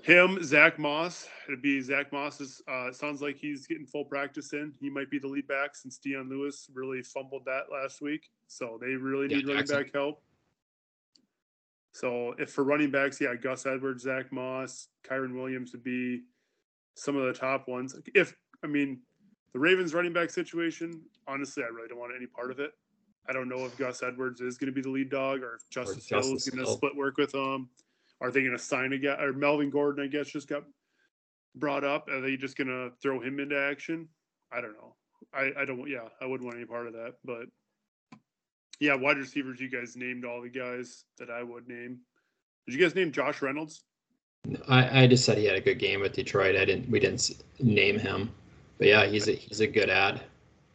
him, 0.00 0.42
Zach 0.42 0.78
Moss, 0.78 1.28
it'd 1.46 1.62
be 1.62 1.80
Zach 1.80 2.12
Moss's. 2.12 2.62
Uh, 2.68 2.88
it 2.88 2.96
sounds 2.96 3.20
like 3.20 3.36
he's 3.36 3.66
getting 3.66 3.86
full 3.86 4.04
practice 4.04 4.52
in. 4.52 4.72
He 4.80 4.88
might 4.88 5.10
be 5.10 5.18
the 5.18 5.28
lead 5.28 5.46
back 5.46 5.76
since 5.76 5.98
Dion 5.98 6.28
Lewis 6.28 6.68
really 6.72 7.02
fumbled 7.02 7.44
that 7.44 7.64
last 7.70 8.00
week. 8.00 8.30
So 8.46 8.78
they 8.80 8.94
really 8.94 9.28
Yeah, 9.30 9.38
need 9.38 9.48
running 9.48 9.66
back 9.66 9.92
help. 9.92 10.22
So 11.92 12.34
if 12.38 12.50
for 12.50 12.64
running 12.64 12.90
backs, 12.90 13.20
yeah, 13.20 13.34
Gus 13.34 13.66
Edwards, 13.66 14.04
Zach 14.04 14.32
Moss, 14.32 14.88
Kyren 15.04 15.34
Williams 15.34 15.72
would 15.72 15.84
be 15.84 16.22
some 16.94 17.16
of 17.16 17.26
the 17.26 17.32
top 17.32 17.68
ones. 17.68 17.94
If 18.14 18.34
I 18.64 18.66
mean 18.66 19.00
the 19.52 19.58
Ravens 19.58 19.92
running 19.92 20.12
back 20.12 20.30
situation, 20.30 21.02
honestly, 21.28 21.62
I 21.62 21.66
really 21.66 21.88
don't 21.88 21.98
want 21.98 22.12
any 22.16 22.26
part 22.26 22.50
of 22.50 22.60
it. 22.60 22.72
I 23.28 23.32
don't 23.32 23.48
know 23.48 23.64
if 23.66 23.76
Gus 23.76 24.02
Edwards 24.02 24.40
is 24.40 24.58
going 24.58 24.66
to 24.66 24.72
be 24.72 24.80
the 24.80 24.90
lead 24.90 25.10
dog 25.10 25.42
or 25.42 25.56
if 25.56 25.68
Justice, 25.70 26.08
Hill 26.08 26.34
is 26.34 26.48
going 26.48 26.64
to 26.64 26.72
split 26.72 26.96
work 26.96 27.18
with 27.18 27.34
him. 27.34 27.68
Are 28.22 28.30
they 28.30 28.40
going 28.40 28.56
to 28.56 28.62
sign 28.62 28.92
a 28.92 28.98
guy 28.98 29.20
or 29.20 29.32
Melvin 29.32 29.68
Gordon? 29.68 30.04
I 30.04 30.06
guess 30.06 30.28
just 30.28 30.48
got 30.48 30.62
brought 31.56 31.82
up. 31.82 32.08
Are 32.08 32.20
they 32.20 32.36
just 32.36 32.56
going 32.56 32.68
to 32.68 32.92
throw 33.02 33.20
him 33.20 33.40
into 33.40 33.58
action? 33.58 34.08
I 34.52 34.60
don't 34.60 34.74
know. 34.74 34.94
I 35.34 35.50
I 35.58 35.64
don't. 35.64 35.88
Yeah, 35.88 36.08
I 36.20 36.26
wouldn't 36.26 36.46
want 36.46 36.56
any 36.56 36.66
part 36.66 36.86
of 36.86 36.92
that. 36.92 37.14
But 37.24 37.46
yeah, 38.78 38.94
wide 38.94 39.18
receivers. 39.18 39.60
You 39.60 39.68
guys 39.68 39.96
named 39.96 40.24
all 40.24 40.40
the 40.40 40.48
guys 40.48 41.04
that 41.18 41.30
I 41.30 41.42
would 41.42 41.68
name. 41.68 41.98
Did 42.66 42.76
you 42.76 42.80
guys 42.80 42.94
name 42.94 43.10
Josh 43.10 43.42
Reynolds? 43.42 43.82
I, 44.68 45.02
I 45.02 45.06
just 45.06 45.24
said 45.24 45.38
he 45.38 45.44
had 45.44 45.56
a 45.56 45.60
good 45.60 45.78
game 45.78 46.00
with 46.00 46.12
Detroit. 46.12 46.56
I 46.56 46.64
didn't. 46.64 46.88
We 46.88 47.00
didn't 47.00 47.42
name 47.58 47.98
him, 47.98 48.30
but 48.78 48.86
yeah, 48.86 49.06
he's 49.06 49.26
a 49.28 49.32
he's 49.32 49.60
a 49.60 49.66
good 49.66 49.90
ad. 49.90 50.22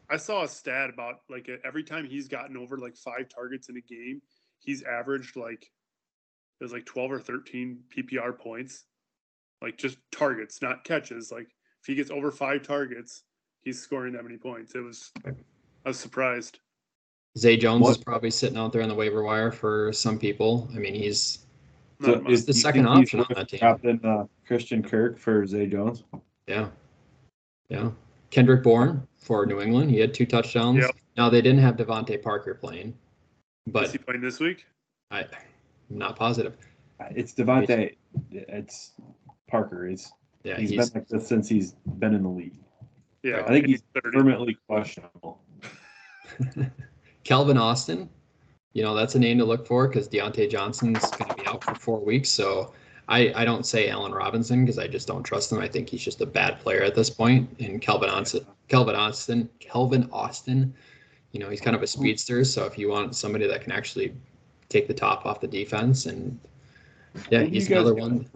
I 0.10 0.18
saw 0.18 0.44
a 0.44 0.48
stat 0.48 0.90
about 0.90 1.22
like 1.30 1.50
every 1.66 1.84
time 1.84 2.06
he's 2.06 2.28
gotten 2.28 2.58
over 2.58 2.78
like 2.78 2.98
five 2.98 3.30
targets 3.30 3.70
in 3.70 3.78
a 3.78 3.82
game, 3.82 4.22
he's 4.60 4.84
averaged 4.84 5.36
like 5.36 5.70
it 6.60 6.64
was 6.64 6.74
like 6.74 6.86
12 6.86 7.12
or 7.12 7.20
13 7.20 7.80
PPR 7.96 8.38
points. 8.38 8.86
Like 9.62 9.78
just 9.78 9.98
targets, 10.12 10.62
not 10.62 10.84
catches. 10.84 11.32
Like 11.32 11.48
if 11.82 11.88
he 11.88 11.96
gets 11.96 12.12
over 12.12 12.32
five 12.32 12.62
targets, 12.64 13.24
he's 13.64 13.82
scoring 13.82 14.14
that 14.14 14.24
many 14.24 14.38
points. 14.38 14.76
It 14.76 14.82
was 14.82 15.12
I 15.26 15.32
was 15.90 16.00
surprised. 16.00 16.60
Zay 17.38 17.58
Jones 17.58 17.82
What- 17.82 17.92
is 17.92 17.98
probably 17.98 18.32
sitting 18.32 18.58
out 18.58 18.72
there 18.74 18.82
on 18.82 18.90
the 18.90 18.96
waiver 18.96 19.24
wire 19.24 19.52
for 19.52 19.92
some 19.94 20.18
people. 20.20 20.70
I 20.76 20.78
mean, 20.78 20.94
he's 20.94 21.46
So 22.04 22.24
is 22.28 22.46
the 22.46 22.54
second 22.54 22.88
option 22.88 23.20
on 23.22 23.28
that 23.36 23.50
team. 23.50 23.60
Captain 23.60 24.00
uh, 24.04 24.26
Christian 24.46 24.84
Kirk 24.84 25.18
for 25.20 25.46
Zay 25.48 25.66
Jones. 25.68 26.04
yeah, 26.48 26.70
yeah. 27.70 27.90
Kendrick 28.30 28.62
Bourne 28.62 29.08
for 29.16 29.46
New 29.46 29.62
England. 29.62 29.90
He 29.90 30.00
had 30.00 30.14
two 30.14 30.26
touchdowns. 30.26 30.80
Yep. 30.82 30.96
Now 31.16 31.30
they 31.30 31.42
didn't 31.42 31.60
have 31.62 31.78
DeVante 31.78 32.22
Parker 32.22 32.54
playing, 32.54 32.94
but 33.68 33.86
is 33.86 33.92
he 33.94 33.98
playing 33.98 34.22
this 34.22 34.40
week? 34.40 34.66
I, 35.10 35.26
I'm 35.90 35.98
not 35.98 36.16
positive. 36.16 36.58
It's 37.12 37.34
DeVante. 37.34 37.96
It's 38.32 38.94
Parker. 39.48 39.88
It's 39.88 40.12
Yeah, 40.44 40.58
he's 40.58 40.72
he's, 40.72 40.90
been 40.90 41.02
like 41.02 41.10
this 41.10 41.28
since 41.28 41.48
he's 41.48 41.74
been 42.00 42.14
in 42.14 42.24
the 42.24 42.30
league. 42.30 42.60
Yeah, 43.24 43.44
I 43.46 43.50
think 43.50 43.68
he's 43.68 43.84
30. 43.94 44.18
permanently 44.18 44.58
questionable. 44.68 45.42
Calvin 47.24 47.58
Austin. 47.58 48.10
You 48.74 48.84
know 48.84 48.94
that's 48.94 49.16
a 49.16 49.20
name 49.20 49.40
to 49.40 49.46
look 49.46 49.66
for 49.66 49.88
because 49.88 50.08
Diontae 50.08 50.50
Johnson's 50.50 51.10
going 51.12 51.30
to 51.32 51.36
be 51.36 51.48
out 51.48 51.64
for 51.64 51.74
four 51.74 52.00
weeks. 52.00 52.30
So 52.30 52.74
I, 53.08 53.34
I 53.36 53.46
don't 53.46 53.66
say 53.66 53.90
Allen 53.90 54.12
Robinson 54.12 54.66
because 54.66 54.78
I 54.78 54.88
just 54.88 55.08
don't 55.08 55.24
trust 55.24 55.52
him. 55.52 55.60
I 55.60 55.68
think 55.68 55.90
he's 55.90 56.04
just 56.04 56.22
a 56.22 56.26
bad 56.26 56.60
player 56.60 56.84
at 56.84 56.94
this 56.94 57.10
point. 57.10 57.50
And 57.60 57.82
Calvin 57.82 58.10
Austin, 58.10 58.46
Calvin 58.68 58.96
Austin, 58.96 59.50
Calvin 59.60 60.08
Austin, 60.12 60.74
you 61.32 61.40
know 61.40 61.50
he's 61.50 61.62
kind 61.62 61.76
of 61.76 61.82
a 61.82 61.88
speedster. 61.88 62.44
So 62.44 62.66
if 62.66 62.78
you 62.78 62.90
want 62.90 63.16
somebody 63.16 63.48
that 63.48 63.62
can 63.62 63.72
actually 63.72 64.14
take 64.70 64.88
the 64.88 64.94
top 64.94 65.26
off 65.26 65.40
the 65.40 65.48
defense, 65.48 66.06
and 66.06 66.40
yeah, 67.30 67.44
he's 67.44 67.70
another 67.70 67.94
one. 67.94 68.28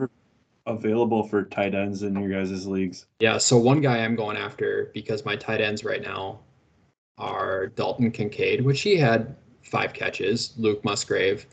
available 0.66 1.24
for 1.24 1.44
tight 1.44 1.74
ends 1.76 2.04
in 2.04 2.16
your 2.16 2.30
guys' 2.30 2.68
leagues. 2.68 3.08
Yeah, 3.20 3.38
so 3.38 3.58
one 3.58 3.82
guy 3.82 4.00
I'm 4.00 4.16
going 4.16 4.38
after 4.38 4.92
because 4.94 5.26
my 5.26 5.36
tight 5.36 5.62
ends 5.62 5.84
right 5.84 6.02
now 6.02 6.40
are 7.18 7.68
Dalton 7.68 8.12
Kincaid, 8.12 8.64
which 8.64 8.82
he 8.82 8.96
had 8.98 9.36
five 9.64 9.94
catches, 9.94 10.54
Luke 10.58 10.84
Musgrave, 10.84 11.46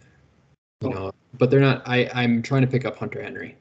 you 0.81 0.89
oh. 0.89 0.93
know, 0.93 1.13
but 1.39 1.51
they're 1.51 1.61
not. 1.61 1.83
I 1.87 2.11
I'm 2.15 2.43
trying 2.43 2.63
to 2.63 2.69
pick 2.69 2.85
up 2.85 2.97
Hunter 2.97 3.23
Henry. 3.23 3.57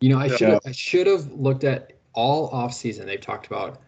You 0.00 0.10
know, 0.10 0.18
I 0.18 0.26
Yeah. 0.26 0.36
should 0.36 0.60
I 0.66 0.72
should 0.72 1.06
have 1.06 1.32
looked 1.32 1.64
at 1.64 1.92
all 2.12 2.48
off 2.48 2.74
season. 2.74 3.06
They've 3.06 3.20
talked 3.20 3.46
about 3.46 3.80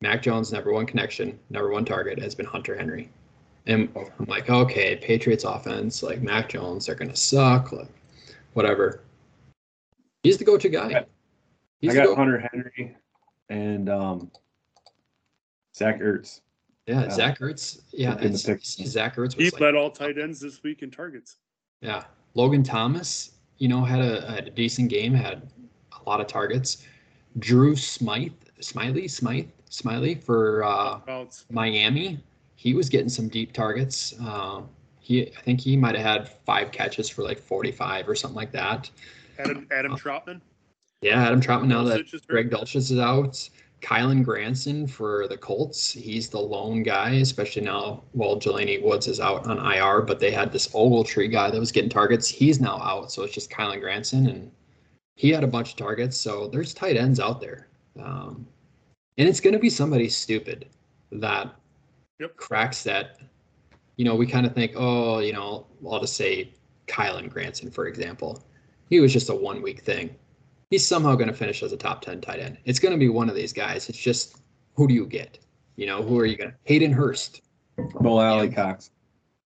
Mac 0.00 0.22
Jones' 0.22 0.52
number 0.52 0.72
one 0.72 0.86
connection, 0.86 1.38
number 1.50 1.70
one 1.70 1.84
target 1.84 2.18
has 2.20 2.34
been 2.34 2.46
Hunter 2.46 2.76
Henry, 2.76 3.10
and 3.66 3.88
I'm 3.96 4.26
like, 4.26 4.50
okay, 4.50 4.96
Patriots 4.96 5.44
offense, 5.44 6.02
like 6.02 6.20
Mac 6.22 6.48
Jones, 6.50 6.86
they're 6.86 6.94
gonna 6.94 7.16
suck, 7.16 7.72
like 7.72 7.88
whatever. 8.52 9.00
He's 10.22 10.38
the 10.38 10.44
go-to 10.44 10.68
guy. 10.68 11.04
He's 11.80 11.92
I 11.92 11.94
got 11.94 12.06
go- 12.06 12.14
Hunter 12.16 12.48
Henry 12.52 12.96
and 13.50 13.88
um, 13.90 14.30
Zach 15.76 16.00
Ertz. 16.00 16.40
Yeah, 16.86 17.00
Uh, 17.02 17.10
Zach 17.10 17.38
Ertz. 17.40 17.80
Yeah, 17.92 18.12
in 18.16 18.32
the 18.32 18.38
it's- 18.38 18.44
pick. 18.46 18.64
Zach 18.64 19.16
Ertz 19.16 19.34
He 19.34 19.44
was 19.44 19.52
like, 19.54 19.60
led 19.60 19.74
all 19.74 19.90
tight 19.90 20.18
ends 20.18 20.40
this 20.40 20.62
week 20.62 20.82
in 20.82 20.90
targets. 20.90 21.36
yeah. 21.80 22.04
Logan 22.36 22.64
Thomas, 22.64 23.30
you 23.58 23.68
know, 23.68 23.84
had 23.84 24.00
a, 24.00 24.28
had 24.28 24.48
a 24.48 24.50
decent 24.50 24.90
game, 24.90 25.14
had 25.14 25.48
a 25.92 26.08
lot 26.08 26.20
of 26.20 26.26
targets. 26.26 26.84
Drew 27.38 27.76
Smythe, 27.76 28.32
Smiley, 28.60 29.06
Smythe, 29.06 29.46
Smiley 29.70 30.16
for 30.16 30.64
uh, 30.64 30.98
Miami. 31.50 32.18
He 32.64 32.72
was 32.72 32.88
getting 32.88 33.10
some 33.10 33.28
deep 33.28 33.52
targets. 33.52 34.14
Uh, 34.18 34.62
he, 34.98 35.30
I 35.36 35.40
think 35.42 35.60
he 35.60 35.76
might 35.76 35.94
have 35.96 36.04
had 36.04 36.28
five 36.46 36.72
catches 36.72 37.10
for 37.10 37.22
like 37.22 37.38
45 37.38 38.08
or 38.08 38.14
something 38.14 38.34
like 38.34 38.52
that. 38.52 38.90
Adam 39.38 39.68
Adam 39.70 39.92
Oh. 39.92 39.96
Trautman. 39.96 40.40
Yeah, 41.02 41.22
Adam 41.22 41.42
Trautman 41.42 41.66
now 41.68 41.84
that 41.84 42.00
Dulcich 42.00 42.14
is 42.14 42.22
hurt. 42.22 42.28
Greg 42.28 42.50
Dulcich 42.50 42.76
is 42.76 42.98
out. 42.98 43.50
Kylen 43.82 44.24
Granson 44.24 44.86
for 44.86 45.28
the 45.28 45.36
Colts. 45.36 45.92
He's 45.92 46.30
the 46.30 46.40
lone 46.40 46.82
guy, 46.82 47.10
especially 47.16 47.60
now. 47.60 48.02
Well, 48.14 48.36
Jelani 48.40 48.82
Woods 48.82 49.08
is 49.08 49.20
out 49.20 49.46
on 49.46 49.58
IR, 49.58 50.00
but 50.00 50.18
they 50.18 50.30
had 50.30 50.50
this 50.50 50.68
Ogletree 50.68 51.30
guy 51.30 51.50
that 51.50 51.60
was 51.60 51.70
getting 51.70 51.90
targets. 51.90 52.26
He's 52.26 52.60
now 52.62 52.78
out, 52.78 53.12
so 53.12 53.24
it's 53.24 53.34
just 53.34 53.50
Kylen 53.50 53.80
Granson, 53.80 54.26
and 54.28 54.50
he 55.16 55.28
had 55.28 55.44
a 55.44 55.48
bunch 55.48 55.72
of 55.72 55.76
targets. 55.76 56.16
So 56.16 56.48
there's 56.48 56.72
tight 56.72 56.96
ends 56.96 57.20
out 57.20 57.42
there, 57.42 57.68
um, 58.02 58.46
and 59.18 59.28
it's 59.28 59.40
going 59.40 59.52
to 59.52 59.58
be 59.60 59.68
somebody 59.68 60.08
stupid 60.08 60.64
that 61.12 61.54
Yep. 62.20 62.36
cracks 62.36 62.82
that. 62.84 63.18
You 63.96 64.04
know, 64.04 64.14
we 64.16 64.26
kind 64.26 64.44
of 64.46 64.54
think, 64.54 64.72
oh, 64.76 65.20
you 65.20 65.32
know, 65.32 65.66
I'll 65.88 66.00
just 66.00 66.16
say 66.16 66.52
Kylen 66.88 67.28
Granson, 67.30 67.70
for 67.70 67.86
example. 67.86 68.44
He 68.90 69.00
was 69.00 69.12
just 69.12 69.28
a 69.30 69.34
one 69.34 69.62
week 69.62 69.82
thing 69.82 70.14
he's 70.70 70.84
somehow 70.86 71.14
going 71.14 71.28
to 71.28 71.34
finish 71.34 71.62
as 71.62 71.72
a 71.72 71.76
top 71.76 72.00
10 72.02 72.20
tight 72.20 72.40
end. 72.40 72.58
It's 72.64 72.80
going 72.80 72.92
to 72.92 72.98
be 72.98 73.08
one 73.08 73.28
of 73.28 73.36
these 73.36 73.52
guys. 73.52 73.88
It's 73.88 73.98
just 73.98 74.38
who 74.74 74.88
do 74.88 74.94
you 74.94 75.06
get? 75.06 75.38
You 75.76 75.86
know, 75.86 76.02
who 76.02 76.18
are 76.18 76.26
you 76.26 76.36
going 76.36 76.50
to? 76.50 76.56
Hayden 76.64 76.90
Hurst. 76.92 77.42
Mo 78.00 78.18
Alie 78.18 78.48
Yeah. 78.48 78.54
Cox. 78.54 78.90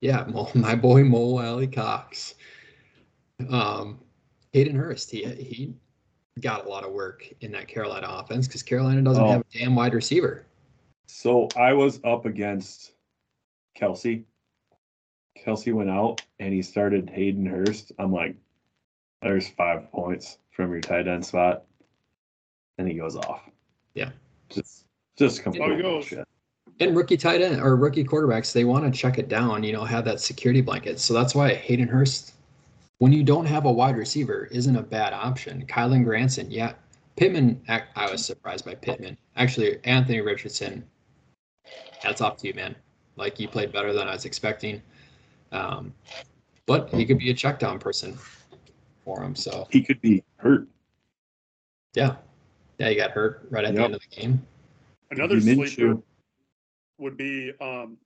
Yeah, 0.00 0.24
Mo, 0.28 0.50
my 0.54 0.74
boy 0.74 1.04
Mo 1.04 1.38
Alie-Cox. 1.38 2.34
Um, 3.50 4.00
Hayden 4.52 4.74
Hurst. 4.74 5.10
He 5.10 5.24
he 5.24 5.74
got 6.40 6.66
a 6.66 6.68
lot 6.68 6.84
of 6.84 6.92
work 6.92 7.28
in 7.40 7.52
that 7.52 7.68
Carolina 7.68 8.06
offense 8.10 8.46
because 8.48 8.62
Carolina 8.62 9.02
doesn't 9.02 9.22
Oh. 9.22 9.28
have 9.30 9.40
a 9.42 9.58
damn 9.58 9.76
wide 9.76 9.94
receiver. 9.94 10.46
So 11.14 11.46
I 11.56 11.74
was 11.74 12.00
up 12.04 12.24
against 12.24 12.92
Kelce. 13.78 14.24
Kelce 15.38 15.72
went 15.72 15.90
out 15.90 16.22
and 16.40 16.54
he 16.54 16.62
started 16.62 17.10
Hayden 17.10 17.44
Hurst. 17.44 17.92
I'm 17.98 18.12
like, 18.12 18.34
there's 19.20 19.46
five 19.46 19.92
points 19.92 20.38
from 20.50 20.72
your 20.72 20.80
tight 20.80 21.06
end 21.06 21.24
spot. 21.24 21.64
And 22.78 22.88
he 22.88 22.94
goes 22.94 23.14
off. 23.14 23.42
Yeah. 23.94 24.08
Just 24.48 24.86
just 25.16 25.42
complete 25.42 25.82
How 25.82 26.00
he 26.00 26.16
And 26.80 26.96
rookie 26.96 27.18
tight 27.18 27.42
end 27.42 27.60
or 27.60 27.76
rookie 27.76 28.04
quarterbacks, 28.04 28.52
they 28.54 28.64
want 28.64 28.84
to 28.84 28.98
check 28.98 29.18
it 29.18 29.28
down, 29.28 29.62
you 29.62 29.74
know, 29.74 29.84
have 29.84 30.06
that 30.06 30.18
security 30.18 30.62
blanket. 30.62 30.98
So 30.98 31.12
that's 31.12 31.34
why 31.34 31.54
Hayden 31.54 31.88
Hurst, 31.88 32.32
when 32.98 33.12
you 33.12 33.22
don't 33.22 33.46
have 33.46 33.66
a 33.66 33.72
wide 33.72 33.96
receiver, 33.96 34.46
isn't 34.46 34.76
a 34.76 34.82
bad 34.82 35.12
option. 35.12 35.66
Kylen 35.66 36.04
Granson, 36.04 36.50
yeah. 36.50 36.72
Pittman, 37.16 37.60
I 37.68 38.10
was 38.10 38.24
surprised 38.24 38.64
by 38.64 38.74
Pittman. 38.74 39.18
Actually, 39.36 39.78
Anthony 39.84 40.22
Richardson, 40.22 40.82
hats 42.00 42.20
off 42.20 42.36
to 42.38 42.48
you, 42.48 42.54
man. 42.54 42.74
Like 43.16 43.38
you 43.38 43.48
played 43.48 43.72
better 43.72 43.92
than 43.92 44.08
I 44.08 44.12
was 44.12 44.24
expecting. 44.24 44.82
Um, 45.52 45.92
but 46.66 46.88
he 46.90 47.04
could 47.04 47.18
be 47.18 47.30
a 47.30 47.34
check 47.34 47.58
down 47.58 47.78
person 47.78 48.16
for 49.04 49.22
him. 49.22 49.34
So 49.34 49.66
He 49.70 49.82
could 49.82 50.00
be 50.00 50.22
hurt. 50.36 50.66
yeah. 51.94 52.16
Yeah, 52.78 52.88
he 52.88 52.96
got 52.96 53.10
hurt 53.12 53.46
right 53.50 53.64
at 53.64 53.74
the 53.74 53.82
end 53.82 53.94
of 53.94 54.00
the 54.00 54.16
game. 54.16 54.44
Another 55.10 55.36
Minshew. 55.36 55.74
sleeper 55.74 56.02
would 56.98 57.16
be 57.16 57.52
um, 57.60 57.98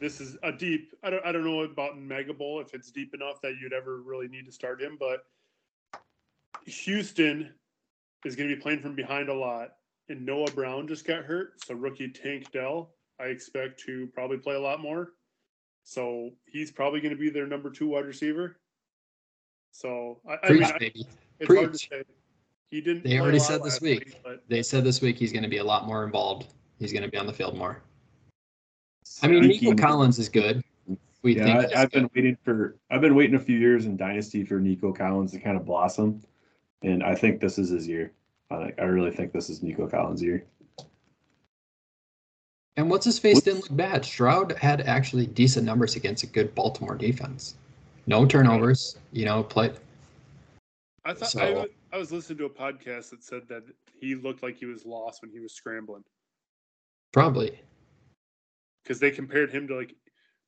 this 0.00 0.20
is 0.20 0.36
a 0.42 0.50
deep. 0.50 0.94
I 1.02 1.10
don't 1.10 1.24
I 1.24 1.30
don't 1.30 1.44
know 1.44 1.60
about 1.60 1.98
Mega 1.98 2.32
Bowl 2.32 2.60
if 2.60 2.74
it's 2.74 2.90
deep 2.90 3.14
enough 3.14 3.40
that 3.42 3.54
you'd 3.60 3.72
ever 3.72 4.00
really 4.00 4.26
need 4.26 4.46
to 4.46 4.52
start 4.52 4.80
him, 4.80 4.96
but 4.98 5.26
Houston 6.66 7.52
is 8.24 8.34
going 8.34 8.48
to 8.48 8.56
be 8.56 8.60
playing 8.60 8.80
from 8.80 8.94
behind 8.94 9.28
a 9.28 9.34
lot, 9.34 9.74
and 10.08 10.24
Noah 10.24 10.50
Brown 10.50 10.86
just 10.86 11.06
got 11.06 11.24
hurt, 11.24 11.64
so 11.64 11.74
rookie 11.74 12.08
Tank 12.08 12.50
Dell 12.52 12.90
I 13.20 13.26
expect 13.26 13.80
to 13.86 14.08
probably 14.08 14.38
play 14.38 14.54
a 14.56 14.60
lot 14.60 14.80
more. 14.80 15.12
So 15.84 16.30
he's 16.46 16.72
probably 16.72 17.00
going 17.00 17.14
to 17.14 17.20
be 17.20 17.30
their 17.30 17.46
number 17.46 17.70
two 17.70 17.88
wide 17.88 18.06
receiver. 18.06 18.56
So 19.70 20.20
I, 20.28 20.34
I 20.34 20.46
Preach, 20.48 20.60
mean, 20.60 20.70
I, 20.74 20.78
baby. 20.78 21.06
it's 21.40 21.54
hard 21.54 21.72
to 21.72 21.78
Preach. 21.78 21.88
say. 21.90 22.02
He 22.70 22.80
didn't. 22.80 23.04
They 23.04 23.20
already 23.20 23.38
said 23.38 23.62
this 23.62 23.74
last 23.74 23.82
week. 23.82 24.16
but 24.24 24.42
They 24.48 24.62
said 24.62 24.82
this 24.82 25.00
week 25.00 25.16
he's 25.16 25.32
going 25.32 25.42
to 25.42 25.48
be 25.48 25.58
a 25.58 25.64
lot 25.64 25.86
more 25.86 26.04
involved. 26.04 26.48
He's 26.78 26.92
going 26.92 27.04
to 27.04 27.10
be 27.10 27.16
on 27.18 27.26
the 27.26 27.32
field 27.32 27.56
more. 27.56 27.82
I 29.22 29.28
mean, 29.28 29.46
Nico 29.46 29.74
Collins 29.74 30.18
is 30.18 30.28
good. 30.28 30.62
We 31.22 31.36
Yeah, 31.36 31.44
think 31.44 31.76
I, 31.76 31.82
I've 31.82 31.90
been 31.90 32.10
waiting 32.14 32.36
for 32.42 32.76
I've 32.90 33.00
been 33.00 33.14
waiting 33.14 33.36
a 33.36 33.40
few 33.40 33.58
years 33.58 33.86
in 33.86 33.96
Dynasty 33.96 34.44
for 34.44 34.58
Nico 34.58 34.92
Collins 34.92 35.32
to 35.32 35.38
kind 35.38 35.56
of 35.56 35.64
blossom, 35.64 36.20
and 36.82 37.02
I 37.02 37.14
think 37.14 37.40
this 37.40 37.58
is 37.58 37.70
his 37.70 37.86
year. 37.86 38.12
I 38.50 38.72
I 38.78 38.84
really 38.84 39.10
think 39.10 39.32
this 39.32 39.48
is 39.50 39.62
Nico 39.62 39.86
Collins' 39.88 40.22
year. 40.22 40.44
And 42.76 42.90
what's 42.90 43.04
his 43.04 43.18
face 43.20 43.40
didn't 43.40 43.62
look 43.70 43.76
bad. 43.76 44.04
Stroud 44.04 44.52
had 44.58 44.80
actually 44.82 45.26
decent 45.26 45.64
numbers 45.64 45.94
against 45.94 46.24
a 46.24 46.26
good 46.26 46.54
Baltimore 46.56 46.96
defense. 46.96 47.54
No 48.06 48.26
turnovers, 48.26 48.98
you 49.12 49.24
know, 49.24 49.44
play. 49.44 49.72
I 51.04 51.14
thought 51.14 51.28
So- 51.30 51.40
I, 51.40 51.50
wa- 51.52 51.66
I 51.92 51.98
was 51.98 52.10
listening 52.10 52.38
to 52.38 52.46
a 52.46 52.50
podcast 52.50 53.10
that 53.10 53.22
said 53.22 53.46
that 53.48 53.62
he 54.00 54.16
looked 54.16 54.42
like 54.42 54.56
he 54.56 54.66
was 54.66 54.84
lost 54.84 55.22
when 55.22 55.30
he 55.30 55.38
was 55.38 55.52
scrambling 55.52 56.02
Probably. 57.12 57.60
because 58.82 58.98
they 58.98 59.12
compared 59.12 59.50
him 59.52 59.68
to 59.68 59.76
like 59.76 59.94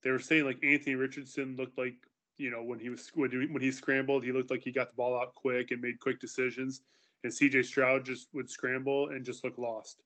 they 0.02 0.10
were 0.10 0.18
saying 0.18 0.44
like 0.44 0.58
Anthony 0.64 0.96
Richardson 0.96 1.54
looked 1.56 1.78
like 1.78 1.94
you 2.38 2.50
know 2.50 2.62
when 2.64 2.80
he 2.80 2.88
was 2.88 3.08
when 3.14 3.30
he, 3.30 3.46
when 3.46 3.62
he 3.62 3.70
scrambled 3.70 4.24
he 4.24 4.32
looked 4.32 4.50
like 4.50 4.62
he 4.62 4.72
got 4.72 4.88
the 4.90 4.96
ball 4.96 5.18
out 5.20 5.34
quick 5.36 5.70
and 5.70 5.80
made 5.80 6.00
quick 6.00 6.18
decisions 6.18 6.80
and 7.26 7.34
C.J. 7.34 7.64
Stroud 7.64 8.04
just 8.04 8.28
would 8.34 8.48
scramble 8.48 9.08
and 9.08 9.24
just 9.24 9.42
look 9.42 9.58
lost. 9.58 10.02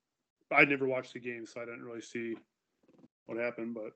I 0.51 0.65
never 0.65 0.87
watched 0.87 1.13
the 1.13 1.21
game 1.21 1.45
so 1.45 1.61
I 1.61 1.67
didn't 1.67 1.85
really 1.85 2.01
see 2.01 2.35
what 3.27 3.39
happened, 3.39 3.75
but 3.75 3.93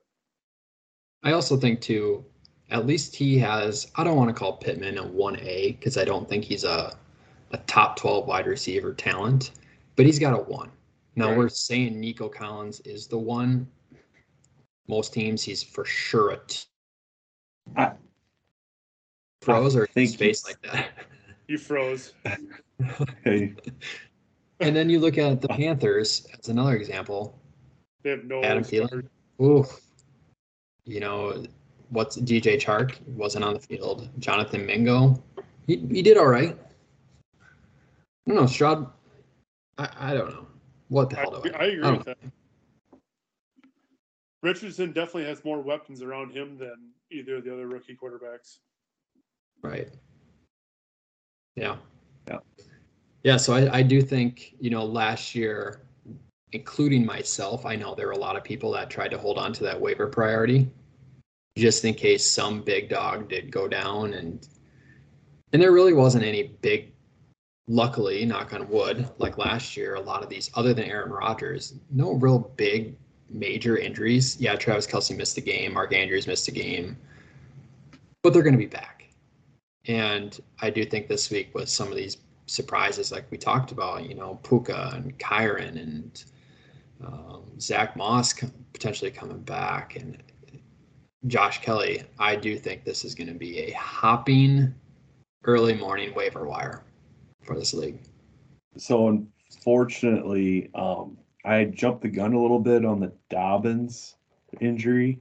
I 1.23 1.31
also 1.33 1.57
think 1.57 1.81
too, 1.81 2.23
at 2.69 2.85
least 2.85 3.15
he 3.15 3.37
has. 3.39 3.91
I 3.95 4.03
don't 4.03 4.15
want 4.15 4.29
to 4.29 4.33
call 4.33 4.57
Pittman 4.57 4.99
a 4.99 5.05
one 5.07 5.39
A 5.39 5.71
because 5.71 5.97
I 5.97 6.05
don't 6.05 6.29
think 6.29 6.43
he's 6.45 6.63
a 6.63 6.95
a 7.51 7.57
top 7.65 7.97
twelve 7.97 8.27
wide 8.27 8.45
receiver 8.45 8.93
talent, 8.93 9.51
but 9.95 10.05
he's 10.05 10.19
got 10.19 10.33
a 10.39 10.43
one. 10.43 10.71
Now 11.15 11.29
Right. 11.29 11.37
we're 11.37 11.49
saying 11.49 11.99
Nico 11.99 12.29
Collins 12.29 12.79
is 12.81 13.07
the 13.07 13.17
one. 13.17 13.67
Most 14.87 15.13
teams, 15.13 15.41
he's 15.41 15.63
for 15.63 15.83
sure 15.83 16.29
a 16.31 16.37
t- 16.45 16.65
I- 17.75 17.93
pros 19.41 19.75
or 19.75 19.87
think 19.87 20.11
space 20.11 20.45
like 20.45 20.61
that. 20.61 20.89
you 21.47 21.57
froze. 21.57 22.13
Hey, 23.23 23.55
and 24.59 24.75
then 24.75 24.89
you 24.89 24.99
look 24.99 25.17
at 25.17 25.41
the 25.41 25.47
Panthers 25.47 26.27
as 26.37 26.49
another 26.49 26.75
example. 26.75 27.39
They 28.03 28.11
have 28.11 28.25
no 28.25 28.43
Adam 28.43 28.63
Thielen. 28.63 29.07
Ooh, 29.41 29.65
you 30.85 30.99
know 30.99 31.45
what's 31.89 32.17
DJ 32.17 32.61
Chark 32.61 33.01
wasn't 33.07 33.43
on 33.43 33.53
the 33.53 33.59
field. 33.59 34.09
Jonathan 34.19 34.65
Mingo, 34.65 35.21
he 35.67 35.77
he 35.77 36.01
did 36.01 36.17
all 36.17 36.27
right. 36.27 36.57
I 37.37 38.31
don't 38.31 38.35
know 38.35 38.45
Stroud. 38.45 38.91
I, 39.77 39.89
I 39.97 40.13
don't 40.13 40.29
know 40.29 40.47
what 40.89 41.09
the 41.09 41.17
hell 41.17 41.41
do 41.41 41.51
I? 41.53 41.57
I 41.57 41.63
agree 41.65 41.81
don't 41.81 41.97
with 41.97 42.05
that. 42.05 42.17
Richardson 44.41 44.91
definitely 44.91 45.25
has 45.25 45.43
more 45.43 45.59
weapons 45.59 46.03
around 46.03 46.31
him 46.31 46.57
than 46.57 46.91
either 47.11 47.37
of 47.37 47.45
the 47.45 47.51
other 47.51 47.67
rookie 47.67 47.97
quarterbacks. 48.01 48.59
Right. 49.63 49.89
Yeah. 51.55 51.77
Yeah. 52.27 52.37
Yeah. 53.25 53.37
So 53.37 53.53
I, 53.55 53.77
I 53.77 53.81
do 53.81 54.03
think, 54.03 54.53
you 54.59 54.69
know, 54.69 54.85
last 54.85 55.33
year, 55.33 55.81
including 56.51 57.03
myself, 57.03 57.65
I 57.65 57.75
know 57.75 57.95
there 57.95 58.05
were 58.05 58.13
a 58.13 58.19
lot 58.19 58.35
of 58.35 58.43
people 58.43 58.71
that 58.73 58.91
tried 58.91 59.09
to 59.09 59.17
hold 59.17 59.39
on 59.39 59.51
to 59.53 59.63
that 59.63 59.81
waiver 59.81 60.05
priority 60.05 60.69
just 61.57 61.83
in 61.85 61.95
case 61.95 62.23
some 62.23 62.61
big 62.61 62.87
dog 62.87 63.27
did 63.27 63.49
go 63.49 63.67
down 63.67 64.13
and 64.13 64.47
and 65.53 65.61
there 65.61 65.71
really 65.71 65.93
wasn't 65.93 66.23
any 66.23 66.43
big 66.61 66.91
luckily 67.67 68.25
knock 68.25 68.53
on 68.53 68.67
wood 68.67 69.09
like 69.19 69.37
last 69.37 69.77
year 69.77 69.95
a 69.95 70.01
lot 70.01 70.21
of 70.21 70.27
these 70.27 70.51
other 70.55 70.73
than 70.73 70.83
aaron 70.83 71.09
rodgers 71.09 71.75
no 71.91 72.11
real 72.11 72.39
big 72.57 72.93
major 73.29 73.77
injuries 73.77 74.35
yeah 74.41 74.53
travis 74.57 74.85
kelce 74.85 75.15
missed 75.15 75.37
a 75.37 75.41
game 75.41 75.73
mark 75.73 75.93
andrews 75.93 76.27
missed 76.27 76.49
a 76.49 76.51
game 76.51 76.97
but 78.21 78.33
they're 78.33 78.43
going 78.43 78.53
to 78.53 78.59
be 78.59 78.65
back 78.65 78.95
and 79.87 80.39
I 80.61 80.69
do 80.69 80.83
think 80.85 81.07
this 81.07 81.29
week 81.29 81.53
with 81.53 81.69
some 81.69 81.89
of 81.89 81.95
these 81.95 82.17
surprises, 82.45 83.11
like 83.11 83.29
we 83.31 83.37
talked 83.37 83.71
about, 83.71 84.07
you 84.07 84.15
know, 84.15 84.39
Puka 84.43 84.91
and 84.93 85.17
Kyren 85.17 85.81
and 85.81 86.23
um, 87.05 87.43
Zach 87.59 87.95
Moss 87.95 88.33
com- 88.33 88.53
potentially 88.73 89.11
coming 89.11 89.41
back 89.41 89.95
and 89.95 90.21
Josh 91.27 91.61
Kelley. 91.61 92.03
I 92.19 92.35
do 92.35 92.57
think 92.57 92.83
this 92.83 93.03
is 93.03 93.15
going 93.15 93.27
to 93.27 93.33
be 93.33 93.59
a 93.59 93.71
hopping 93.71 94.73
early 95.43 95.73
morning 95.73 96.13
waiver 96.15 96.45
wire 96.45 96.83
for 97.43 97.55
this 97.57 97.73
league. 97.73 97.99
so 98.77 99.07
unfortunately, 99.07 100.69
um, 100.73 101.17
I 101.43 101.65
jumped 101.65 102.01
the 102.01 102.09
gun 102.09 102.33
a 102.33 102.41
little 102.41 102.59
bit 102.59 102.85
on 102.85 102.99
the 102.99 103.11
Dobbins 103.29 104.15
injury, 104.59 105.19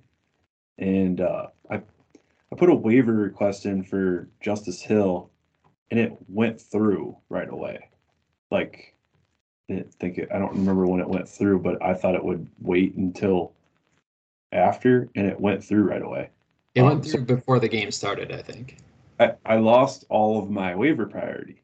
and 0.78 1.20
uh, 1.20 1.48
I 1.70 1.76
I 1.76 2.56
put 2.56 2.70
a 2.70 2.74
waiver 2.74 3.12
request 3.12 3.66
in 3.66 3.82
for 3.82 4.28
Justice 4.40 4.80
Hill, 4.80 5.30
and 5.90 6.00
it 6.00 6.16
went 6.28 6.60
through 6.60 7.16
right 7.28 7.48
away. 7.48 7.88
Like, 8.50 8.94
I 9.70 9.74
didn't 9.74 9.94
think 9.94 10.18
it. 10.18 10.28
I 10.34 10.38
don't 10.38 10.52
remember 10.54 10.86
when 10.86 11.00
it 11.00 11.08
went 11.08 11.28
through, 11.28 11.60
but 11.60 11.82
I 11.82 11.94
thought 11.94 12.14
it 12.14 12.24
would 12.24 12.46
wait 12.60 12.94
until 12.96 13.52
after, 14.52 15.08
and 15.14 15.26
it 15.26 15.40
went 15.40 15.64
through 15.64 15.84
right 15.84 16.02
away. 16.02 16.30
It 16.74 16.80
Um, 16.82 16.86
went 16.88 17.04
so- 17.04 17.12
through 17.12 17.24
before 17.26 17.60
the 17.60 17.68
game 17.68 17.90
started, 17.90 18.32
I 18.32 18.42
think. 18.42 18.78
I, 19.20 19.34
I 19.46 19.56
lost 19.56 20.04
all 20.08 20.42
of 20.42 20.50
my 20.50 20.74
waiver 20.74 21.06
priority. 21.06 21.62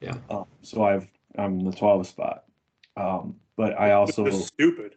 Yeah. 0.00 0.16
Um, 0.28 0.44
so 0.62 0.84
I've 0.84 1.08
I'm 1.38 1.60
in 1.60 1.64
the 1.64 1.72
12 1.72 2.06
spot. 2.06 2.44
Um, 2.98 3.36
but 3.56 3.78
I 3.80 3.92
also, 3.92 4.24
Which 4.24 4.34
is 4.34 4.46
stupid. 4.48 4.96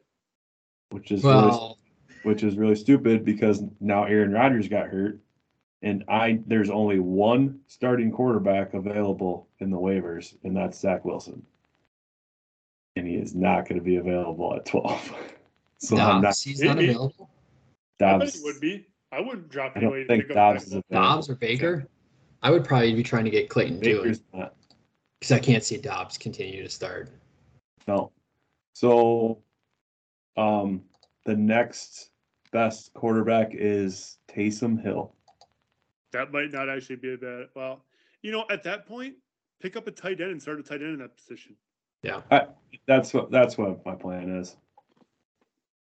which 0.89 1.11
is 1.11 1.23
really, 1.23 1.75
which 2.23 2.43
is 2.43 2.57
really 2.57 2.75
stupid 2.75 3.23
because 3.23 3.63
now 3.79 4.03
Aaron 4.03 4.33
Rodgers 4.33 4.67
got 4.67 4.87
hurt, 4.87 5.19
and 5.81 6.03
I 6.07 6.39
there's 6.47 6.69
only 6.69 6.99
one 6.99 7.59
starting 7.67 8.11
quarterback 8.11 8.73
available 8.73 9.47
in 9.59 9.69
the 9.69 9.77
waivers, 9.77 10.35
and 10.43 10.55
that's 10.55 10.79
Zach 10.79 11.05
Wilson, 11.05 11.45
and 12.95 13.07
he 13.07 13.15
is 13.15 13.35
not 13.35 13.67
going 13.67 13.79
to 13.79 13.83
be 13.83 13.97
available 13.97 14.55
at 14.55 14.65
12. 14.65 15.13
so 15.79 15.97
I'm 15.97 16.21
not 16.21 16.21
Dobbs, 16.23 16.41
he's 16.43 16.61
not 16.61 16.77
Maybe. 16.77 16.89
available. 16.89 17.29
I 18.01 18.17
bet 18.17 18.19
Dobbs. 18.19 18.33
he 18.35 18.43
would 18.43 18.59
be. 18.59 18.87
I 19.11 19.21
wouldn't 19.21 19.49
drop 19.49 19.73
I 19.75 19.79
him 19.79 19.87
away 19.87 19.99
don't 19.99 20.07
to 20.07 20.07
think 20.07 20.27
pick 20.27 20.35
Dobbs 20.35 20.61
Zach 20.61 20.67
is 20.67 20.73
Wilson. 20.73 20.83
available. 20.89 21.15
Dobbs 21.15 21.29
or 21.29 21.35
Baker? 21.35 21.87
I 22.43 22.51
would 22.51 22.63
probably 22.65 22.93
be 22.93 23.03
trying 23.03 23.23
to 23.25 23.29
get 23.29 23.49
Clayton 23.49 23.81
too. 23.81 23.97
Baker's 23.97 24.21
not. 24.33 24.55
because 25.19 25.31
I 25.31 25.39
can't 25.39 25.63
see 25.63 25.77
Dobbs 25.77 26.17
continue 26.17 26.61
to 26.63 26.69
start. 26.69 27.09
No. 27.87 28.11
So, 28.73 29.39
um, 30.37 30.81
the 31.25 31.35
next 31.35 32.09
best 32.51 32.93
quarterback 32.93 33.51
is 33.53 34.17
Taysom 34.29 34.81
Hill. 34.81 35.15
That 36.15 36.31
might 36.31 36.51
not 36.53 36.69
actually 36.69 36.95
be 36.95 37.13
a 37.13 37.17
bad. 37.17 37.47
Well, 37.55 37.83
you 38.21 38.31
know, 38.31 38.45
at 38.49 38.63
that 38.63 38.87
point, 38.87 39.15
pick 39.61 39.75
up 39.75 39.85
a 39.87 39.91
tight 39.91 40.21
end 40.21 40.31
and 40.31 40.41
start 40.41 40.59
a 40.59 40.63
tight 40.63 40.81
end 40.81 40.93
in 40.93 40.99
that 40.99 41.15
position. 41.17 41.57
Yeah. 42.03 42.21
That's 42.87 43.13
what 43.13 43.31
that's 43.31 43.57
what 43.57 43.85
my 43.85 43.95
plan 43.95 44.33
is. 44.37 44.55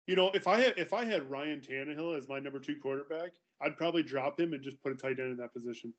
You 0.07 0.15
know, 0.15 0.31
if 0.33 0.47
I 0.47 0.59
had 0.59 0.73
if 0.75 0.91
I 0.91 1.05
had 1.05 1.29
Ryan 1.29 1.61
Tannehill 1.61 2.17
as 2.17 2.27
my 2.27 2.39
number 2.39 2.57
two 2.59 2.75
quarterback, 2.81 3.31
I'd 3.61 3.77
probably 3.77 4.01
drop 4.01 4.39
him 4.39 4.53
and 4.53 4.63
just 4.63 4.81
put 4.81 4.91
a 4.91 4.95
tight 4.95 5.19
end 5.19 5.31
in 5.31 5.37
that 5.37 5.53
position. 5.53 5.93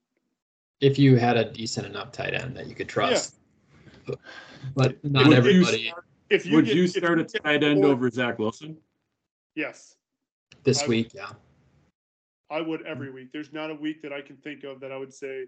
If 0.81 0.99
you 0.99 1.15
had 1.17 1.37
a 1.37 1.45
decent 1.53 1.87
enough 1.87 2.11
tight 2.11 2.35
end 2.35 2.57
that 2.57 2.67
you 2.67 2.75
could 2.75 2.89
trust, 2.89 3.37
but 4.75 4.99
not 5.05 5.29
Would 5.29 5.33
you 5.33 5.37
everybody 5.37 5.93
If 6.29 6.45
you 6.45 6.57
Would 6.57 6.65
get- 6.67 6.75
you 6.75 6.89
start 6.89 7.21
a 7.21 7.25
tight 7.25 7.63
end 7.63 7.83
four- 7.83 7.93
over 7.93 8.11
Zach 8.11 8.41
Wilson? 8.41 8.77
Yes, 9.55 9.95
this 10.65 10.83
I- 10.83 10.87
week. 10.89 11.13
Yeah, 11.15 11.31
I 12.51 12.61
would 12.61 12.83
every 12.87 13.11
week. 13.11 13.33
There's 13.33 13.53
not 13.53 13.71
a 13.71 13.75
week 13.75 14.03
that 14.03 14.13
I 14.13 14.21
can 14.21 14.37
think 14.37 14.65
of 14.65 14.81
that 14.81 14.93
I 14.93 14.97
would 14.97 15.13
say, 15.13 15.47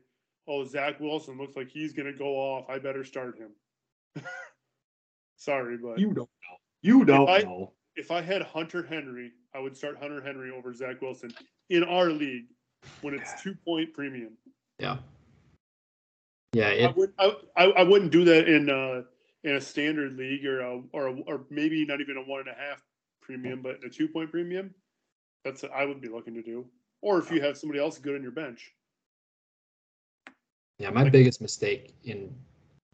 "Oh, 0.49 0.64
Zach 0.64 0.99
Wilson 1.01 1.38
looks 1.38 1.57
like 1.57 1.68
he's 1.68 1.92
going 1.92 2.11
to 2.11 2.16
go 2.18 2.36
off. 2.36 2.68
I 2.70 2.78
better 2.78 3.05
start 3.05 3.36
him." 3.38 3.51
Sorry, 5.36 5.76
but 5.76 5.99
You 5.99 6.09
don't 6.09 6.16
know. 6.16 6.57
You 6.82 7.05
don't 7.05 7.28
I- 7.28 7.38
know. 7.40 7.72
if 7.97 8.11
I 8.11 8.20
had 8.22 8.42
Hunter 8.42 8.82
Henry, 8.82 9.32
I 9.55 9.59
would 9.61 9.76
start 9.76 9.99
Hunter 9.99 10.22
Henry 10.22 10.51
over 10.51 10.72
Zach 10.72 11.01
Wilson 11.03 11.32
in 11.70 11.84
our 11.84 12.11
league 12.11 12.47
when 13.03 13.14
it's 13.14 13.42
two 13.42 13.55
point 13.64 13.92
premium. 13.92 14.32
yeah, 14.78 14.99
yeah. 16.53 16.88
I, 16.88 16.92
would, 16.92 17.12
I, 17.18 17.32
I 17.57 17.64
I 17.64 17.82
wouldn't 17.82 18.12
do 18.12 18.24
that 18.24 18.49
in 18.49 18.70
uh 18.70 19.03
in 19.44 19.57
a 19.57 19.61
standard 19.61 20.14
league 20.16 20.44
or 20.47 20.61
a, 20.61 20.82
or 20.92 21.07
a, 21.09 21.12
or 21.22 21.44
maybe 21.51 21.84
not 21.84 22.01
even 22.01 22.16
a 22.16 22.22
one 22.22 22.40
and 22.40 22.49
a 22.49 22.55
half 22.55 22.82
premium, 23.20 23.62
but 23.62 23.84
a 23.84 23.88
two 23.90 24.09
point 24.09 24.30
premium. 24.30 24.74
That's 25.44 25.62
what 25.62 25.72
I 25.72 25.84
would 25.84 26.01
be 26.01 26.09
looking 26.09 26.34
to 26.34 26.42
do. 26.42 26.66
Or 27.07 27.20
if 27.20 27.30
you 27.30 27.40
have 27.40 27.57
somebody 27.57 27.78
else 27.78 27.98
good 27.98 28.16
on 28.16 28.22
your 28.22 28.32
bench. 28.32 28.74
Yeah, 30.80 30.90
my 30.90 31.09
biggest 31.09 31.40
mistake 31.40 31.94
in 32.02 32.34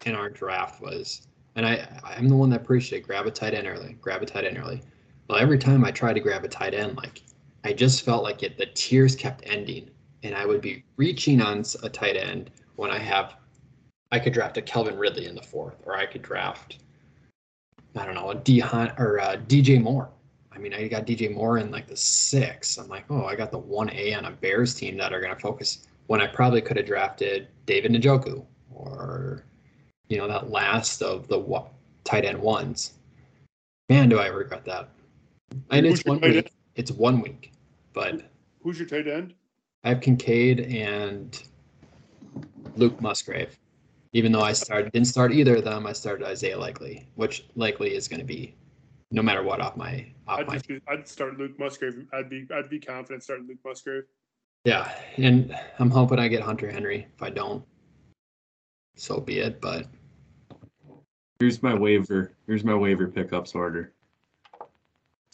in 0.04 0.14
our 0.14 0.28
draft 0.28 0.82
was, 0.82 1.28
and 1.56 1.64
I 1.64 1.88
I'm 2.04 2.28
the 2.28 2.36
one 2.36 2.50
that 2.50 2.62
preached 2.62 2.92
it: 2.92 3.04
grab 3.04 3.26
a 3.26 3.30
tight 3.30 3.54
end 3.54 3.66
early, 3.66 3.96
grab 4.02 4.22
a 4.22 4.26
tight 4.26 4.44
end 4.44 4.58
early. 4.58 4.82
Well, 5.28 5.38
every 5.38 5.56
time 5.56 5.82
I 5.82 5.92
tried 5.92 6.12
to 6.12 6.20
grab 6.20 6.44
a 6.44 6.48
tight 6.48 6.74
end, 6.74 6.98
like 6.98 7.22
I 7.64 7.72
just 7.72 8.04
felt 8.04 8.22
like 8.22 8.42
it, 8.42 8.58
the 8.58 8.66
tiers 8.66 9.16
kept 9.16 9.44
ending, 9.46 9.88
and 10.22 10.34
I 10.34 10.44
would 10.44 10.60
be 10.60 10.84
reaching 10.98 11.40
on 11.40 11.64
a 11.82 11.88
tight 11.88 12.16
end 12.16 12.50
when 12.76 12.90
I 12.90 12.98
have, 12.98 13.36
I 14.10 14.18
could 14.18 14.34
draft 14.34 14.58
a 14.58 14.62
Calvin 14.62 14.98
Ridley 14.98 15.24
in 15.24 15.34
the 15.34 15.42
fourth, 15.42 15.76
or 15.86 15.96
I 15.96 16.04
could 16.04 16.20
draft, 16.20 16.80
I 17.96 18.04
don't 18.04 18.14
know, 18.14 18.28
a 18.28 18.34
uh, 18.34 18.40
D 18.44 18.58
Hunt 18.58 18.92
or 18.98 19.16
a 19.16 19.38
DJ 19.38 19.80
Moore. 19.80 20.10
I 20.54 20.58
mean, 20.58 20.74
I 20.74 20.86
got 20.88 21.06
DJ 21.06 21.32
Moore 21.32 21.58
in 21.58 21.70
like 21.70 21.86
the 21.86 21.96
six. 21.96 22.76
I'm 22.78 22.88
like, 22.88 23.04
oh, 23.10 23.24
I 23.24 23.34
got 23.34 23.50
the 23.50 23.58
one 23.58 23.90
A 23.90 24.14
on 24.14 24.26
a 24.26 24.30
Bears 24.30 24.74
team 24.74 24.96
that 24.98 25.12
are 25.12 25.20
going 25.20 25.34
to 25.34 25.40
focus 25.40 25.86
when 26.06 26.20
I 26.20 26.26
probably 26.26 26.60
could 26.60 26.76
have 26.76 26.86
drafted 26.86 27.48
David 27.66 27.92
Njoku 27.92 28.44
or, 28.74 29.44
you 30.08 30.18
know, 30.18 30.28
that 30.28 30.50
last 30.50 31.02
of 31.02 31.28
the 31.28 31.38
wa- 31.38 31.68
tight 32.04 32.24
end 32.24 32.40
ones. 32.40 32.92
Man, 33.88 34.08
do 34.08 34.18
I 34.18 34.26
regret 34.26 34.64
that. 34.66 34.90
And 35.70 35.86
Who's 35.86 36.00
it's 36.00 36.08
one 36.08 36.20
week. 36.20 36.36
end? 36.36 36.50
It's 36.74 36.90
one 36.90 37.20
week, 37.20 37.52
but 37.92 38.30
Who's 38.62 38.78
your 38.78 38.88
tight 38.88 39.06
end? 39.06 39.34
I 39.84 39.90
have 39.90 40.00
Kincaid 40.00 40.60
and 40.60 41.42
Luke 42.76 43.00
Musgrave. 43.00 43.58
Even 44.12 44.32
though 44.32 44.42
I 44.42 44.52
started 44.52 44.92
didn't 44.92 45.08
start 45.08 45.32
either 45.32 45.56
of 45.56 45.64
them, 45.64 45.86
I 45.86 45.92
started 45.92 46.26
Isaiah 46.26 46.58
Likely, 46.58 47.06
which 47.14 47.46
likely 47.56 47.94
is 47.94 48.08
going 48.08 48.20
to 48.20 48.26
be, 48.26 48.54
no 49.12 49.22
matter 49.22 49.42
what, 49.42 49.60
off 49.60 49.76
my 49.76 50.06
off 50.26 50.40
I'd 50.40 50.46
my 50.48 50.54
just 50.54 50.68
be, 50.68 50.80
I'd 50.88 51.06
start 51.06 51.38
Luke 51.38 51.58
Musgrave. 51.58 52.06
I'd 52.12 52.28
be 52.28 52.46
I'd 52.52 52.68
be 52.68 52.80
confident 52.80 53.22
starting 53.22 53.46
Luke 53.46 53.58
Musgrave. 53.64 54.04
Yeah, 54.64 54.92
and 55.16 55.56
I'm 55.78 55.90
hoping 55.90 56.18
I 56.18 56.28
get 56.28 56.42
Hunter 56.42 56.70
Henry. 56.70 57.06
If 57.14 57.22
I 57.22 57.30
don't, 57.30 57.64
so 58.96 59.20
be 59.20 59.38
it. 59.38 59.60
But 59.60 59.86
Here's 61.42 61.60
my 61.60 61.74
waiver. 61.74 62.34
Here's 62.46 62.62
my 62.62 62.74
waiver 62.76 63.08
pickups 63.08 63.56
order. 63.56 63.92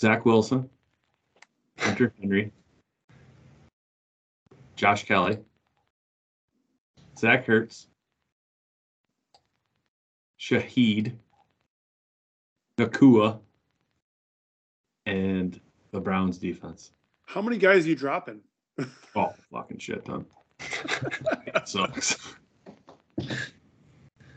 Zach 0.01 0.25
Wilson, 0.25 0.71
Hunter 1.79 2.15
Henry, 2.19 2.51
Josh 4.75 5.05
Kelley, 5.05 5.37
Zach 7.19 7.47
Ertz, 7.47 7.89
Shaheed, 10.41 11.13
Nacua, 12.79 13.41
and 15.09 15.61
the 15.91 16.01
Browns 16.01 16.39
defense. 16.39 16.93
How 17.25 17.41
many 17.43 17.57
guys 17.59 17.87
are 17.87 17.89
you 17.89 17.97
dropping? 17.97 18.41
Oh, 19.17 19.33
fucking 19.51 19.79
shit 19.79 20.05
ton. 20.05 20.25
It 20.61 21.67
sucks. 21.67 22.17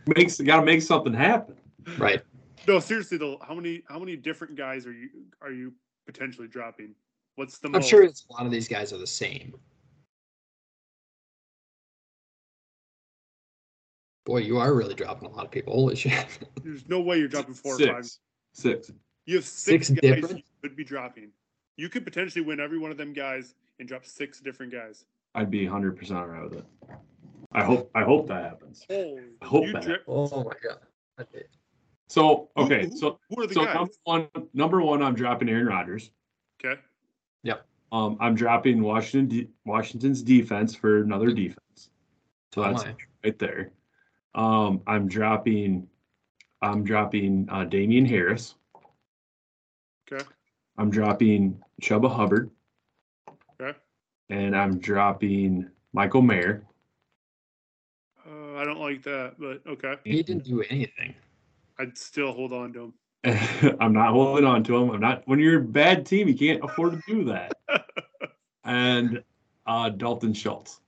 Makes 0.08 0.42
gotta 0.42 0.66
make 0.66 0.82
something 0.82 1.14
happen. 1.14 1.56
right, 2.00 2.22
No, 2.68 2.80
seriously 2.80 3.18
though, 3.20 3.38
how 3.48 3.54
many 3.54 3.84
how 3.88 4.00
many 4.00 4.16
different 4.16 4.56
guys 4.56 4.88
are 4.88 4.94
you 4.94 5.10
are 5.42 5.52
you 5.52 5.74
potentially 6.08 6.48
dropping? 6.48 6.96
What's 7.36 7.60
the 7.60 7.68
I'm 7.68 7.74
most? 7.74 7.90
sure 7.90 8.02
it's, 8.02 8.26
a 8.30 8.34
lot 8.34 8.46
of 8.48 8.52
these 8.52 8.68
guys 8.68 8.92
are 8.92 8.98
the 8.98 9.06
same. 9.06 9.54
Boy, 14.26 14.38
you 14.40 14.58
are 14.58 14.74
really 14.74 14.96
dropping 14.96 15.28
a 15.28 15.32
lot 15.32 15.46
of 15.46 15.52
people. 15.52 15.74
Holy 15.74 15.96
shit! 15.96 16.26
There's 16.64 16.88
no 16.88 17.02
way 17.02 17.20
you're 17.20 17.28
dropping 17.28 17.54
four 17.54 17.76
or 17.76 17.80
five. 17.88 18.10
Six. 18.54 18.92
Six. 19.26 19.28
You 19.28 19.36
have 19.38 19.46
six, 19.46 19.88
Six 19.88 20.00
guys 20.02 20.16
different? 20.16 20.38
you 20.38 20.44
could 20.62 20.76
be 20.76 20.84
dropping. 20.84 21.30
You 21.78 21.90
could 21.90 22.04
potentially 22.04 22.44
win 22.44 22.60
every 22.60 22.78
one 22.80 22.92
of 22.92 22.98
them 22.98 23.14
guys 23.14 23.56
and 23.80 23.88
drop 23.88 24.06
six 24.06 24.40
different 24.40 24.72
guys. 24.72 25.06
I'd 25.36 25.50
be 25.52 25.66
hundred 25.66 25.98
percent 25.98 26.20
alright 26.20 26.44
with 26.44 26.60
it. 26.60 26.66
I 27.54 27.64
hope 27.64 27.90
I 27.96 28.04
hope 28.04 28.28
that 28.28 28.44
happens. 28.44 28.86
Holy, 28.90 29.22
I 29.42 29.46
hope 29.46 29.66
you 29.66 29.74
that. 29.74 29.82
dra- 29.84 29.98
Oh 30.08 30.44
my 30.44 30.54
god! 30.64 31.26
So 32.08 32.50
okay, 32.58 32.88
who- 32.88 32.98
so 32.98 33.20
who 33.30 33.48
so 33.50 33.66
guys? 33.66 33.76
number 33.76 33.92
one 34.04 34.28
number 34.54 34.82
one 34.82 35.02
I'm 35.02 35.16
dropping 35.16 35.50
Aaron 35.50 35.68
Rodgers. 35.68 36.12
Okay, 36.64 36.80
Yep. 37.44 37.66
Um 37.92 38.18
I'm 38.20 38.36
dropping 38.36 38.82
Washington 38.82 39.28
de- 39.30 39.50
Washington's 39.66 40.22
defense 40.22 40.76
for 40.76 41.02
another 41.02 41.32
defense. 41.32 41.90
So 42.54 42.62
Oh 42.64 42.72
that's 42.72 42.84
my. 42.86 42.96
right 43.24 43.40
there. 43.40 43.72
Um 44.36 44.82
I'm 44.88 45.08
dropping 45.08 45.88
I'm 46.62 46.84
dropping 46.84 47.48
uh 47.50 47.64
Damien 47.66 48.06
Harris. 48.06 48.56
Okay, 50.12 50.24
I'm 50.78 50.90
dropping 50.90 51.62
Chuba 51.82 52.14
Hubbard. 52.14 52.52
okay. 53.62 53.78
And 54.30 54.56
I'm 54.56 54.80
dropping 54.80 55.70
Michael 55.94 56.22
Mayer. 56.22 56.64
Uh, 58.26 58.56
I 58.56 58.64
don't 58.64 58.80
like 58.80 59.04
that, 59.04 59.36
but 59.40 59.62
okay. 59.68 59.96
He 60.04 60.24
didn't 60.24 60.46
do 60.46 60.64
anything. 60.70 61.14
I'd 61.80 61.98
still 61.98 62.32
hold 62.32 62.54
on 62.54 62.74
to 62.74 62.80
him. 62.84 62.94
I'm 63.80 63.94
not 63.94 64.12
holding 64.12 64.46
on 64.46 64.64
to 64.66 64.78
him. 64.78 64.92
I'm 64.92 65.00
not. 65.00 65.24
When 65.26 65.40
you're 65.40 65.60
a 65.60 65.64
bad 65.64 66.06
team, 66.06 66.28
you 66.28 66.36
can't 66.36 66.64
afford 66.64 66.94
to 66.94 67.02
do 67.08 67.24
that. 67.26 67.54
and 68.64 69.24
uh, 69.66 69.90
Dalton 69.90 70.34
Schultz. 70.34 70.80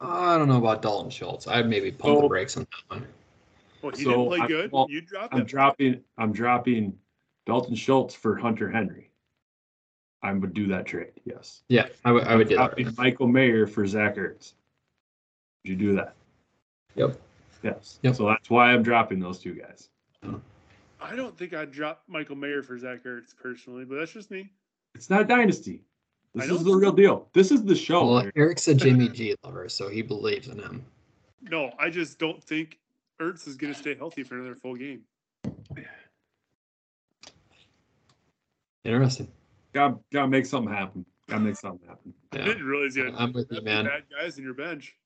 I 0.00 0.38
don't 0.38 0.48
know 0.48 0.58
about 0.58 0.82
Dalton 0.82 1.10
Schultz. 1.10 1.46
I'd 1.46 1.68
maybe 1.68 1.90
pump 1.90 2.22
the 2.22 2.28
brakes 2.28 2.56
on 2.56 2.66
that 2.70 2.96
one. 2.96 3.06
Well, 3.82 3.92
he 3.92 4.04
So, 4.04 4.10
didn't 4.10 4.26
play 4.26 4.40
I- 4.40 4.46
good. 4.46 4.72
well, 4.72 4.86
you 4.90 5.00
dropped 5.00 5.34
I'm 5.34 5.40
him. 5.40 5.46
dropping. 5.46 6.04
I'm 6.18 6.32
dropping 6.32 6.98
Dalton 7.46 7.74
Schultz 7.74 8.14
for 8.14 8.36
Hunter 8.36 8.70
Henry. 8.70 9.10
I 10.22 10.32
would 10.32 10.52
do 10.52 10.66
that 10.68 10.84
trade. 10.86 11.12
Yes. 11.24 11.62
Yeah, 11.68 11.88
I 12.04 12.12
would. 12.12 12.24
I 12.24 12.36
would 12.36 12.52
I'm 12.52 12.70
do 12.76 12.84
that. 12.84 12.98
Michael 12.98 13.26
Mayer 13.26 13.66
for 13.66 13.86
Zach 13.86 14.16
Ertz. 14.16 14.52
Would 15.64 15.70
you 15.70 15.76
do 15.76 15.94
that? 15.94 16.14
Yep. 16.94 17.18
Yes. 17.62 17.98
Yep. 18.02 18.14
So 18.16 18.26
that's 18.26 18.50
why 18.50 18.72
I'm 18.72 18.82
dropping 18.82 19.18
those 19.20 19.38
two 19.38 19.54
guys. 19.54 19.88
I 21.02 21.16
don't 21.16 21.36
think 21.36 21.54
I'd 21.54 21.70
drop 21.70 22.02
Michael 22.08 22.36
Mayer 22.36 22.62
for 22.62 22.78
Zach 22.78 23.04
Ertz 23.04 23.34
personally, 23.34 23.86
but 23.86 23.96
that's 23.96 24.12
just 24.12 24.30
me. 24.30 24.52
It's 24.94 25.08
not 25.08 25.26
dynasty. 25.28 25.82
This 26.34 26.50
is 26.50 26.62
the 26.62 26.74
real 26.74 26.92
deal. 26.92 27.28
This 27.32 27.50
is 27.50 27.64
the 27.64 27.74
show. 27.74 28.06
Well, 28.06 28.30
Eric's 28.36 28.68
a 28.68 28.74
Jimmy 28.74 29.08
G 29.08 29.34
lover, 29.42 29.68
so 29.70 29.88
he 29.88 30.02
believes 30.02 30.48
in 30.48 30.58
him. 30.58 30.84
No, 31.42 31.72
I 31.78 31.88
just 31.88 32.18
don't 32.18 32.42
think 32.44 32.78
Ertz 33.20 33.46
is 33.46 33.56
going 33.56 33.72
to 33.72 33.78
stay 33.78 33.94
healthy 33.94 34.22
for 34.22 34.36
another 34.36 34.54
full 34.54 34.74
game. 34.74 35.02
Interesting. 38.84 39.28
Got 39.72 40.00
gotta 40.10 40.26
make 40.26 40.46
something 40.46 40.72
happen. 40.72 41.04
Gotta 41.28 41.42
make 41.42 41.54
something 41.56 41.86
happen. 41.86 42.12
I 42.32 42.38
didn't 42.38 42.64
realize 42.64 42.96
you 42.96 43.04
had 43.04 43.14
I'm 43.16 43.32
with 43.32 43.46
you, 43.50 43.60
man. 43.62 43.84
many 43.84 43.88
bad 43.88 44.04
guys 44.10 44.38
in 44.38 44.42
your 44.44 44.54
bench. 44.54 44.96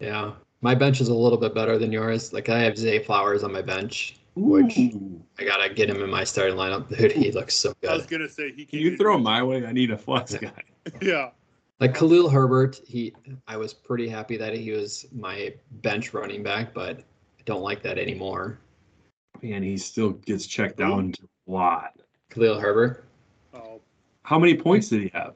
Yeah, 0.00 0.32
my 0.60 0.74
bench 0.74 1.00
is 1.00 1.08
a 1.08 1.14
little 1.14 1.38
bit 1.38 1.54
better 1.54 1.78
than 1.78 1.90
yours. 1.92 2.32
Like 2.32 2.48
I 2.48 2.58
have 2.58 2.76
Zay 2.76 2.98
Flowers 3.02 3.44
on 3.44 3.52
my 3.52 3.62
bench, 3.62 4.16
which 4.34 4.76
I 5.38 5.44
gotta 5.44 5.72
get 5.72 5.88
him 5.88 6.02
in 6.02 6.10
my 6.10 6.24
starting 6.24 6.56
lineup. 6.56 6.88
Dude, 6.94 7.12
he 7.12 7.30
looks 7.30 7.54
so 7.54 7.72
good. 7.80 7.90
I 7.90 7.96
was 7.96 8.06
going 8.06 8.20
to 8.22 8.28
say 8.28 8.52
he 8.52 8.66
Can 8.66 8.80
you 8.80 8.96
throw 8.96 9.14
him 9.16 9.22
my 9.22 9.42
way? 9.42 9.64
I 9.64 9.72
need 9.72 9.90
a 9.92 9.96
flex 9.96 10.32
Yeah. 10.32 10.50
guy. 10.50 10.62
Yeah, 11.00 11.30
Like 11.80 11.94
Khalil 11.94 12.28
Herbert, 12.28 12.80
he 12.86 13.14
I 13.46 13.56
was 13.56 13.72
pretty 13.72 14.08
happy 14.08 14.36
that 14.36 14.54
he 14.54 14.72
was 14.72 15.06
my 15.12 15.54
bench 15.82 16.12
running 16.12 16.42
back, 16.42 16.74
but 16.74 16.98
I 16.98 17.04
don't 17.48 17.62
like 17.62 17.82
that 17.82 17.98
anymore. 17.98 18.58
And 19.42 19.64
he 19.64 19.78
still 19.78 20.10
gets 20.10 20.46
checked 20.46 20.76
down 20.76 21.12
to 21.12 21.22
a 21.48 21.50
lot. 21.50 21.96
Khalil 22.28 22.60
Herbert. 22.60 23.06
oh, 23.54 23.80
How 24.22 24.38
many 24.38 24.54
points 24.54 24.90
did 24.90 25.00
he 25.00 25.10
have? 25.14 25.34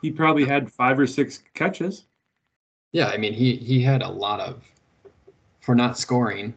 He 0.00 0.10
probably 0.10 0.46
had 0.46 0.72
five 0.72 0.98
or 0.98 1.06
six 1.06 1.42
catches. 1.52 2.04
Yeah, 2.92 3.08
I 3.08 3.18
mean 3.18 3.34
he 3.34 3.56
he 3.56 3.82
had 3.82 4.02
a 4.02 4.08
lot 4.08 4.40
of 4.40 4.64
for 5.60 5.74
not 5.74 5.98
scoring. 5.98 6.54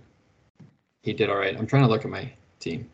He 1.04 1.12
did 1.14 1.30
all 1.30 1.38
right. 1.38 1.56
I'm 1.56 1.68
trying 1.68 1.84
to 1.84 1.90
look 1.90 2.06
at 2.06 2.12
my 2.12 2.32
team. 2.60 2.90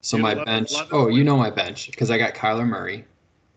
So 0.00 0.16
You 0.16 0.22
my 0.22 0.32
11 0.32 0.44
bench. 0.44 0.72
11 0.72 0.88
Oh, 0.92 1.08
you 1.08 1.24
know 1.24 1.36
my 1.36 1.50
bench 1.50 1.90
because 1.90 2.10
I 2.10 2.18
got 2.18 2.34
Kyler 2.34 2.66
Murray 2.66 3.04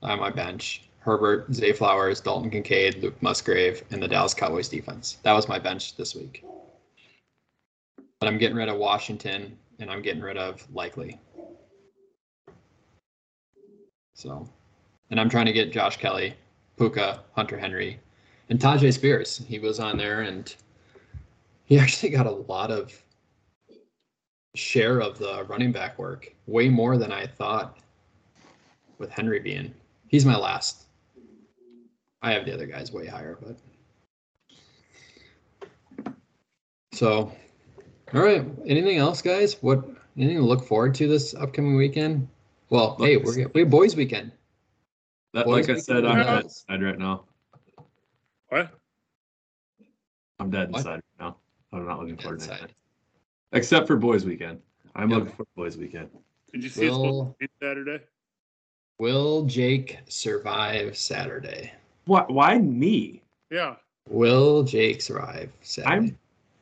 on 0.01 0.19
my 0.19 0.31
bench, 0.31 0.88
Herbert, 0.99 1.53
Zay 1.53 1.71
Flowers, 1.71 2.19
Dalton 2.19 2.49
Kincaid, 2.49 3.01
Luke 3.01 3.21
Musgrave, 3.21 3.83
and 3.91 4.01
the 4.01 4.07
Dallas 4.07 4.33
Cowboys 4.33 4.67
defense. 4.67 5.17
That 5.23 5.33
was 5.33 5.47
my 5.47 5.57
bench 5.57 5.95
this 5.95 6.13
week. 6.13 6.43
But 8.19 8.27
I'm 8.27 8.37
getting 8.37 8.57
rid 8.57 8.69
of 8.69 8.77
Washington 8.77 9.57
and 9.79 9.89
I'm 9.89 10.01
getting 10.01 10.21
rid 10.21 10.37
of 10.37 10.67
Likely. 10.73 11.19
So, 14.13 14.47
and 15.09 15.19
I'm 15.19 15.29
trying 15.29 15.45
to 15.45 15.53
get 15.53 15.71
Josh 15.71 15.95
Kelley, 15.95 16.35
Puka, 16.77 17.23
Hunter 17.33 17.57
Henry, 17.57 17.99
and 18.49 18.59
Tyjae 18.59 18.93
Spears. 18.93 19.41
He 19.47 19.59
was 19.59 19.79
on 19.79 19.97
there 19.97 20.21
and 20.23 20.53
he 21.63 21.79
actually 21.79 22.09
got 22.09 22.25
a 22.25 22.31
lot 22.31 22.71
of 22.71 22.91
share 24.55 24.99
of 24.99 25.17
the 25.17 25.45
running 25.45 25.71
back 25.71 25.97
work, 25.97 26.33
way 26.47 26.67
more 26.67 26.97
than 26.97 27.13
I 27.13 27.25
thought 27.25 27.77
with 28.97 29.09
Henry 29.09 29.39
being. 29.39 29.73
He's 30.09 30.25
my 30.25 30.35
last. 30.35 30.88
I 32.21 32.31
have 32.33 32.45
the 32.45 32.53
other 32.53 32.65
guys 32.65 32.91
way 32.91 33.05
higher, 33.07 33.37
but 33.41 33.57
so 36.93 37.31
all 38.13 38.21
right. 38.21 38.45
Anything 38.65 38.97
else, 38.97 39.21
guys? 39.21 39.61
What 39.61 39.85
anything 40.17 40.37
to 40.37 40.43
look 40.43 40.65
forward 40.65 40.95
to 40.95 41.07
this 41.07 41.33
upcoming 41.35 41.75
weekend? 41.75 42.27
Well, 42.69 42.97
hey, 42.99 43.17
we're 43.17 43.47
we 43.53 43.61
have 43.61 43.69
boys 43.69 43.95
weekend. 43.95 44.31
That, 45.33 45.45
Boys 45.45 45.67
like 45.67 45.77
I 45.77 45.79
said, 45.79 46.05
I'm 46.05 46.17
dead 46.25 46.43
inside 46.45 46.81
right 46.83 46.97
now. 46.97 47.25
What? 48.49 48.71
I'm 50.39 50.49
dead 50.49 50.71
What? 50.71 50.79
inside 50.79 50.93
right 50.95 51.03
now. 51.19 51.37
I'm 51.71 51.85
not 51.85 51.99
looking 51.99 52.15
Dead 52.15 52.23
forward 52.23 52.39
to 52.39 52.45
inside. 52.51 52.63
it. 52.65 52.71
Except 53.51 53.85
for 53.85 53.95
boys 53.95 54.25
weekend. 54.25 54.59
I'm 54.95 55.11
Yep. 55.11 55.19
looking 55.19 55.35
for 55.35 55.45
boys 55.55 55.77
weekend. 55.77 56.09
Did 56.51 56.63
you 56.63 56.69
see 56.69 56.87
it's 56.87 56.97
Will- 56.97 57.35
supposed 57.37 57.51
Saturday? 57.61 58.03
Will 58.97 59.45
Jake 59.45 59.99
survive 60.09 60.97
Saturday? 60.97 61.71
Why 62.09 62.23
why 62.27 62.57
me? 62.57 63.21
Yeah. 63.51 63.75
Will 64.09 64.63
Jake 64.63 64.99
survive 64.99 65.51
Saturday? 65.61 66.15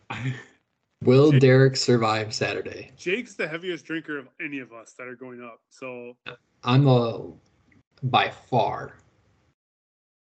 I'm 0.09 0.33
Will 1.03 1.31
Jake- 1.31 1.39
Derek 1.39 1.77
survive 1.77 2.33
Saturday? 2.33 2.91
Jake's 2.97 3.35
the 3.35 3.47
heaviest 3.47 3.85
drinker 3.85 4.17
of 4.17 4.27
any 4.41 4.59
of 4.59 4.73
us 4.73 4.93
that 4.97 5.07
are 5.07 5.15
going 5.15 5.41
up. 5.41 5.61
So 5.69 6.17
I'm 6.65 6.83
the 6.83 7.31
by 8.03 8.29
far 8.29 8.95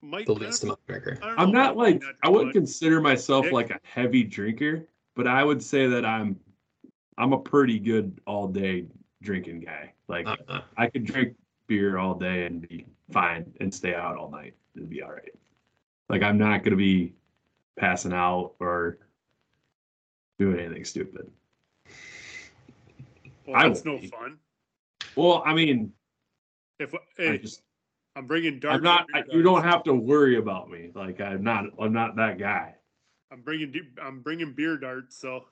Mike, 0.00 0.24
the 0.24 0.32
least 0.32 0.62
don't- 0.62 0.68
amount 0.70 0.86
drinker. 0.86 1.18
I 1.22 1.26
don't 1.26 1.36
know, 1.36 1.42
I'm 1.42 1.52
not 1.52 1.76
like 1.76 2.02
might 2.02 2.14
I 2.22 2.30
wouldn't 2.30 2.54
consider 2.54 3.02
myself 3.02 3.44
Nick? 3.44 3.52
like 3.52 3.70
a 3.70 3.80
heavy 3.82 4.24
drinker, 4.24 4.88
but 5.16 5.26
I 5.26 5.44
would 5.44 5.62
say 5.62 5.86
that 5.86 6.06
I'm 6.06 6.40
I'm 7.18 7.34
a 7.34 7.38
pretty 7.38 7.78
good 7.78 8.18
all 8.26 8.48
day 8.48 8.86
drinking 9.20 9.60
guy. 9.60 9.92
Like 10.08 10.26
Uh-uh. 10.26 10.62
I 10.78 10.86
could 10.86 11.04
drink 11.04 11.36
beer 11.66 11.98
all 11.98 12.14
day 12.14 12.46
and 12.46 12.66
be 12.66 12.86
fine 13.12 13.52
and 13.60 13.72
stay 13.74 13.94
out 13.94 14.16
all 14.16 14.30
night. 14.30 14.54
It'd 14.80 14.88
be 14.88 15.02
all 15.02 15.12
right. 15.12 15.34
Like 16.08 16.22
I'm 16.22 16.38
not 16.38 16.64
gonna 16.64 16.74
be 16.76 17.12
passing 17.78 18.14
out 18.14 18.54
or 18.60 18.96
doing 20.38 20.58
anything 20.58 20.86
stupid. 20.86 21.30
Well, 23.46 23.60
that's 23.60 23.84
no 23.84 23.98
be. 23.98 24.06
fun. 24.06 24.38
Well, 25.16 25.42
I 25.44 25.52
mean, 25.52 25.92
If 26.78 26.94
I 27.18 27.36
just, 27.36 27.60
I'm 28.16 28.26
bringing 28.26 28.58
dark. 28.58 28.76
I'm 28.76 28.82
not. 28.82 29.06
I, 29.12 29.22
you 29.30 29.42
don't 29.42 29.62
have 29.62 29.82
to 29.84 29.92
worry 29.92 30.38
about 30.38 30.70
me. 30.70 30.90
Like 30.94 31.20
I'm 31.20 31.44
not. 31.44 31.66
I'm 31.78 31.92
not 31.92 32.16
that 32.16 32.38
guy. 32.38 32.74
I'm 33.30 33.42
bringing. 33.42 33.70
de- 33.70 34.02
I'm 34.02 34.20
bringing 34.20 34.54
beer 34.54 34.78
darts. 34.78 35.14
So 35.16 35.44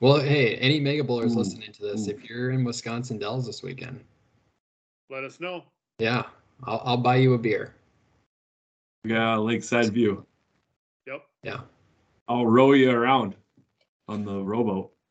Well, 0.00 0.18
hey, 0.18 0.56
any 0.56 0.80
Mega 0.80 1.04
Bowlers 1.04 1.36
Ooh, 1.36 1.38
listening 1.38 1.72
to 1.72 1.82
this, 1.82 2.08
ooh. 2.08 2.10
if 2.10 2.28
you're 2.28 2.50
in 2.50 2.64
Wisconsin 2.64 3.16
Dells 3.18 3.46
this 3.46 3.62
weekend, 3.62 4.02
let 5.08 5.22
us 5.22 5.38
know. 5.38 5.62
yeah, 6.00 6.24
I'll, 6.64 6.82
I'll 6.84 6.96
buy 6.96 7.16
you 7.16 7.34
a 7.34 7.38
beer. 7.38 7.74
Yeah, 9.04 9.36
Lakeside 9.36 9.92
View. 9.92 10.26
Yep. 11.06 11.22
Yeah. 11.42 11.60
I'll 12.28 12.46
row 12.46 12.72
you 12.72 12.90
around 12.90 13.34
on 14.08 14.24
the 14.24 14.42
rowboat. 14.42 14.92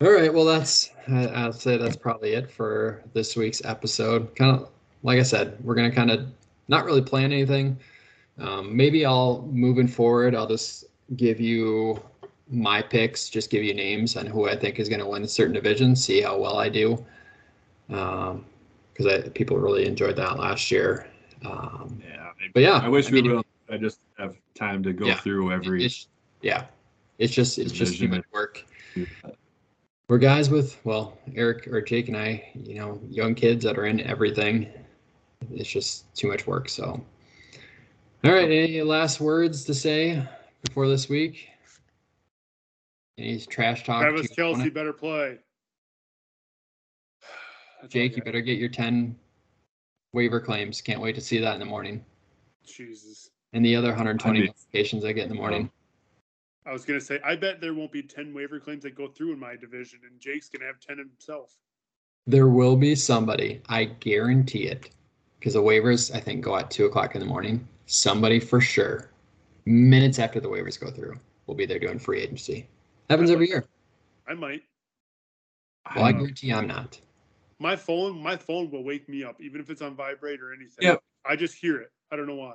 All 0.00 0.12
right. 0.12 0.32
Well, 0.32 0.44
that's 0.44 0.90
I, 1.08 1.26
I'll 1.26 1.52
say 1.52 1.76
that's 1.76 1.96
probably 1.96 2.34
it 2.34 2.50
for 2.50 3.02
this 3.12 3.34
week's 3.34 3.64
episode. 3.64 4.34
Kind 4.36 4.56
of 4.56 4.70
like 5.02 5.18
I 5.18 5.22
said, 5.22 5.56
we're 5.64 5.74
gonna 5.74 5.90
kind 5.90 6.10
of 6.10 6.28
not 6.68 6.84
really 6.84 7.02
plan 7.02 7.32
anything. 7.32 7.78
Um, 8.38 8.76
maybe 8.76 9.04
I'll 9.04 9.42
moving 9.50 9.88
forward. 9.88 10.34
I'll 10.34 10.46
just 10.46 10.84
give 11.16 11.40
you 11.40 12.00
my 12.50 12.80
picks, 12.80 13.28
just 13.28 13.50
give 13.50 13.62
you 13.62 13.74
names 13.74 14.16
on 14.16 14.26
who 14.26 14.48
I 14.48 14.56
think 14.56 14.78
is 14.78 14.88
going 14.88 15.00
to 15.00 15.06
win 15.06 15.22
a 15.22 15.28
certain 15.28 15.54
division. 15.54 15.96
See 15.96 16.20
how 16.20 16.38
well 16.38 16.58
I 16.58 16.68
do, 16.68 17.04
because 17.88 19.06
I 19.06 19.28
people 19.34 19.58
really 19.58 19.86
enjoyed 19.86 20.16
that 20.16 20.38
last 20.38 20.70
year. 20.70 21.08
Um, 21.44 22.00
Yeah. 22.06 22.30
but 22.54 22.62
yeah, 22.62 22.80
I 22.82 22.88
wish 22.88 23.08
I 23.08 23.12
we 23.12 23.22
mean, 23.22 23.36
would. 23.36 23.46
I 23.70 23.76
just 23.76 24.00
have 24.18 24.36
time 24.54 24.82
to 24.84 24.92
go 24.92 25.06
Yeah. 25.06 25.16
through 25.16 25.52
every. 25.52 25.84
It's, 25.84 26.08
yeah, 26.42 26.66
it's 27.18 27.32
just 27.32 27.58
it's 27.58 27.72
just 27.72 27.98
too 27.98 28.08
much 28.08 28.24
work. 28.32 28.64
We're 30.08 30.18
guys 30.18 30.48
with 30.48 30.78
well, 30.84 31.18
Eric 31.34 31.68
or 31.68 31.82
Jake 31.82 32.08
and 32.08 32.16
I, 32.16 32.50
you 32.54 32.76
know, 32.76 32.98
young 33.10 33.34
kids 33.34 33.62
that 33.64 33.78
are 33.78 33.84
in 33.86 34.00
everything. 34.00 34.68
It's 35.52 35.68
just 35.68 36.12
too 36.16 36.28
much 36.28 36.46
work. 36.46 36.68
So, 36.68 36.84
all 38.24 38.32
right. 38.32 38.50
Any 38.50 38.82
last 38.82 39.20
words 39.20 39.64
to 39.66 39.74
say 39.74 40.26
before 40.64 40.88
this 40.88 41.08
week? 41.08 41.48
Any 43.18 43.38
trash 43.40 43.84
talk? 43.84 44.02
Travis 44.02 44.28
Kelce 44.28 44.52
wanna- 44.58 44.70
better 44.70 44.92
play. 44.92 45.38
That's 47.80 47.94
all 47.94 48.00
Jake, 48.00 48.16
you 48.16 48.22
better 48.22 48.40
get 48.40 48.58
your 48.58 48.68
ten 48.68 49.16
waiver 50.12 50.40
claims. 50.40 50.80
Can't 50.80 51.00
wait 51.00 51.14
to 51.14 51.20
see 51.20 51.38
that 51.38 51.54
in 51.54 51.60
the 51.60 51.66
morning. 51.66 52.04
Jesus. 52.66 53.30
And 53.52 53.64
the 53.64 53.74
other 53.76 53.88
120 53.88 54.38
I 54.38 54.42
notifications 54.46 55.04
I 55.04 55.12
get 55.12 55.24
in 55.24 55.28
the 55.30 55.34
morning. 55.34 55.70
I 56.66 56.72
was 56.72 56.84
gonna 56.84 57.00
say, 57.00 57.18
I 57.24 57.34
bet 57.34 57.60
there 57.60 57.72
won't 57.72 57.92
be 57.92 58.02
ten 58.02 58.34
waiver 58.34 58.60
claims 58.60 58.82
that 58.82 58.94
go 58.94 59.08
through 59.08 59.32
in 59.32 59.38
my 59.38 59.56
division, 59.56 60.00
and 60.08 60.20
Jake's 60.20 60.48
gonna 60.50 60.66
have 60.66 60.80
ten 60.80 60.98
himself. 60.98 61.56
There 62.26 62.48
will 62.48 62.76
be 62.76 62.94
somebody, 62.94 63.62
I 63.70 63.84
guarantee 63.86 64.64
it, 64.64 64.90
because 65.38 65.54
the 65.54 65.62
waivers 65.62 66.14
I 66.14 66.20
think 66.20 66.44
go 66.44 66.56
at 66.56 66.70
two 66.70 66.84
o'clock 66.84 67.14
in 67.14 67.20
the 67.20 67.26
morning. 67.26 67.66
Somebody 67.86 68.38
for 68.38 68.60
sure, 68.60 69.10
minutes 69.64 70.18
after 70.18 70.40
the 70.40 70.48
waivers 70.48 70.78
go 70.78 70.90
through, 70.90 71.18
will 71.46 71.54
be 71.54 71.64
there 71.64 71.78
doing 71.78 71.98
free 71.98 72.20
agency. 72.20 72.68
Happens 73.08 73.30
every 73.30 73.48
year. 73.48 73.64
I 74.26 74.34
might. 74.34 74.60
Well, 75.94 76.04
I 76.04 76.08
I 76.08 76.12
don't- 76.12 76.20
guarantee 76.20 76.52
I'm 76.52 76.66
not. 76.66 77.00
My 77.60 77.74
phone, 77.76 78.22
my 78.22 78.36
phone 78.36 78.70
will 78.70 78.84
wake 78.84 79.08
me 79.08 79.24
up, 79.24 79.40
even 79.40 79.60
if 79.60 79.68
it's 79.70 79.82
on 79.82 79.94
vibrate 79.96 80.40
or 80.40 80.52
anything. 80.52 80.82
Yep. 80.82 81.02
I 81.26 81.36
just 81.36 81.54
hear 81.54 81.76
it. 81.80 81.90
I 82.12 82.16
don't 82.16 82.26
know 82.26 82.36
why. 82.36 82.54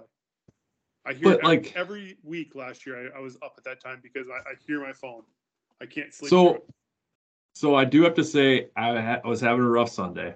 I 1.05 1.13
hear 1.13 1.23
But, 1.23 1.33
it 1.33 1.39
every, 1.43 1.57
like- 1.57 1.73
every 1.75 2.17
week 2.23 2.55
last 2.55 2.85
year. 2.85 3.11
I, 3.13 3.17
I 3.17 3.21
was 3.21 3.35
up 3.43 3.55
at 3.57 3.63
that 3.65 3.81
time 3.83 3.99
because 4.01 4.27
I, 4.29 4.49
I 4.49 4.53
hear 4.65 4.81
my 4.81 4.93
phone. 4.93 5.23
I 5.81 5.85
can't 5.85 6.13
sleep. 6.13 6.29
So- 6.29 6.63
So 7.55 7.75
I 7.75 7.85
do 7.85 8.01
have 8.03 8.15
to 8.15 8.23
say 8.23 8.69
I, 8.75 8.99
ha- 8.99 9.19
I 9.23 9.27
was 9.27 9.39
having 9.41 9.63
a 9.63 9.69
rough 9.69 9.89
Sunday. 9.89 10.33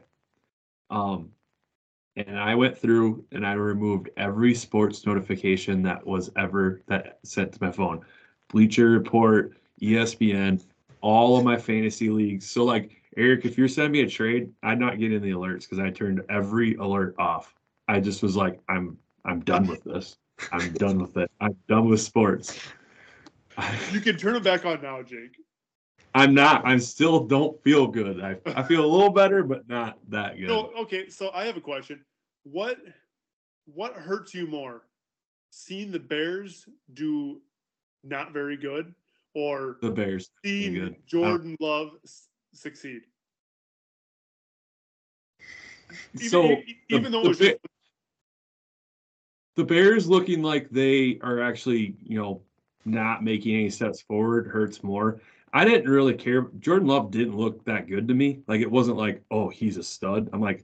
Um, 0.89 1.29
and 2.15 2.37
I 2.39 2.53
went 2.55 2.77
through 2.77 3.25
and 3.31 3.45
I 3.45 3.53
removed 3.53 4.09
every 4.17 4.53
sports 4.53 5.05
notification 5.05 5.81
that 5.83 6.05
was 6.05 6.29
ever 6.35 6.81
that 6.87 7.19
sent 7.23 7.53
to 7.53 7.63
my 7.63 7.71
phone. 7.71 8.01
Bleacher 8.49 8.89
Report, 8.89 9.57
ESPN, 9.81 10.63
all 11.01 11.37
of 11.37 11.43
my 11.43 11.57
fantasy 11.57 12.09
leagues. 12.09 12.49
So 12.49 12.63
like 12.65 12.96
Eric, 13.17 13.45
if 13.45 13.57
you're 13.57 13.67
sending 13.67 13.93
me 13.93 14.01
a 14.01 14.09
trade, 14.09 14.51
I'm 14.61 14.77
not 14.77 14.99
getting 14.99 15.21
the 15.21 15.31
alerts 15.31 15.61
because 15.61 15.79
I 15.79 15.89
turned 15.89 16.21
every 16.29 16.75
alert 16.75 17.15
off. 17.17 17.55
I 17.87 17.99
just 17.99 18.21
was 18.21 18.35
like, 18.35 18.59
I'm 18.69 18.97
I'm 19.25 19.39
done 19.41 19.65
with 19.65 19.83
this. 19.83 20.17
I'm 20.51 20.71
done 20.73 20.99
with 20.99 21.17
it. 21.17 21.31
I'm 21.41 21.55
done 21.67 21.89
with 21.89 21.99
sports. 21.99 22.59
you 23.91 23.99
can 24.01 24.17
turn 24.17 24.35
it 24.35 24.43
back 24.43 24.65
on 24.65 24.81
now, 24.83 25.01
Jake. 25.01 25.37
I'm 26.13 26.35
not. 26.35 26.61
I'm 26.63 26.79
still 26.79 27.25
don't 27.25 27.61
feel 27.63 27.87
good. 27.87 28.21
I, 28.21 28.37
I 28.45 28.61
feel 28.63 28.85
a 28.85 28.87
little 28.87 29.09
better, 29.09 29.43
but 29.43 29.67
not 29.67 29.97
that 30.09 30.37
good. 30.37 30.47
No, 30.47 30.71
okay. 30.79 31.09
So 31.09 31.31
I 31.33 31.45
have 31.45 31.57
a 31.57 31.61
question. 31.61 32.05
What 32.43 32.77
what 33.65 33.93
hurts 33.93 34.33
you 34.33 34.45
more, 34.45 34.83
seeing 35.49 35.91
the 35.91 35.99
Bears 35.99 36.69
do 36.93 37.41
not 38.03 38.31
very 38.31 38.57
good, 38.57 38.93
or 39.33 39.77
the 39.81 39.89
Bears. 39.89 40.29
seeing 40.45 40.75
good. 40.75 40.95
Jordan 41.07 41.57
Love 41.59 41.91
succeed? 42.57 43.03
Even, 46.15 46.29
So, 46.29 46.57
even 46.89 47.03
the- 47.03 47.09
though 47.09 47.21
the 47.21 47.25
it 47.25 47.29
was 47.29 47.37
just, 47.37 47.57
The 49.55 49.63
Bears 49.63 50.07
looking 50.07 50.43
like 50.43 50.69
they 50.69 51.17
are 51.21 51.41
actually, 51.41 51.95
you 52.03 52.17
know, 52.17 52.43
not 52.85 53.23
making 53.23 53.55
any 53.55 53.69
steps 53.71 54.01
forward 54.01 54.47
hurts 54.47 54.83
more. 54.83 55.19
I 55.51 55.65
didn't 55.65 55.89
really 55.89 56.13
care. 56.13 56.43
Jordan 56.59 56.87
Love 56.87 57.09
didn't 57.09 57.35
look 57.35 57.65
that 57.65 57.87
good 57.87 58.07
to 58.07 58.13
me. 58.13 58.43
Like 58.47 58.61
it 58.61 58.69
wasn't 58.69 58.97
like, 58.97 59.23
oh, 59.31 59.49
he's 59.49 59.77
a 59.77 59.83
stud. 59.83 60.29
I'm 60.31 60.41
like, 60.41 60.63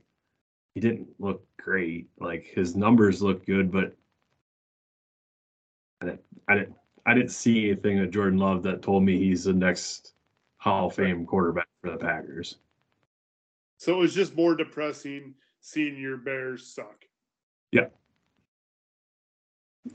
he 0.76 0.80
didn't 0.82 1.10
look 1.20 1.44
great. 1.58 2.08
Like 2.20 2.46
his 2.46 2.76
numbers 2.76 3.22
look 3.22 3.46
good, 3.48 3.72
but 3.72 3.96
I 6.02 6.06
didn't, 6.06 6.22
I 6.48 6.56
didn't, 6.56 6.76
I 7.06 7.14
didn't 7.16 7.32
see 7.32 7.72
anything 7.72 8.00
of 8.00 8.12
Jordan 8.12 8.38
Love 8.38 8.62
that 8.64 8.84
told 8.84 9.04
me 9.04 9.18
he's 9.18 9.46
the 9.46 9.54
next 9.54 10.13
Hall 10.64 10.88
of 10.88 10.96
Fame 10.96 11.26
quarterback 11.26 11.68
for 11.82 11.92
the 11.92 11.98
Packers. 11.98 12.56
so 13.78 13.94
it 13.94 13.98
was 14.00 14.16
just 14.16 14.34
more 14.34 14.56
depressing 14.56 15.34
seeing 15.60 15.98
your 15.98 16.16
Bears 16.16 16.66
suck. 16.66 17.04
Yeah. 17.74 17.88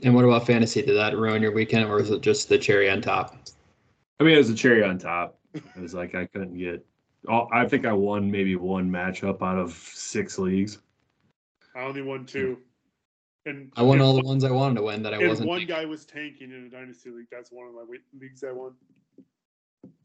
And 0.03 0.13
what 0.13 0.25
about 0.25 0.45
fantasy? 0.45 0.83
Did 0.83 0.95
that 0.95 1.17
ruin 1.17 1.41
your 1.41 1.53
weekend, 1.53 1.85
or 1.89 1.95
was 1.95 2.11
it 2.11 2.21
just 2.21 2.49
the 2.49 2.57
cherry 2.59 2.87
on 2.87 3.01
top? 3.01 3.35
I 4.19 4.23
mean, 4.23 4.35
it 4.35 4.37
was 4.37 4.51
a 4.51 4.55
cherry 4.55 4.83
on 4.83 4.99
top. 4.99 5.39
It 5.55 5.63
was 5.81 5.95
like 5.95 6.13
I 6.13 6.27
couldn't 6.27 6.55
get. 6.55 6.85
all 7.27 7.49
I 7.51 7.67
think 7.67 7.87
I 7.87 7.93
won 7.93 8.29
maybe 8.29 8.55
one 8.55 8.87
matchup 8.91 9.41
out 9.41 9.57
of 9.57 9.73
six 9.73 10.37
leagues. 10.37 10.77
I 11.75 11.79
only 11.81 12.03
won 12.03 12.27
two, 12.27 12.59
and 13.47 13.71
I 13.75 13.81
won 13.81 13.95
and 13.97 14.03
all 14.03 14.11
the 14.13 14.17
one- 14.17 14.25
ones 14.27 14.43
I 14.43 14.51
wanted 14.51 14.75
to 14.75 14.83
win 14.83 15.01
that 15.01 15.15
I 15.15 15.17
and 15.17 15.27
wasn't. 15.29 15.49
one 15.49 15.59
thinking. 15.61 15.75
guy 15.75 15.85
was 15.85 16.05
tanking 16.05 16.51
in 16.51 16.65
a 16.65 16.69
dynasty 16.69 17.09
league. 17.09 17.27
That's 17.31 17.51
one 17.51 17.67
of 17.67 17.73
my 17.73 17.81
leagues 18.19 18.43
I 18.43 18.51
won. 18.51 18.73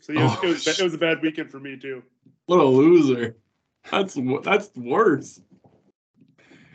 So 0.00 0.12
yeah, 0.12 0.36
it, 0.42 0.46
was, 0.46 0.66
it, 0.66 0.70
was, 0.70 0.80
it 0.80 0.84
was 0.84 0.94
a 0.94 0.98
bad 0.98 1.22
weekend 1.22 1.50
for 1.50 1.60
me 1.60 1.76
too. 1.76 2.02
What 2.46 2.60
a 2.60 2.64
loser! 2.64 3.36
That's 3.90 4.18
that's 4.42 4.70
worse. 4.76 5.40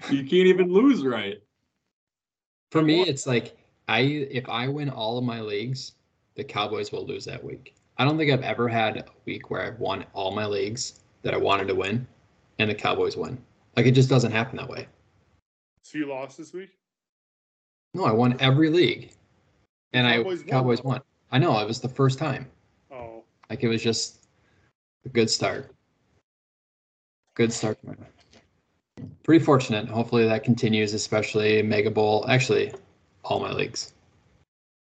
You 0.09 0.19
can't 0.19 0.47
even 0.47 0.71
lose 0.71 1.03
right. 1.03 1.37
For 2.71 2.81
me, 2.81 3.01
it's 3.01 3.27
like 3.27 3.57
I 3.87 4.01
if 4.01 4.47
I 4.49 4.67
win 4.67 4.89
all 4.89 5.17
of 5.17 5.23
my 5.23 5.41
leagues, 5.41 5.93
the 6.35 6.43
Cowboys 6.43 6.91
will 6.91 7.05
lose 7.05 7.25
that 7.25 7.43
week. 7.43 7.75
I 7.97 8.05
don't 8.05 8.17
think 8.17 8.31
I've 8.31 8.43
ever 8.43 8.67
had 8.67 8.97
a 8.97 9.05
week 9.25 9.49
where 9.49 9.61
I've 9.61 9.79
won 9.79 10.05
all 10.13 10.31
my 10.31 10.45
leagues 10.45 11.01
that 11.21 11.33
I 11.33 11.37
wanted 11.37 11.67
to 11.67 11.75
win 11.75 12.07
and 12.57 12.69
the 12.69 12.75
Cowboys 12.75 13.17
win. 13.17 13.37
Like 13.75 13.85
it 13.85 13.91
just 13.91 14.09
doesn't 14.09 14.31
happen 14.31 14.57
that 14.57 14.69
way. 14.69 14.87
So 15.83 15.97
you 15.97 16.07
lost 16.07 16.37
this 16.37 16.53
week? 16.53 16.69
No, 17.93 18.05
I 18.05 18.11
won 18.11 18.37
every 18.39 18.69
league. 18.69 19.11
And 19.93 20.07
Cowboys 20.07 20.39
I 20.39 20.43
won, 20.43 20.49
Cowboys 20.49 20.83
won. 20.83 21.01
I 21.31 21.39
know, 21.39 21.59
it 21.59 21.67
was 21.67 21.81
the 21.81 21.89
first 21.89 22.19
time. 22.19 22.49
Like 23.49 23.63
it 23.63 23.67
was 23.67 23.81
just 23.81 24.27
a 25.05 25.09
good 25.09 25.29
start. 25.29 25.71
Good 27.35 27.53
start. 27.53 27.79
Pretty 29.23 29.43
fortunate. 29.43 29.87
Hopefully 29.87 30.27
that 30.27 30.43
continues, 30.43 30.93
especially 30.93 31.61
Mega 31.61 31.89
Bowl. 31.89 32.25
Actually, 32.27 32.73
all 33.23 33.39
my 33.39 33.51
leagues. 33.51 33.93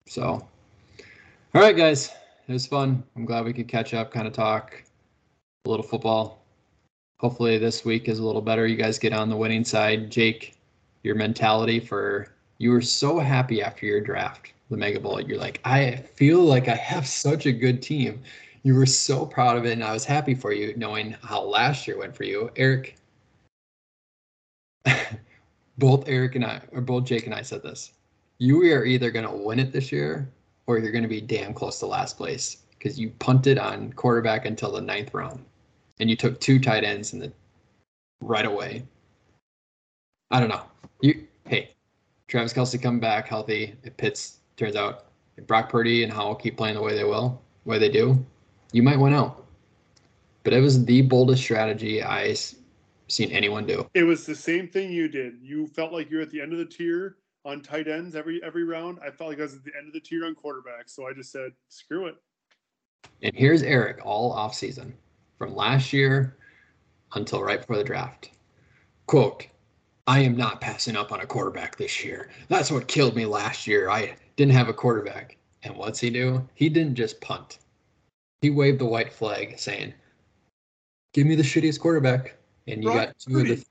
So, 0.08 0.24
all 0.24 1.62
right, 1.62 1.76
guys, 1.76 2.12
it 2.48 2.54
was 2.54 2.66
fun. 2.66 3.04
I'm 3.16 3.26
glad 3.26 3.46
we 3.46 3.54
could 3.54 3.68
catch 3.68 3.94
up, 3.94 4.12
kind 4.12 4.28
of 4.28 4.34
talk 4.34 4.84
a 5.66 5.70
little 5.70 5.86
football. 5.86 6.42
Hopefully 7.20 7.58
this 7.58 7.84
week 7.84 8.08
is 8.08 8.20
a 8.20 8.26
little 8.26 8.42
better. 8.42 8.66
You 8.66 8.78
guys 8.78 8.98
get 8.98 9.14
on 9.14 9.30
the 9.30 9.36
winning 9.36 9.66
side. 9.66 10.10
Jake, 10.10 10.56
your 11.04 11.16
mentality 11.16 11.80
for 11.80 12.34
you 12.58 12.72
were 12.72 12.82
so 12.82 13.20
happy 13.20 13.62
after 13.62 13.86
your 13.86 14.02
draft, 14.02 14.54
the 14.70 14.78
Mega 14.78 15.00
Bowl. 15.00 15.20
You're 15.20 15.38
like, 15.38 15.60
I 15.66 15.98
feel 16.16 16.42
like 16.42 16.68
I 16.68 16.76
have 16.76 17.08
such 17.08 17.46
a 17.46 17.52
good 17.52 17.82
team. 17.82 18.22
You 18.64 18.76
were 18.76 18.86
so 18.86 19.26
proud 19.26 19.58
of 19.58 19.66
it, 19.66 19.74
and 19.74 19.84
I 19.84 19.94
was 19.94 20.06
happy 20.06 20.36
for 20.36 20.52
you, 20.52 20.74
knowing 20.76 21.16
how 21.24 21.42
last 21.42 21.88
year 21.88 21.98
went 21.98 22.16
for 22.16 22.24
you. 22.24 22.52
Eric, 22.56 22.98
both 25.78 26.08
Eric 26.08 26.36
and 26.36 26.46
I, 26.46 26.62
or 26.72 26.82
both 26.82 27.06
Jake 27.06 27.26
and 27.26 27.34
I 27.34 27.42
said 27.42 27.64
this. 27.64 27.94
You 28.38 28.62
are 28.74 28.86
either 28.86 29.12
going 29.12 29.26
to 29.26 29.32
win 29.32 29.60
it 29.60 29.72
this 29.72 29.92
year, 29.92 30.30
or 30.68 30.78
you're 30.78 30.92
going 30.92 31.04
to 31.04 31.10
be 31.10 31.22
damn 31.22 31.54
close 31.54 31.80
to 31.80 31.86
last 31.86 32.18
place 32.18 32.58
because 32.78 33.00
you 33.00 33.10
punted 33.20 33.58
on 33.58 33.92
quarterback 33.94 34.46
until 34.46 34.72
the 34.72 34.82
ninth 34.82 35.14
round, 35.14 35.44
and 36.00 36.10
you 36.10 36.16
took 36.16 36.40
two 36.40 36.60
tight 36.60 36.84
ends 36.84 37.14
in 37.14 37.20
the 37.20 37.32
right 38.22 38.46
away. 38.46 38.84
I 40.32 40.40
don't 40.40 40.50
know. 40.50 40.64
You 41.02 41.26
hey, 41.48 41.72
Travis 42.28 42.54
Kelce 42.54 42.82
come 42.82 43.00
back 43.00 43.28
healthy. 43.28 43.76
If 43.84 43.98
Pitts 43.98 44.39
turns 44.60 44.76
out 44.76 45.06
if 45.38 45.48
Brock 45.48 45.70
Purdy 45.70 46.04
and 46.04 46.12
Howell 46.12 46.36
keep 46.36 46.58
playing 46.58 46.76
the 46.76 46.82
way 46.82 46.96
they 46.96 47.04
will, 47.04 47.42
the 47.64 47.70
way 47.70 47.80
they 47.80 47.90
do, 47.90 48.24
you 48.72 48.84
might 48.84 49.00
win 49.00 49.14
out. 49.14 49.46
But 50.44 50.54
it 50.54 50.62
was 50.62 50.86
the 50.86 51.02
boldest 51.02 51.42
strategy 51.42 52.04
I 52.04 52.36
seen 53.08 53.32
anyone 53.32 53.66
do. 53.66 53.90
it 53.94 54.04
was 54.04 54.26
the 54.26 54.36
same 54.36 54.68
thing 54.68 54.92
you 54.92 55.08
did. 55.08 55.40
You 55.42 55.66
felt 55.68 55.92
like 55.92 56.12
you're 56.12 56.22
at 56.22 56.30
the 56.30 56.42
end 56.42 56.54
of 56.54 56.60
the 56.60 56.66
tier 56.66 57.18
on 57.46 57.62
tight 57.62 57.88
ends 57.88 58.16
every 58.16 58.44
every 58.44 58.64
round. 58.64 59.00
I 59.04 59.10
felt 59.10 59.30
like 59.30 59.40
I 59.40 59.44
was 59.44 59.56
at 59.56 59.64
the 59.64 59.72
end 59.78 59.88
of 59.88 59.94
the 59.94 60.00
tier 60.00 60.26
on 60.26 60.36
quarterbacks, 60.36 60.90
so 60.90 61.08
I 61.08 61.14
just 61.14 61.32
said, 61.32 61.52
"Screw 61.70 62.08
it." 62.08 62.16
And 63.24 63.34
here's 63.36 63.64
Eric 63.64 64.00
all 64.04 64.32
off 64.32 64.54
season 64.54 64.94
from 65.38 65.56
last 65.56 65.94
year 65.94 66.38
until 67.14 67.42
right 67.42 67.60
before 67.60 67.78
the 67.78 67.84
draft. 67.84 68.32
Quote, 69.08 69.48
I 70.06 70.20
am 70.20 70.36
not 70.36 70.62
passing 70.62 70.96
up 70.96 71.12
on 71.12 71.22
a 71.22 71.26
quarterback 71.26 71.76
this 71.78 72.04
year. 72.04 72.30
That's 72.48 72.72
what 72.72 72.88
killed 72.88 73.16
me 73.16 73.26
last 73.26 73.68
year. 73.68 73.90
I 73.90 74.16
didn't 74.40 74.54
have 74.54 74.70
a 74.70 74.74
quarterback. 74.74 75.36
And 75.64 75.76
what's 75.76 76.00
he 76.00 76.10
do? 76.10 76.48
He 76.54 76.70
didn't 76.70 76.96
just 76.96 77.20
punt. 77.20 77.60
He 78.42 78.50
waved 78.50 78.80
the 78.80 78.86
white 78.86 79.12
flag 79.12 79.60
saying, 79.60 79.94
Give 81.14 81.28
me 81.28 81.36
the 81.36 81.44
shittiest 81.44 81.82
quarterback. 81.82 82.38
And 82.66 82.82
you 82.82 82.90
Brock 82.90 83.08
got 83.08 83.20
two 83.20 83.40
of 83.40 83.48
the 83.48 83.66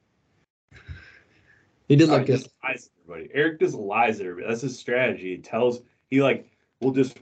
He 1.89 1.97
did 1.97 2.11
like 2.11 2.27
this. 2.27 2.47
lies 2.63 2.91
everybody. 3.03 3.31
Eric 3.33 3.61
just 3.61 3.77
lies 3.77 4.19
to 4.19 4.25
everybody. 4.25 4.47
That's 4.47 4.61
his 4.61 4.79
strategy. 4.79 5.37
He 5.37 5.39
tells 5.39 5.81
he 6.11 6.21
like 6.21 6.47
will 6.83 6.91
just 6.91 7.17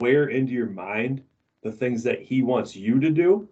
wear 0.00 0.30
into 0.30 0.52
your 0.52 0.66
mind 0.66 1.22
the 1.62 1.70
things 1.70 2.02
that 2.02 2.20
he 2.20 2.42
wants 2.42 2.74
you 2.74 2.98
to 2.98 3.10
do. 3.10 3.48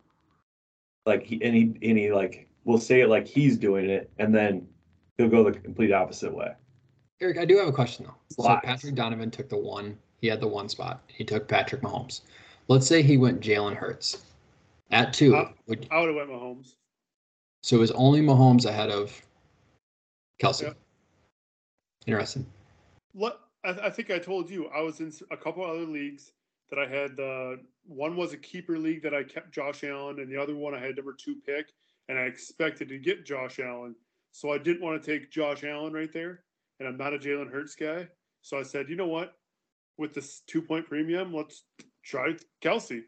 Like 1.07 1.22
he 1.22 1.41
and 1.45 1.55
he 1.55 1.62
and 1.89 1.99
he 1.99 2.12
like 2.12 2.49
will 2.64 2.78
say 2.78 3.03
it 3.03 3.09
like 3.09 3.28
he's 3.28 3.57
doing 3.57 3.89
it, 3.89 4.11
and 4.18 4.35
then 4.35 4.66
he'll 5.18 5.28
go 5.28 5.45
the 5.45 5.53
complete 5.53 5.93
opposite 5.93 6.35
way. 6.35 6.53
Eric, 7.21 7.39
I 7.39 7.45
do 7.45 7.59
have 7.59 7.68
a 7.68 7.73
question 7.73 8.07
though. 8.07 8.45
So 8.45 8.61
Patrick 8.62 8.95
Donovan 8.95 9.31
took 9.31 9.49
the 9.49 9.57
one. 9.57 9.99
He 10.21 10.27
had 10.27 10.41
the 10.41 10.49
one 10.49 10.68
spot. 10.68 11.03
He 11.09 11.25
took 11.25 11.49
Patrick 11.49 11.83
Mahomes. 11.83 12.23
Let's 12.68 12.87
say 12.87 13.03
he 13.03 13.16
went 13.16 13.41
Jalen 13.41 13.75
Hurts 13.75 14.25
at 14.91 15.12
two. 15.12 15.37
Uh, 15.37 15.51
would, 15.66 15.87
I 15.91 16.01
would 16.01 16.09
have 16.09 16.16
went 16.16 16.31
Mahomes. 16.31 16.75
so 17.62 17.77
it 17.77 17.81
was 17.81 17.91
only 17.93 18.21
Mahomes 18.21 18.64
ahead 18.64 18.91
of 18.91 19.21
Kelce. 20.43 20.62
Yep. 20.62 20.77
Interesting. 22.07 22.47
What 23.12 23.41
I, 23.64 23.71
I 23.71 23.91
think 23.91 24.11
I 24.11 24.18
told 24.18 24.51
you, 24.51 24.68
I 24.68 24.81
was 24.81 25.01
in 25.01 25.12
a 25.31 25.37
couple 25.37 25.64
other 25.64 25.81
leagues 25.81 26.33
that 26.71 26.79
I 26.79 26.87
had. 26.87 27.18
Uh, 27.18 27.62
one 27.87 28.16
was 28.16 28.33
a 28.33 28.37
keeper 28.37 28.79
league 28.79 29.03
that 29.03 29.14
I 29.14 29.25
kept 29.25 29.53
Josh 29.53 29.85
Allen, 29.85 30.21
and 30.21 30.31
the 30.31 30.41
other 30.41 30.55
one 30.55 30.75
I 30.75 30.79
had 30.79 30.97
number 30.97 31.12
two 31.12 31.37
pick, 31.45 31.73
and 32.09 32.18
I 32.18 32.23
expected 32.23 32.89
to 32.89 32.99
get 32.99 33.27
Josh 33.27 33.59
Allen, 33.59 33.95
so 34.33 34.53
I 34.53 34.59
didn't 34.59 34.83
want 34.83 35.03
to 35.03 35.11
take 35.12 35.31
Josh 35.31 35.64
Allen 35.64 35.93
right 35.93 36.12
there, 36.12 36.45
and 36.81 36.89
I'm 36.89 36.97
not 36.97 37.14
a 37.14 37.18
Jalen 37.18 37.53
Hurts 37.53 37.76
guy, 37.76 38.09
so 38.43 38.59
I 38.59 38.62
said, 38.62 38.89
you 38.89 38.97
know 38.97 39.07
what, 39.07 39.35
with 39.99 40.12
this 40.14 40.41
two 40.47 40.62
point 40.62 40.87
premium, 40.87 41.33
let's 41.33 41.64
try 42.03 42.35
Kelce, 42.62 43.03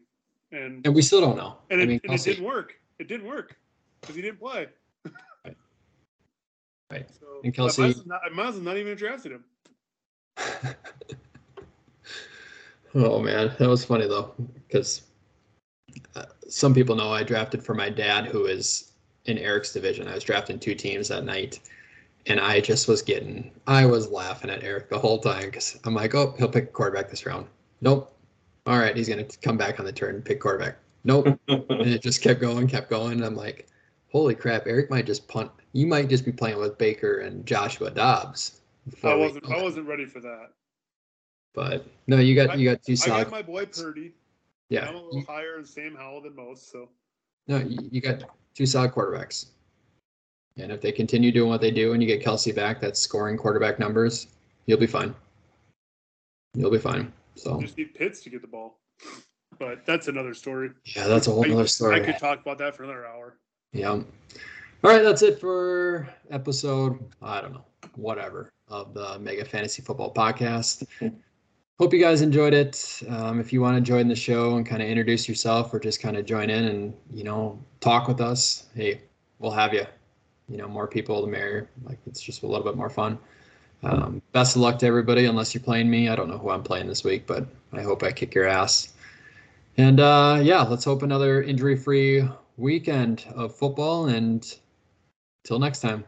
and 0.51 0.85
And 0.85 0.95
we 0.95 1.01
still 1.01 1.19
don't 1.19 1.35
know. 1.35 1.57
and 1.71 1.81
I 1.81 1.83
it, 1.83 1.87
mean, 1.87 1.99
and 2.05 2.13
it 2.13 2.23
didn't 2.23 2.45
work. 2.45 2.75
It 2.99 3.07
didn't 3.07 3.27
work 3.27 3.57
because 3.99 4.15
he 4.15 4.21
didn't 4.21 4.39
play. 4.39 4.67
Right. 5.43 5.57
Right. 6.91 7.07
So 7.19 7.25
And 7.43 7.53
I 7.53 7.57
Kelce- 7.61 7.79
might 7.79 7.89
as 7.89 7.95
well 7.97 8.05
not, 8.05 8.21
I 8.25 8.29
might 8.29 8.47
as 8.49 8.55
well 8.55 8.63
not 8.63 8.77
even 8.77 8.95
drafted 8.95 9.31
him. 9.33 9.43
oh 12.95 13.19
man, 13.21 13.53
that 13.57 13.67
was 13.67 13.83
funny 13.83 14.07
though, 14.07 14.33
because 14.67 15.01
uh, 16.15 16.25
some 16.47 16.73
people 16.73 16.95
know 16.95 17.11
I 17.11 17.23
drafted 17.23 17.63
for 17.63 17.73
my 17.73 17.89
dad, 17.89 18.25
who 18.25 18.45
is 18.45 18.91
in 19.25 19.37
Eric's 19.39 19.73
division. 19.73 20.07
I 20.07 20.13
was 20.15 20.23
drafting 20.23 20.59
two 20.59 20.75
teams 20.75 21.07
that 21.07 21.23
night, 21.23 21.59
and 22.25 22.39
I 22.39 22.61
just 22.61 22.87
was 22.87 23.01
getting, 23.01 23.51
I 23.67 23.85
was 23.85 24.09
laughing 24.09 24.49
at 24.49 24.63
Eric 24.63 24.89
the 24.89 24.99
whole 24.99 25.19
time 25.19 25.45
because 25.45 25.79
I'm 25.83 25.93
like, 25.93 26.15
oh, 26.15 26.33
he'll 26.37 26.49
pick 26.49 26.65
a 26.65 26.67
quarterback 26.67 27.09
this 27.09 27.25
round. 27.25 27.47
Nope. 27.81 28.15
All 28.65 28.79
right, 28.79 28.95
he's 28.95 29.09
gonna 29.09 29.25
come 29.41 29.57
back 29.57 29.79
on 29.79 29.85
the 29.85 29.91
turn 29.91 30.15
and 30.15 30.23
pick 30.25 30.39
quarterback. 30.39 30.77
Nope. 31.03 31.27
and 31.47 31.65
it 31.69 32.01
just 32.01 32.21
kept 32.21 32.39
going, 32.39 32.67
kept 32.67 32.89
going. 32.89 33.13
And 33.13 33.25
I'm 33.25 33.35
like, 33.35 33.67
holy 34.11 34.35
crap, 34.35 34.63
Eric 34.67 34.89
might 34.89 35.05
just 35.05 35.27
punt. 35.27 35.51
You 35.73 35.85
might 35.85 36.07
just 36.07 36.23
be 36.23 36.31
playing 36.31 36.59
with 36.59 36.77
Baker 36.77 37.19
and 37.19 37.45
Joshua 37.45 37.91
Dobbs. 37.91 38.61
I 39.03 39.15
wasn't. 39.15 39.49
I 39.49 39.61
wasn't 39.61 39.87
ready 39.87 40.05
for 40.05 40.19
that. 40.21 40.51
But 41.53 41.85
no, 42.07 42.17
you 42.17 42.35
got 42.35 42.57
you 42.57 42.69
got 42.69 42.83
two 42.83 42.95
I 43.03 43.07
got 43.07 43.31
my 43.31 43.41
boy 43.41 43.65
Purdy. 43.65 44.13
yeah, 44.69 44.87
I'm 44.87 44.95
a 44.95 45.01
little 45.01 45.23
higher 45.25 45.59
in 45.59 45.65
Sam 45.65 45.95
Howell 45.95 46.21
than 46.21 46.35
most, 46.35 46.71
so 46.71 46.89
No, 47.47 47.57
you, 47.57 47.77
you 47.91 48.01
got 48.01 48.23
two 48.55 48.65
solid 48.65 48.91
quarterbacks. 48.91 49.47
And 50.57 50.71
if 50.71 50.81
they 50.81 50.91
continue 50.91 51.31
doing 51.31 51.49
what 51.49 51.61
they 51.61 51.71
do 51.71 51.93
and 51.93 52.01
you 52.01 52.07
get 52.07 52.23
Kelce 52.23 52.55
back, 52.55 52.79
that's 52.79 52.99
scoring 52.99 53.37
quarterback 53.37 53.79
numbers, 53.79 54.27
you'll 54.67 54.79
be 54.79 54.85
fine. 54.87 55.15
You'll 56.53 56.71
be 56.71 56.77
fine. 56.79 57.11
So 57.35 57.55
you 57.55 57.65
just 57.65 57.77
need 57.77 57.95
Pitts 57.95 58.21
to 58.21 58.29
get 58.29 58.41
the 58.41 58.47
ball. 58.47 58.79
But 59.59 59.85
that's 59.85 60.07
another 60.07 60.33
story. 60.33 60.71
yeah, 60.95 61.07
that's 61.07 61.27
a 61.27 61.31
whole 61.31 61.49
I- 61.49 61.53
other 61.53 61.67
story. 61.67 61.95
I 62.01 62.05
could 62.05 62.17
talk 62.19 62.41
about 62.41 62.57
that 62.59 62.75
for 62.75 62.83
another 62.83 63.07
hour. 63.07 63.37
Yeah. 63.71 63.89
All 63.89 64.03
right, 64.83 65.01
that's 65.01 65.21
it 65.21 65.39
for 65.39 66.07
episode, 66.29 66.99
I 67.21 67.39
don't 67.41 67.53
know, 67.53 67.65
whatever, 67.95 68.49
of 68.67 68.93
the 68.93 69.17
Mega 69.19 69.45
Fantasy 69.45 69.81
Football 69.81 70.13
Podcast. 70.13 70.85
Hope 71.79 71.93
you 71.93 71.99
guys 71.99 72.21
enjoyed 72.21 72.53
it. 72.53 73.01
Um, 73.09 73.39
if 73.39 73.51
you 73.53 73.61
want 73.61 73.75
to 73.77 73.81
join 73.81 74.07
the 74.07 74.15
show 74.15 74.57
and 74.57 74.65
kind 74.65 74.81
of 74.83 74.87
introduce 74.89 75.27
yourself 75.27 75.73
or 75.73 75.79
just 75.79 76.01
kind 76.01 76.17
of 76.17 76.25
join 76.25 76.49
in 76.49 76.65
and, 76.65 76.93
you 77.11 77.23
know, 77.23 77.57
talk 77.79 78.07
with 78.07 78.21
us, 78.21 78.67
hey, 78.75 79.01
we'll 79.39 79.51
have 79.51 79.73
you. 79.73 79.85
You 80.53 80.59
know, 80.59 80.67
more 80.67 80.87
people, 80.87 81.19
the 81.19 81.27
merrier. 81.27 81.67
Like, 81.83 81.97
it's 82.05 82.21
just 82.21 82.43
a 82.43 82.45
little 82.45 82.63
bit 82.63 82.75
more 82.75 82.91
fun. 82.91 83.17
Um, 83.81 84.21
best 84.33 84.55
of 84.55 84.61
luck 84.61 84.77
to 84.79 84.85
everybody, 84.85 85.25
unless 85.25 85.55
you're 85.55 85.63
playing 85.63 85.89
me. 85.89 86.09
I 86.09 86.15
don't 86.15 86.29
know 86.29 86.37
who 86.37 86.51
I'm 86.51 86.61
playing 86.61 86.85
this 86.85 87.03
week, 87.03 87.25
but 87.25 87.47
I 87.71 87.81
hope 87.81 88.03
I 88.03 88.11
kick 88.11 88.35
your 88.35 88.45
ass. 88.45 88.93
And 89.77 89.99
uh, 89.99 90.39
yeah, 90.43 90.61
let's 90.61 90.83
hope 90.83 91.01
another 91.01 91.41
injury 91.41 91.75
free 91.75 92.29
weekend 92.57 93.25
of 93.35 93.55
football. 93.55 94.05
And 94.05 94.45
till 95.43 95.57
next 95.57 95.79
time, 95.79 96.05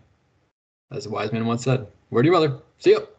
as 0.92 1.08
a 1.08 1.10
wise 1.10 1.32
man 1.32 1.48
once 1.48 1.64
said, 1.64 1.88
where 2.10 2.22
do 2.22 2.28
you 2.28 2.34
mother. 2.34 2.60
See 2.78 2.92
you. 2.92 3.15